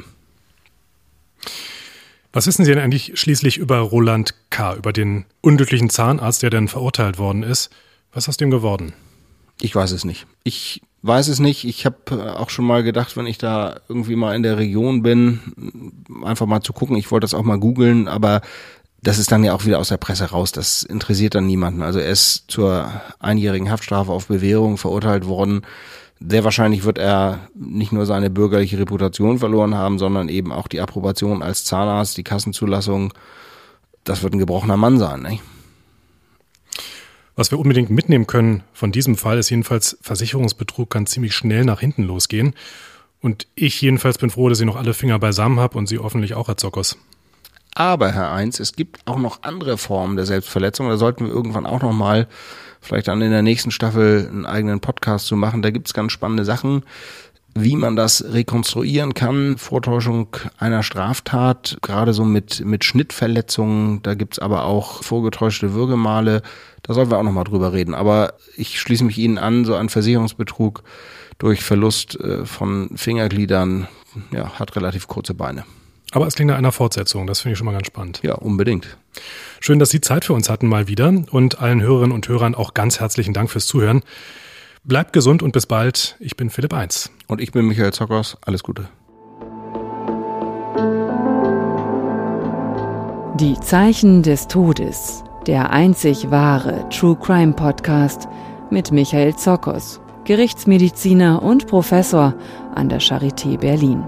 Was 2.32 2.46
wissen 2.46 2.64
Sie 2.64 2.72
denn 2.72 2.82
eigentlich 2.82 3.18
schließlich 3.18 3.56
über 3.56 3.78
Roland 3.78 4.34
K., 4.50 4.74
über 4.74 4.92
den 4.92 5.24
unglücklichen 5.40 5.88
Zahnarzt, 5.88 6.42
der 6.42 6.50
dann 6.50 6.68
verurteilt 6.68 7.18
worden 7.18 7.42
ist? 7.42 7.70
Was 8.12 8.24
ist 8.24 8.28
aus 8.28 8.36
dem 8.36 8.50
geworden? 8.50 8.92
Ich 9.60 9.74
weiß 9.74 9.92
es 9.92 10.04
nicht. 10.04 10.26
Ich 10.44 10.82
weiß 11.02 11.28
es 11.28 11.40
nicht. 11.40 11.64
Ich 11.64 11.86
habe 11.86 11.96
äh, 12.10 12.30
auch 12.30 12.50
schon 12.50 12.64
mal 12.64 12.82
gedacht, 12.82 13.16
wenn 13.16 13.26
ich 13.26 13.38
da 13.38 13.80
irgendwie 13.88 14.16
mal 14.16 14.36
in 14.36 14.42
der 14.42 14.58
Region 14.58 15.02
bin, 15.02 15.40
einfach 16.24 16.46
mal 16.46 16.60
zu 16.60 16.72
gucken. 16.72 16.96
Ich 16.96 17.10
wollte 17.10 17.24
das 17.24 17.34
auch 17.34 17.42
mal 17.42 17.58
googeln, 17.58 18.08
aber 18.08 18.42
das 19.00 19.18
ist 19.18 19.30
dann 19.30 19.44
ja 19.44 19.54
auch 19.54 19.64
wieder 19.64 19.78
aus 19.78 19.88
der 19.88 19.96
Presse 19.96 20.26
raus. 20.30 20.52
Das 20.52 20.82
interessiert 20.82 21.34
dann 21.34 21.46
niemanden. 21.46 21.82
Also 21.82 22.00
er 22.00 22.10
ist 22.10 22.44
zur 22.48 22.90
einjährigen 23.20 23.70
Haftstrafe 23.70 24.10
auf 24.10 24.26
Bewährung 24.26 24.76
verurteilt 24.76 25.26
worden. 25.26 25.62
Sehr 26.20 26.42
wahrscheinlich 26.42 26.84
wird 26.84 26.98
er 26.98 27.48
nicht 27.54 27.92
nur 27.92 28.06
seine 28.06 28.28
bürgerliche 28.28 28.78
Reputation 28.78 29.38
verloren 29.38 29.76
haben, 29.76 29.98
sondern 29.98 30.28
eben 30.28 30.52
auch 30.52 30.66
die 30.66 30.80
Approbation 30.80 31.42
als 31.42 31.64
Zahnarzt, 31.64 32.16
die 32.16 32.24
Kassenzulassung. 32.24 33.14
Das 34.02 34.24
wird 34.24 34.34
ein 34.34 34.40
gebrochener 34.40 34.76
Mann 34.76 34.98
sein. 34.98 35.22
Nicht? 35.22 35.42
Was 37.36 37.52
wir 37.52 37.60
unbedingt 37.60 37.90
mitnehmen 37.90 38.26
können 38.26 38.64
von 38.72 38.90
diesem 38.90 39.16
Fall 39.16 39.38
ist 39.38 39.50
jedenfalls, 39.50 39.96
Versicherungsbetrug 40.00 40.90
kann 40.90 41.06
ziemlich 41.06 41.36
schnell 41.36 41.64
nach 41.64 41.78
hinten 41.78 42.02
losgehen. 42.02 42.52
Und 43.20 43.46
ich 43.54 43.80
jedenfalls 43.80 44.18
bin 44.18 44.30
froh, 44.30 44.48
dass 44.48 44.58
ich 44.58 44.66
noch 44.66 44.74
alle 44.74 44.92
Finger 44.92 45.20
beisammen 45.20 45.60
habe 45.60 45.78
und 45.78 45.88
Sie 45.88 45.98
hoffentlich 45.98 46.34
auch, 46.34 46.48
Herr 46.48 46.56
Zockers. 46.56 46.98
Aber, 47.78 48.10
Herr 48.10 48.32
Eins, 48.32 48.58
es 48.58 48.72
gibt 48.72 49.06
auch 49.06 49.18
noch 49.18 49.44
andere 49.44 49.78
Formen 49.78 50.16
der 50.16 50.26
Selbstverletzung. 50.26 50.88
Da 50.88 50.96
sollten 50.96 51.26
wir 51.26 51.32
irgendwann 51.32 51.64
auch 51.64 51.80
noch 51.80 51.92
mal, 51.92 52.26
vielleicht 52.80 53.06
dann 53.06 53.22
in 53.22 53.30
der 53.30 53.42
nächsten 53.42 53.70
Staffel, 53.70 54.26
einen 54.28 54.46
eigenen 54.46 54.80
Podcast 54.80 55.28
zu 55.28 55.36
machen. 55.36 55.62
Da 55.62 55.70
gibt's 55.70 55.94
ganz 55.94 56.10
spannende 56.10 56.44
Sachen 56.44 56.82
wie 57.54 57.74
man 57.74 57.96
das 57.96 58.24
rekonstruieren 58.32 59.14
kann, 59.14 59.58
Vortäuschung 59.58 60.28
einer 60.58 60.84
Straftat, 60.84 61.78
gerade 61.82 62.12
so 62.12 62.24
mit, 62.24 62.64
mit 62.64 62.84
Schnittverletzungen, 62.84 64.00
da 64.02 64.14
gibt's 64.14 64.38
aber 64.38 64.64
auch 64.64 65.02
vorgetäuschte 65.02 65.72
Würgemale, 65.72 66.42
da 66.82 66.94
sollten 66.94 67.10
wir 67.10 67.18
auch 67.18 67.24
nochmal 67.24 67.44
drüber 67.44 67.72
reden. 67.72 67.94
Aber 67.94 68.34
ich 68.56 68.78
schließe 68.78 69.02
mich 69.02 69.18
Ihnen 69.18 69.38
an, 69.38 69.64
so 69.64 69.74
ein 69.74 69.88
Versicherungsbetrug 69.88 70.84
durch 71.38 71.64
Verlust 71.64 72.20
äh, 72.20 72.44
von 72.44 72.90
Fingergliedern, 72.94 73.88
ja, 74.30 74.58
hat 74.58 74.76
relativ 74.76 75.08
kurze 75.08 75.34
Beine. 75.34 75.64
Aber 76.12 76.26
es 76.26 76.34
klingt 76.34 76.50
nach 76.50 76.58
einer 76.58 76.72
Fortsetzung, 76.72 77.26
das 77.26 77.40
finde 77.40 77.52
ich 77.52 77.58
schon 77.58 77.66
mal 77.66 77.72
ganz 77.72 77.86
spannend. 77.86 78.20
Ja, 78.22 78.34
unbedingt. 78.34 78.96
Schön, 79.60 79.78
dass 79.78 79.90
Sie 79.90 80.00
Zeit 80.00 80.24
für 80.24 80.32
uns 80.32 80.48
hatten 80.48 80.66
mal 80.66 80.88
wieder 80.88 81.12
und 81.30 81.60
allen 81.60 81.82
Hörerinnen 81.82 82.12
und 82.12 82.28
Hörern 82.28 82.54
auch 82.54 82.74
ganz 82.74 83.00
herzlichen 83.00 83.34
Dank 83.34 83.50
fürs 83.50 83.66
Zuhören. 83.66 84.02
Bleibt 84.84 85.12
gesund 85.12 85.42
und 85.42 85.52
bis 85.52 85.66
bald. 85.66 86.16
Ich 86.18 86.36
bin 86.36 86.48
Philipp 86.48 86.72
Eins. 86.72 87.10
Und 87.26 87.40
ich 87.40 87.52
bin 87.52 87.66
Michael 87.66 87.92
Zockers. 87.92 88.38
Alles 88.40 88.62
Gute. 88.62 88.88
Die 93.38 93.60
Zeichen 93.60 94.22
des 94.22 94.48
Todes. 94.48 95.24
Der 95.46 95.70
einzig 95.70 96.30
wahre 96.30 96.88
True 96.88 97.16
Crime 97.20 97.52
Podcast 97.52 98.28
mit 98.70 98.92
Michael 98.92 99.36
Zockers, 99.36 100.00
Gerichtsmediziner 100.24 101.42
und 101.42 101.66
Professor 101.66 102.34
an 102.74 102.88
der 102.88 103.00
Charité 103.00 103.58
Berlin. 103.58 104.04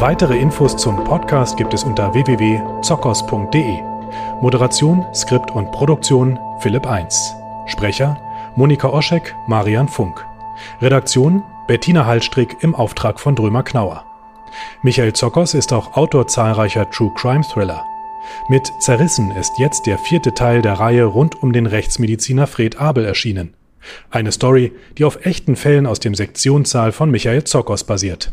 Weitere 0.00 0.38
Infos 0.38 0.76
zum 0.76 1.02
Podcast 1.02 1.56
gibt 1.56 1.74
es 1.74 1.82
unter 1.82 2.14
www.zockers.de. 2.14 3.80
Moderation, 4.40 5.04
Skript 5.12 5.50
und 5.50 5.72
Produktion 5.72 6.38
Philipp 6.60 6.86
1. 6.86 7.34
Sprecher 7.66 8.16
Monika 8.54 8.90
Oschek, 8.90 9.34
Marian 9.48 9.88
Funk. 9.88 10.24
Redaktion 10.80 11.42
Bettina 11.66 12.06
Hallstrick 12.06 12.58
im 12.60 12.76
Auftrag 12.76 13.18
von 13.18 13.34
Drömer 13.34 13.64
Knauer. 13.64 14.04
Michael 14.82 15.14
Zockers 15.14 15.54
ist 15.54 15.72
auch 15.72 15.96
Autor 15.96 16.28
zahlreicher 16.28 16.88
True 16.88 17.10
Crime 17.16 17.42
Thriller. 17.42 17.84
Mit 18.48 18.70
Zerrissen 18.78 19.32
ist 19.32 19.58
jetzt 19.58 19.86
der 19.86 19.98
vierte 19.98 20.32
Teil 20.32 20.62
der 20.62 20.74
Reihe 20.74 21.06
rund 21.06 21.42
um 21.42 21.52
den 21.52 21.66
Rechtsmediziner 21.66 22.46
Fred 22.46 22.80
Abel 22.80 23.04
erschienen. 23.04 23.52
Eine 24.10 24.30
Story, 24.30 24.72
die 24.96 25.04
auf 25.04 25.26
echten 25.26 25.56
Fällen 25.56 25.88
aus 25.88 25.98
dem 25.98 26.14
Sektionssaal 26.14 26.92
von 26.92 27.10
Michael 27.10 27.42
Zockers 27.42 27.82
basiert. 27.82 28.26